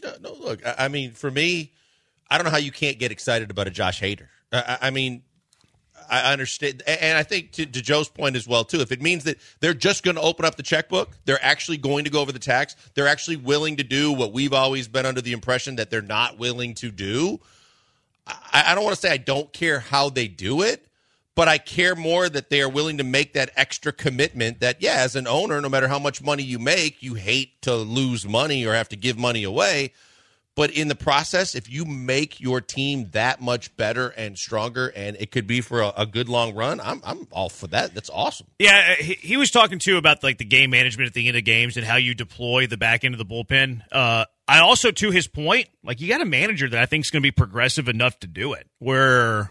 No, 0.01 0.13
no 0.21 0.33
look, 0.33 0.65
I, 0.65 0.85
I 0.85 0.87
mean, 0.87 1.11
for 1.11 1.29
me, 1.29 1.73
I 2.33 2.37
don't 2.39 2.45
know 2.45 2.51
how 2.51 2.57
you 2.57 2.71
can't 2.71 2.97
get 2.97 3.11
excited 3.11 3.51
about 3.51 3.67
a 3.67 3.69
Josh 3.69 4.01
Hader. 4.01 4.25
I, 4.51 4.77
I 4.81 4.89
mean, 4.89 5.21
I 6.09 6.33
understand, 6.33 6.81
and 6.87 7.15
I 7.15 7.21
think 7.21 7.51
to, 7.51 7.65
to, 7.67 7.79
Joe's 7.79 8.09
point 8.09 8.35
as 8.35 8.47
well 8.47 8.65
too. 8.65 8.81
If 8.81 8.91
it 8.91 9.03
means 9.03 9.23
that 9.25 9.37
they're 9.59 9.75
just 9.75 10.01
going 10.01 10.15
to 10.15 10.21
open 10.21 10.43
up 10.43 10.55
the 10.55 10.63
checkbook, 10.63 11.11
they're 11.25 11.43
actually 11.43 11.77
going 11.77 12.05
to 12.05 12.09
go 12.09 12.21
over 12.21 12.31
the 12.31 12.39
tax. 12.39 12.75
They're 12.95 13.07
actually 13.07 13.35
willing 13.35 13.75
to 13.75 13.83
do 13.83 14.11
what 14.11 14.33
we've 14.33 14.51
always 14.51 14.87
been 14.87 15.05
under 15.05 15.21
the 15.21 15.31
impression 15.31 15.75
that 15.75 15.91
they're 15.91 16.01
not 16.01 16.39
willing 16.39 16.73
to 16.75 16.89
do. 16.89 17.39
I, 18.25 18.63
I 18.67 18.75
don't 18.75 18.83
want 18.83 18.95
to 18.95 18.99
say 18.99 19.11
I 19.11 19.17
don't 19.17 19.53
care 19.53 19.79
how 19.79 20.09
they 20.09 20.27
do 20.27 20.63
it, 20.63 20.87
but 21.35 21.47
I 21.47 21.59
care 21.59 21.95
more 21.95 22.29
that 22.29 22.49
they 22.49 22.63
are 22.63 22.69
willing 22.69 22.97
to 22.97 23.03
make 23.03 23.33
that 23.33 23.51
extra 23.55 23.93
commitment. 23.93 24.59
That 24.59 24.81
yeah, 24.81 24.95
as 24.97 25.15
an 25.15 25.27
owner, 25.27 25.61
no 25.61 25.69
matter 25.69 25.87
how 25.87 25.99
much 25.99 26.19
money 26.19 26.41
you 26.41 26.57
make, 26.57 27.03
you 27.03 27.13
hate 27.13 27.61
to 27.61 27.75
lose 27.75 28.27
money 28.27 28.65
or 28.65 28.73
have 28.73 28.89
to 28.89 28.95
give 28.95 29.19
money 29.19 29.43
away. 29.43 29.93
But 30.55 30.69
in 30.71 30.87
the 30.87 30.95
process, 30.95 31.55
if 31.55 31.69
you 31.69 31.83
make 31.83 32.39
your 32.39 32.61
team 32.61 33.09
that 33.11 33.41
much 33.41 33.75
better 33.75 34.09
and 34.09 34.37
stronger, 34.37 34.93
and 34.95 35.17
it 35.19 35.31
could 35.31 35.47
be 35.47 35.61
for 35.61 35.81
a, 35.81 35.91
a 35.97 36.05
good 36.05 36.29
long 36.29 36.53
run, 36.53 36.79
I'm 36.79 37.01
I'm 37.03 37.27
all 37.31 37.49
for 37.49 37.67
that. 37.67 37.95
That's 37.95 38.09
awesome. 38.11 38.47
Yeah, 38.59 38.93
he, 38.95 39.13
he, 39.15 39.37
was 39.37 39.49
talking 39.49 39.79
too 39.79 39.97
about 39.97 40.23
like 40.23 40.37
the 40.37 40.45
game 40.45 40.69
management 40.69 41.07
at 41.07 41.13
the 41.13 41.27
end 41.27 41.37
of 41.37 41.43
games 41.43 41.75
and 41.75 41.85
how 41.85 41.95
you 41.95 42.13
deploy 42.13 42.67
the 42.67 42.77
back 42.77 43.03
end 43.03 43.15
of 43.15 43.17
the 43.17 43.25
bullpen. 43.25 43.81
Uh, 43.91 44.25
I 44.47 44.59
also, 44.59 44.91
to 44.91 45.09
his 45.09 45.27
point, 45.27 45.69
like 45.83 46.01
you 46.01 46.07
got 46.07 46.21
a 46.21 46.25
manager 46.25 46.69
that 46.69 46.79
I 46.79 46.85
think 46.85 47.05
is 47.05 47.09
going 47.09 47.21
to 47.21 47.27
be 47.27 47.31
progressive 47.31 47.87
enough 47.87 48.19
to 48.19 48.27
do 48.27 48.53
it. 48.53 48.67
Where 48.77 49.49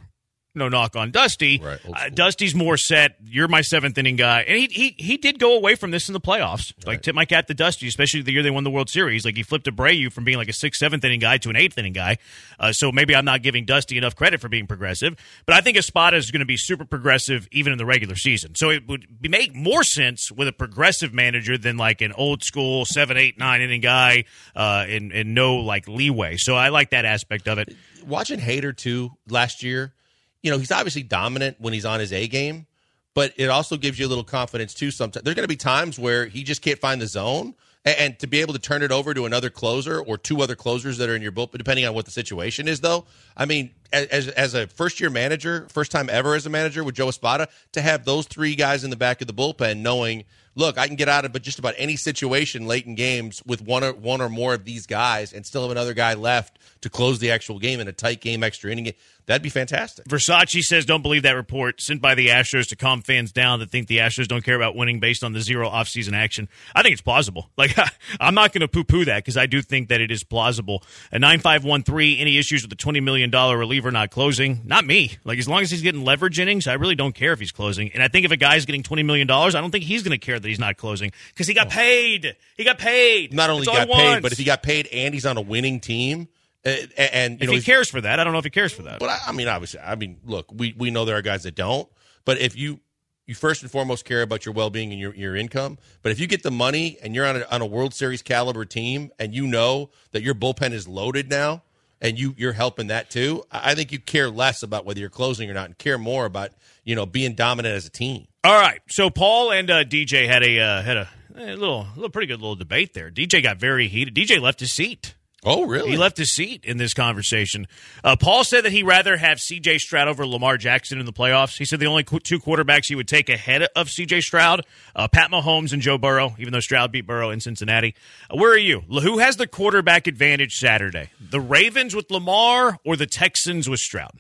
no 0.55 0.69
knock 0.69 0.97
on 0.97 1.11
Dusty. 1.11 1.61
Right, 1.63 1.81
uh, 1.93 2.09
Dusty's 2.11 2.55
more 2.55 2.77
set. 2.77 3.17
You're 3.25 3.49
my 3.49 3.63
seventh 3.63 3.97
inning 3.97 4.17
guy, 4.17 4.43
and 4.43 4.57
he 4.57 4.67
he 4.67 4.95
he 4.99 5.17
did 5.17 5.39
go 5.39 5.57
away 5.57 5.75
from 5.75 5.91
this 5.91 6.09
in 6.09 6.13
the 6.13 6.21
playoffs. 6.21 6.73
Right. 6.79 6.89
Like 6.89 7.03
tip 7.03 7.15
my 7.15 7.25
cap 7.25 7.47
to 7.47 7.55
Dusty, 7.55 7.89
especially 7.89 8.23
the 8.23 8.33
year 8.33 8.43
they 8.43 8.51
won 8.51 8.65
the 8.65 8.71
World 8.71 8.91
Series. 8.91 9.25
Like 9.25 9.37
he 9.37 9.43
flipped 9.43 9.67
Abreu 9.67 10.13
from 10.13 10.25
being 10.25 10.39
like 10.39 10.49
a 10.49 10.53
sixth, 10.53 10.79
seventh 10.79 11.05
inning 11.05 11.21
guy 11.21 11.39
to 11.39 11.51
an 11.51 11.57
eighth 11.57 11.79
inning 11.79 11.93
guy. 11.93 12.19
Uh, 12.59 12.73
so 12.73 12.93
maybe 12.93 13.15
I'm 13.17 13.25
not 13.25 13.43
giving 13.43 13.65
Dusty 13.65 13.97
enough 13.97 14.15
credit 14.15 14.41
for 14.41 14.49
being 14.49 14.67
progressive, 14.67 15.17
but 15.47 15.55
I 15.55 15.61
think 15.61 15.77
Espada 15.77 16.17
is 16.17 16.31
going 16.31 16.41
to 16.41 16.47
be 16.47 16.57
super 16.57 16.85
progressive 16.85 17.49
even 17.51 17.73
in 17.73 17.79
the 17.79 17.87
regular 17.87 18.17
season. 18.17 18.55
So 18.55 18.71
it 18.71 18.87
would 18.89 19.07
be, 19.21 19.29
make 19.29 19.55
more 19.55 19.83
sense 19.83 20.31
with 20.31 20.49
a 20.49 20.53
progressive 20.53 21.15
manager 21.15 21.57
than 21.57 21.77
like 21.77 22.03
an 22.03 22.13
old 22.13 22.45
school 22.45 22.85
seven, 22.85 23.17
eight, 23.17 23.39
nine 23.39 23.63
inning 23.63 23.81
guy, 23.81 24.25
uh, 24.55 24.85
and 24.89 25.13
and 25.13 25.35
no 25.35 25.57
like 25.57 25.89
leeway. 25.89 26.37
So 26.37 26.55
I 26.55 26.69
like 26.69 26.91
that 26.91 27.05
aspect 27.05 27.49
of 27.49 27.59
it. 27.59 27.75
Watching 28.07 28.41
Hader 28.41 28.77
too 28.77 29.13
last 29.29 29.63
year 29.63 29.95
you 30.43 30.51
know, 30.51 30.59
he's 30.59 30.73
obviously 30.73 31.03
dominant 31.03 31.57
when 31.61 31.73
he's 31.73 31.85
on 31.85 32.01
his 32.01 32.13
A 32.13 32.27
game, 32.29 32.67
but 33.15 33.33
it 33.37 33.49
also 33.49 33.77
gives 33.77 33.99
you 33.99 34.07
a 34.07 34.09
little 34.09 34.25
confidence 34.25 34.75
too. 34.75 34.91
Sometimes 34.91 35.25
there's 35.25 35.35
going 35.35 35.45
to 35.45 35.49
be 35.49 35.57
times 35.57 35.99
where 35.99 36.27
he 36.27 36.43
just 36.43 36.63
can't 36.63 36.79
find 36.79 37.01
the 37.01 37.07
zone, 37.07 37.55
and, 37.85 37.99
and, 37.99 38.19
to 38.21 38.27
be 38.27 38.41
able 38.41 38.53
to 38.53 38.61
turn 38.61 38.83
it 38.83 38.93
over 38.93 39.13
to 39.15 39.27
another 39.27 39.51
closer 39.51 40.01
or 40.01 40.17
two 40.17 40.41
other 40.41 40.55
closers 40.55 40.99
that 40.99 41.09
are 41.09 41.17
in 41.17 41.23
your 41.23 41.33
bullpen, 41.33 41.59
depending 41.59 41.87
on 41.87 41.95
what 41.95 42.05
the 42.05 42.11
situation 42.11 42.69
is. 42.69 42.81
Though, 42.81 43.07
I 43.37 43.45
mean, 43.45 43.71
as 43.93 44.29
as 44.29 44.55
a 44.55 44.67
first 44.67 45.01
year 45.01 45.11
manager, 45.11 45.67
first 45.71 45.91
time 45.91 46.09
ever 46.11 46.35
as 46.35 46.47
a 46.47 46.51
manager 46.51 46.85
with 46.85 46.95
Joe 46.95 47.09
Espada, 47.09 47.49
to 47.73 47.81
have 47.81 48.05
those 48.05 48.27
three 48.27 48.55
guys 48.55 48.85
in 48.85 48.91
the 48.91 48.97
back 48.97 49.21
of 49.21 49.27
the 49.27 49.35
bullpen, 49.35 49.79
knowing. 49.79 50.25
Look, 50.55 50.77
I 50.77 50.87
can 50.87 50.97
get 50.97 51.09
out 51.09 51.25
of 51.25 51.33
but 51.33 51.41
just 51.41 51.59
about 51.59 51.73
any 51.79 51.97
situation 51.97 52.67
late 52.67 52.85
in 52.85 52.95
games 52.95 53.43
with 53.47 53.63
one 53.63 53.83
or 53.83 53.95
one 53.95 54.21
or 54.21 54.29
more 54.29 54.53
of 54.53 54.67
these 54.67 54.87
guys, 54.87 55.33
and 55.33 55.47
still 55.47 55.63
have 55.63 55.71
another 55.71 55.95
guy 55.95 56.13
left 56.13 56.59
to 56.83 56.91
close 56.91 57.21
the 57.21 57.31
actual 57.31 57.59
game 57.59 57.81
in 57.81 57.89
a 57.89 57.93
tight 57.93 58.21
game, 58.21 58.43
extra 58.43 58.71
inning. 58.71 58.93
That'd 59.27 59.43
be 59.43 59.49
fantastic. 59.49 60.07
Versace 60.07 60.63
says, 60.63 60.85
don't 60.85 61.03
believe 61.03 61.23
that 61.23 61.33
report 61.33 61.81
sent 61.81 62.03
by 62.03 62.15
the 62.15 62.29
Astros 62.29 62.69
to 62.69 62.77
calm 62.77 63.03
fans 63.03 63.33
down 63.33 63.61
that 63.61 63.71
think 63.71 63.87
the 63.87 63.99
Astros 63.99 64.27
don't 64.27 64.43
care 64.43 64.57
about 64.57 64.75
winning 64.75 64.99
based 64.99 65.23
on 65.23 65.33
the 65.33 65.41
zero 65.41 65.69
offseason 65.69 66.13
action. 66.13 66.49
I 66.75 66.83
think 66.83 66.93
it's 66.95 67.03
plausible. 67.03 67.51
Like, 67.63 67.77
I'm 68.21 68.35
not 68.35 68.53
going 68.53 68.63
to 68.63 68.69
poo 68.69 68.83
poo 68.83 69.05
that 69.05 69.19
because 69.19 69.37
I 69.37 69.47
do 69.47 69.63
think 69.63 69.91
that 69.91 70.01
it 70.01 70.11
is 70.11 70.25
plausible. 70.25 70.83
A 71.13 71.19
9513, 71.21 72.19
any 72.19 72.37
issues 72.37 72.63
with 72.63 72.71
the 72.71 72.77
$20 72.77 73.01
million 73.01 73.31
reliever 73.31 73.93
not 73.93 74.11
closing? 74.11 74.63
Not 74.65 74.85
me. 74.85 75.17
Like, 75.23 75.39
as 75.39 75.47
long 75.47 75.61
as 75.61 75.71
he's 75.71 75.83
getting 75.83 76.03
leverage 76.03 76.41
innings, 76.41 76.67
I 76.67 76.73
really 76.73 76.97
don't 76.97 77.15
care 77.15 77.33
if 77.33 77.39
he's 77.39 77.53
closing. 77.53 77.93
And 77.93 78.03
I 78.03 78.09
think 78.09 78.25
if 78.25 78.33
a 78.33 78.37
guy's 78.37 78.67
getting 78.67 78.83
$20 78.83 79.05
million, 79.05 79.31
I 79.31 79.51
don't 79.51 79.71
think 79.71 79.85
he's 79.85 80.03
going 80.03 80.19
to 80.19 80.25
care 80.25 80.41
that 80.41 80.49
he's 80.49 80.59
not 80.59 80.77
closing 80.77 81.13
because 81.29 81.47
he 81.47 81.55
got 81.55 81.69
oh. 81.69 81.71
paid. 81.71 82.37
He 82.57 82.65
got 82.65 82.79
paid. 82.79 83.33
Not 83.33 83.51
only 83.51 83.67
That's 83.67 83.87
got 83.87 83.97
paid, 83.97 84.23
but 84.23 84.33
if 84.33 84.39
he 84.39 84.45
got 84.45 84.65
paid 84.65 84.89
and 84.89 85.15
he's 85.15 85.27
on 85.27 85.37
a 85.37 85.43
winning 85.43 85.79
team, 85.79 86.27
uh, 86.65 86.71
and 86.97 87.41
you 87.41 87.45
if 87.45 87.51
know, 87.51 87.57
he 87.57 87.63
cares 87.63 87.91
for 87.91 88.01
that, 88.01 88.21
I 88.21 88.25
don't 88.25 88.33
know 88.33 88.39
if 88.39 88.45
he 88.45 88.51
cares 88.51 88.73
for 88.73 88.83
that. 88.83 89.01
But 89.01 89.11
I, 89.11 89.19
I, 89.29 89.33
mean, 89.33 89.49
obviously, 89.49 89.81
I 89.81 89.97
mean, 89.97 90.21
look, 90.25 90.53
we, 90.53 90.75
we 90.77 90.91
know 90.91 91.05
there 91.05 91.17
are 91.17 91.23
guys 91.23 91.43
that 91.43 91.55
don't. 91.55 91.89
But 92.25 92.41
if 92.41 92.57
you 92.57 92.81
you 93.27 93.35
first 93.35 93.63
and 93.63 93.71
foremost 93.71 94.05
care 94.05 94.23
about 94.23 94.45
your 94.45 94.55
well 94.55 94.71
being 94.71 94.91
and 94.91 95.01
your, 95.01 95.15
your 95.15 95.37
income, 95.37 95.79
but 96.03 96.13
if 96.13 96.21
you 96.21 96.27
get 96.27 96.43
the 96.43 96.51
money 96.51 96.99
and 97.03 97.15
you're 97.15 97.27
on 97.27 97.37
a, 97.37 97.47
on 97.51 97.63
a 97.63 97.67
World 97.67 97.95
Series 97.95 98.23
caliber 98.23 98.65
team 98.65 99.11
and 99.19 99.35
you 99.35 99.47
know 99.47 99.91
that 100.11 100.23
your 100.23 100.35
bullpen 100.35 100.73
is 100.73 100.87
loaded 100.89 101.31
now 101.31 101.63
and 102.01 102.19
you 102.19 102.35
you're 102.37 102.53
helping 102.53 102.89
that 102.89 103.11
too, 103.11 103.45
I 103.51 103.75
think 103.75 103.93
you 103.93 103.99
care 103.99 104.31
less 104.31 104.63
about 104.63 104.85
whether 104.85 105.01
you're 105.01 105.09
closing 105.09 105.51
or 105.51 105.55
not 105.55 105.67
and 105.67 105.79
care 105.79 105.99
more 105.99 106.27
about 106.27 106.51
you 106.85 106.95
know 106.95 107.07
being 107.07 107.35
dominant 107.35 107.75
as 107.75 107.87
a 107.87 107.91
team. 107.91 108.27
All 108.45 108.61
right, 108.61 108.81
so 108.89 109.09
Paul 109.09 109.53
and 109.53 109.71
uh, 109.71 109.85
DJ 109.85 110.27
had 110.27 110.43
a 110.43 110.59
uh, 110.59 110.83
had 110.83 110.97
a, 110.97 111.09
a 111.37 111.55
little, 111.57 111.83
a 111.83 111.93
little 111.95 112.11
pretty 112.11 112.27
good 112.27 112.41
little 112.41 112.57
debate 112.57 112.93
there. 112.93 113.11
DJ 113.11 113.43
got 113.43 113.59
very 113.59 113.89
heated. 113.89 114.15
DJ 114.15 114.41
left 114.41 114.61
his 114.61 114.73
seat. 114.73 115.15
Oh, 115.45 115.67
really? 115.67 115.91
He 115.91 115.97
left 115.97 116.17
his 116.17 116.33
seat 116.33 116.65
in 116.65 116.77
this 116.77 116.95
conversation. 116.95 117.67
Uh, 118.05 118.15
Paul 118.15 118.45
said 118.45 118.65
that 118.65 118.71
he'd 118.71 118.85
rather 118.85 119.17
have 119.17 119.41
C.J. 119.41 119.79
Stroud 119.79 120.07
over 120.07 120.25
Lamar 120.25 120.57
Jackson 120.57 121.01
in 121.01 121.07
the 121.07 121.13
playoffs. 121.13 121.59
He 121.59 121.65
said 121.65 121.81
the 121.81 121.87
only 121.87 122.05
qu- 122.05 122.21
two 122.21 122.39
quarterbacks 122.39 122.87
he 122.87 122.95
would 122.95 123.09
take 123.09 123.29
ahead 123.29 123.65
of 123.75 123.91
C.J. 123.91 124.21
Stroud, 124.21 124.65
uh, 124.95 125.09
Pat 125.09 125.33
Mahomes 125.33 125.73
and 125.73 125.83
Joe 125.83 125.99
Burrow, 125.99 126.37
even 126.39 126.53
though 126.53 126.61
Stroud 126.61 126.93
beat 126.93 127.09
Burrow 127.09 127.31
in 127.31 127.41
Cincinnati. 127.41 127.97
Uh, 128.31 128.37
where 128.37 128.53
are 128.53 128.57
you? 128.59 128.81
Who 128.83 129.19
has 129.19 129.37
the 129.37 129.49
quarterback 129.49 130.07
advantage 130.07 130.59
Saturday? 130.59 131.11
The 131.21 131.41
Ravens 131.41 131.97
with 131.97 132.09
Lamar 132.13 132.79
or 132.85 132.97
the 132.97 133.07
Texans 133.07 133.69
with 133.69 133.81
Stroud? 133.81 134.13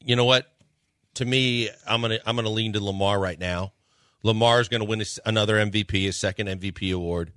You 0.00 0.16
know 0.16 0.24
what? 0.24 0.50
To 1.14 1.24
me, 1.24 1.70
I'm 1.86 2.00
gonna 2.00 2.18
I'm 2.26 2.34
gonna 2.34 2.48
lean 2.48 2.72
to 2.72 2.82
Lamar 2.82 3.20
right 3.20 3.38
now. 3.38 3.72
Lamar's 4.24 4.68
going 4.68 4.80
to 4.80 4.86
win 4.86 4.98
his, 4.98 5.20
another 5.26 5.56
MVP, 5.56 5.92
his 6.06 6.16
second 6.16 6.48
MVP 6.48 6.92
award. 6.92 7.30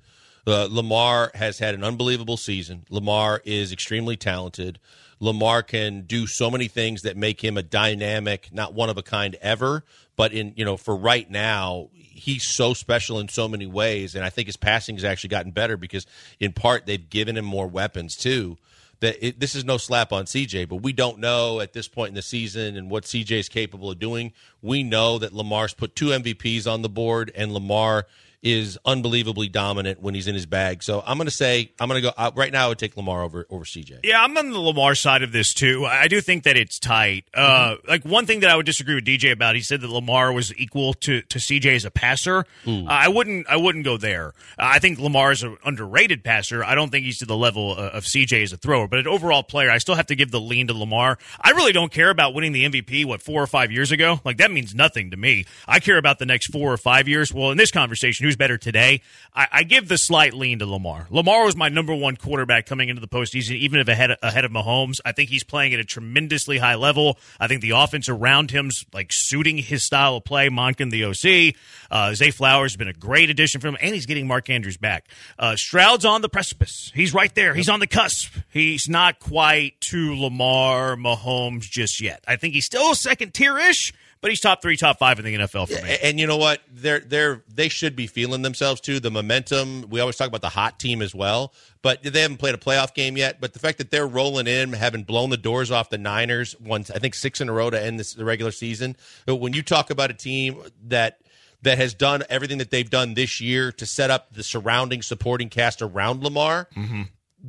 Uh, 0.47 0.67
Lamar 0.71 1.29
has 1.35 1.59
had 1.59 1.75
an 1.75 1.83
unbelievable 1.83 2.37
season. 2.37 2.85
Lamar 2.89 3.41
is 3.43 3.73
extremely 3.73 4.15
talented. 4.15 4.79
Lamar 5.19 5.61
can 5.61 6.03
do 6.03 6.25
so 6.25 6.49
many 6.49 6.69
things 6.69 7.01
that 7.01 7.17
make 7.17 7.43
him 7.43 7.57
a 7.57 7.63
dynamic, 7.63 8.49
not 8.53 8.73
one 8.73 8.89
of 8.89 8.97
a 8.97 9.03
kind 9.03 9.35
ever, 9.41 9.83
but 10.15 10.31
in 10.31 10.53
you 10.55 10.63
know 10.63 10.77
for 10.77 10.95
right 10.95 11.29
now, 11.29 11.89
he's 11.91 12.47
so 12.47 12.73
special 12.73 13.19
in 13.19 13.27
so 13.27 13.47
many 13.49 13.65
ways, 13.65 14.15
and 14.15 14.23
I 14.23 14.29
think 14.29 14.47
his 14.47 14.55
passing 14.55 14.95
has 14.95 15.03
actually 15.03 15.29
gotten 15.29 15.51
better 15.51 15.75
because 15.75 16.05
in 16.39 16.53
part 16.53 16.85
they've 16.85 17.09
given 17.09 17.35
him 17.35 17.45
more 17.45 17.67
weapons 17.67 18.15
too. 18.15 18.57
That 18.99 19.17
it, 19.23 19.39
this 19.39 19.53
is 19.53 19.63
no 19.63 19.77
slap 19.77 20.11
on 20.11 20.25
CJ, 20.25 20.69
but 20.69 20.77
we 20.77 20.91
don't 20.91 21.19
know 21.19 21.59
at 21.59 21.73
this 21.73 21.87
point 21.87 22.09
in 22.09 22.15
the 22.15 22.23
season 22.23 22.75
and 22.77 22.89
what 22.89 23.03
CJ 23.03 23.31
is 23.31 23.49
capable 23.49 23.91
of 23.91 23.99
doing. 23.99 24.33
We 24.61 24.81
know 24.81 25.19
that 25.19 25.33
Lamar's 25.33 25.75
put 25.75 25.95
two 25.95 26.07
MVPs 26.07 26.71
on 26.71 26.81
the 26.81 26.89
board, 26.89 27.31
and 27.35 27.51
Lamar 27.51 28.07
is 28.43 28.77
unbelievably 28.85 29.49
dominant 29.49 30.01
when 30.01 30.13
he's 30.13 30.27
in 30.27 30.35
his 30.35 30.45
bag. 30.45 30.83
So 30.83 31.03
I'm 31.05 31.17
going 31.17 31.25
to 31.27 31.31
say 31.31 31.71
I'm 31.79 31.89
going 31.89 32.01
to 32.01 32.07
go 32.09 32.13
uh, 32.17 32.31
right 32.35 32.51
now. 32.51 32.65
I 32.65 32.67
would 32.69 32.77
take 32.77 32.95
Lamar 32.95 33.23
over 33.23 33.45
over 33.49 33.65
CJ. 33.65 34.01
Yeah, 34.03 34.21
I'm 34.23 34.37
on 34.37 34.51
the 34.51 34.59
Lamar 34.59 34.93
side 34.95 35.23
of 35.23 35.31
this 35.31 35.53
too. 35.53 35.85
I 35.85 36.07
do 36.07 36.21
think 36.21 36.43
that 36.43 36.55
it's 36.57 36.79
tight. 36.79 37.25
Uh, 37.33 37.57
Mm-hmm. 37.57 37.89
like 37.89 38.05
one 38.05 38.25
thing 38.25 38.41
that 38.41 38.49
I 38.51 38.55
would 38.55 38.65
disagree 38.65 38.95
with 38.95 39.05
DJ 39.05 39.31
about, 39.31 39.55
he 39.55 39.61
said 39.61 39.81
that 39.81 39.89
Lamar 39.89 40.31
was 40.31 40.55
equal 40.57 40.93
to, 40.95 41.21
to 41.23 41.39
CJ 41.39 41.75
as 41.75 41.85
a 41.85 41.91
passer. 41.91 42.45
Uh, 42.65 42.83
I 42.87 43.07
wouldn't. 43.07 43.47
I 43.49 43.57
wouldn't 43.57 43.83
go 43.83 43.97
there. 43.97 44.27
Uh, 44.57 44.63
I 44.75 44.79
think 44.79 44.99
Lamar 44.99 45.31
is 45.31 45.43
an 45.43 45.57
underrated 45.65 46.23
passer. 46.23 46.63
I 46.63 46.75
don't 46.75 46.89
think 46.91 47.05
he's 47.05 47.17
to 47.19 47.25
the 47.25 47.35
level 47.35 47.71
of, 47.73 47.79
of 47.93 48.03
CJ 48.03 48.43
as 48.43 48.53
a 48.53 48.57
thrower. 48.57 48.87
But 48.87 48.99
an 48.99 49.07
overall 49.07 49.43
player, 49.43 49.71
I 49.71 49.79
still 49.79 49.95
have 49.95 50.07
to 50.07 50.15
give 50.15 50.31
the 50.31 50.39
lean 50.39 50.67
to 50.67 50.73
Lamar. 50.73 51.17
I 51.41 51.51
really 51.51 51.73
don't 51.73 51.91
care 51.91 52.09
about 52.11 52.33
winning 52.33 52.51
the 52.53 52.65
MVP. 52.65 53.05
What 53.05 53.21
four 53.21 53.41
or 53.41 53.47
five 53.47 53.71
years 53.71 53.91
ago? 53.91 54.19
Like 54.23 54.37
that 54.37 54.51
means 54.51 54.75
nothing 54.75 55.11
to 55.11 55.17
me. 55.17 55.45
I 55.67 55.79
care 55.79 55.97
about 55.97 56.19
the 56.19 56.25
next 56.25 56.47
four 56.51 56.71
or 56.71 56.77
five 56.77 57.07
years. 57.07 57.33
Well, 57.33 57.51
in 57.51 57.57
this 57.57 57.71
conversation, 57.71 58.26
who's 58.27 58.35
better 58.35 58.57
today? 58.57 59.01
I, 59.33 59.47
I 59.51 59.63
give 59.63 59.87
the 59.87 59.97
slight 59.97 60.33
lean 60.33 60.59
to 60.59 60.65
Lamar. 60.65 61.07
Lamar 61.09 61.45
was 61.45 61.55
my 61.55 61.69
number 61.69 61.95
one 61.95 62.17
quarterback 62.17 62.65
coming 62.65 62.89
into 62.89 62.99
the 62.99 63.07
postseason, 63.07 63.55
even 63.55 63.79
if 63.79 63.87
ahead 63.87 64.17
ahead 64.21 64.43
of 64.43 64.51
Mahomes. 64.51 64.99
I 65.05 65.13
think 65.13 65.29
he's 65.29 65.45
playing 65.45 65.73
at 65.73 65.79
a 65.79 65.85
tremendously 65.85 66.57
high 66.57 66.75
level. 66.75 67.17
I 67.39 67.47
think 67.47 67.61
the 67.61 67.71
offense 67.71 68.09
around 68.09 68.51
him's 68.51 68.85
like 68.93 69.07
suiting 69.11 69.57
his 69.57 69.83
style 69.83 70.17
of 70.17 70.25
play. 70.25 70.49
Monken, 70.49 70.91
the 70.91 71.05
OC, 71.05 71.55
uh, 71.89 72.13
Zay 72.13 72.31
Flowers 72.31 72.73
has 72.73 72.77
been 72.77 72.89
a 72.89 72.93
great 72.93 73.29
addition 73.29 73.61
for 73.61 73.69
him, 73.69 73.77
and 73.81 73.95
he's 73.95 74.05
getting 74.05 74.27
Mark 74.27 74.49
Andrews 74.49 74.77
back. 74.77 75.07
Uh, 75.39 75.55
Stroud's 75.55 76.03
on 76.03 76.21
the 76.21 76.29
precipice. 76.29 76.91
He's 76.93 77.13
right 77.13 77.33
there. 77.33 77.53
He's 77.53 77.69
on 77.69 77.79
the 77.79 77.87
cusp. 77.87 78.35
He's 78.49 78.89
not 78.89 79.19
quite 79.19 79.79
to 79.89 80.15
Lamar 80.15 80.97
Mahomes 80.97 81.61
just 81.61 82.01
yet. 82.01 82.23
I 82.27 82.35
think 82.35 82.53
he's 82.53 82.65
still 82.65 82.93
second 82.93 83.33
tier 83.33 83.57
ish. 83.57 83.93
But 84.21 84.31
he's 84.31 84.39
top 84.39 84.61
three, 84.61 84.77
top 84.77 84.97
five 84.97 85.19
in 85.19 85.25
the 85.25 85.35
NFL 85.35 85.67
for 85.67 85.83
me. 85.83 85.97
And 86.01 86.19
you 86.19 86.25
know 86.25 86.37
what? 86.37 86.61
They're 86.71 86.99
they're 86.99 87.43
they 87.53 87.69
should 87.69 87.95
be 87.95 88.07
feeling 88.07 88.41
themselves 88.41 88.81
too. 88.81 88.99
The 88.99 89.11
momentum. 89.11 89.85
We 89.89 89.99
always 89.99 90.15
talk 90.15 90.27
about 90.27 90.41
the 90.41 90.49
hot 90.49 90.79
team 90.79 91.01
as 91.01 91.13
well, 91.13 91.53
but 91.81 92.01
they 92.01 92.21
haven't 92.21 92.37
played 92.37 92.55
a 92.55 92.57
playoff 92.57 92.93
game 92.93 93.15
yet. 93.15 93.39
But 93.39 93.53
the 93.53 93.59
fact 93.59 93.77
that 93.77 93.91
they're 93.91 94.07
rolling 94.07 94.47
in, 94.47 94.73
having 94.73 95.03
blown 95.03 95.29
the 95.29 95.37
doors 95.37 95.69
off 95.71 95.89
the 95.89 95.97
Niners 95.97 96.55
once, 96.59 96.89
I 96.89 96.99
think 96.99 97.13
six 97.13 97.41
in 97.41 97.49
a 97.49 97.53
row 97.53 97.69
to 97.69 97.81
end 97.81 97.99
this 97.99 98.13
the 98.13 98.25
regular 98.25 98.51
season. 98.51 98.95
But 99.25 99.35
when 99.35 99.53
you 99.53 99.61
talk 99.61 99.91
about 99.91 100.09
a 100.09 100.15
team 100.15 100.63
that 100.87 101.19
that 101.61 101.77
has 101.77 101.93
done 101.93 102.23
everything 102.29 102.59
that 102.59 102.71
they've 102.71 102.89
done 102.89 103.13
this 103.13 103.41
year 103.41 103.71
to 103.73 103.85
set 103.85 104.09
up 104.09 104.33
the 104.33 104.43
surrounding 104.43 105.01
supporting 105.01 105.49
cast 105.49 105.81
around 105.81 106.23
Lamar, 106.23 106.67
mm-hmm. 106.75 107.03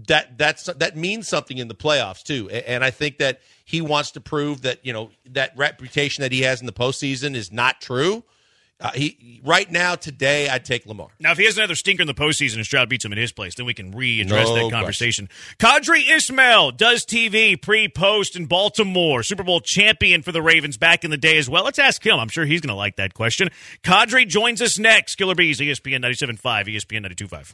that 0.07 0.37
that's 0.39 0.65
that 0.65 0.97
means 0.97 1.29
something 1.29 1.59
in 1.59 1.69
the 1.69 1.75
playoffs 1.75 2.23
too. 2.23 2.49
And 2.51 2.85
I 2.85 2.91
think 2.91 3.19
that 3.19 3.41
he 3.69 3.83
wants 3.83 4.13
to 4.13 4.21
prove 4.21 4.63
that 4.63 4.79
you 4.83 4.95
know 4.95 5.11
that 5.27 5.53
reputation 5.55 6.23
that 6.23 6.33
he 6.33 6.41
has 6.41 6.61
in 6.61 6.67
the 6.67 6.73
postseason 6.73 7.35
is 7.35 7.53
not 7.53 7.83
true. 7.83 8.25
Uh, 8.81 8.93
he 8.93 9.43
right 9.45 9.71
now 9.71 9.95
today, 9.95 10.49
I'd 10.49 10.65
take 10.65 10.87
Lamar. 10.87 11.09
Now, 11.21 11.33
if 11.33 11.39
he 11.39 11.45
has 11.45 11.59
another 11.59 11.75
stinker 11.75 12.01
in 12.01 12.07
the 12.07 12.15
postseason 12.15 12.57
and 12.57 12.65
Stroud 12.65 12.89
beats 12.89 13.05
him 13.05 13.13
in 13.13 13.19
his 13.19 13.31
place, 13.31 13.57
then 13.57 13.67
we 13.67 13.75
can 13.75 13.93
readdress 13.93 14.45
No 14.45 14.55
that 14.55 14.71
conversation. 14.71 15.29
Qadry 15.59 16.09
Ismail 16.09 16.71
does 16.71 17.05
TV 17.05 17.61
pre 17.61 17.91
post 17.91 18.37
in 18.37 18.47
Baltimore, 18.47 19.23
Super 19.23 19.43
Bowl 19.43 19.61
champion 19.61 20.23
for 20.23 20.33
the 20.33 20.41
Ravens 20.41 20.79
back 20.79 21.05
in 21.05 21.11
the 21.11 21.19
day 21.19 21.37
as 21.37 21.51
well. 21.51 21.65
Let's 21.65 21.79
ask 21.79 22.07
him. 22.07 22.19
I'm 22.19 22.29
sure 22.29 22.47
he's 22.47 22.63
going 22.63 22.73
to 22.73 22.75
like 22.75 22.97
that 22.97 23.13
question. 23.13 23.51
Kadri 23.83 24.27
joins 24.27 24.63
us 24.63 24.79
next. 24.79 25.17
Killer 25.17 25.35
Bees, 25.35 25.61
ESPN 25.61 26.03
97.5, 26.03 26.41
ESPN 26.75 27.07
92.5. 27.07 27.53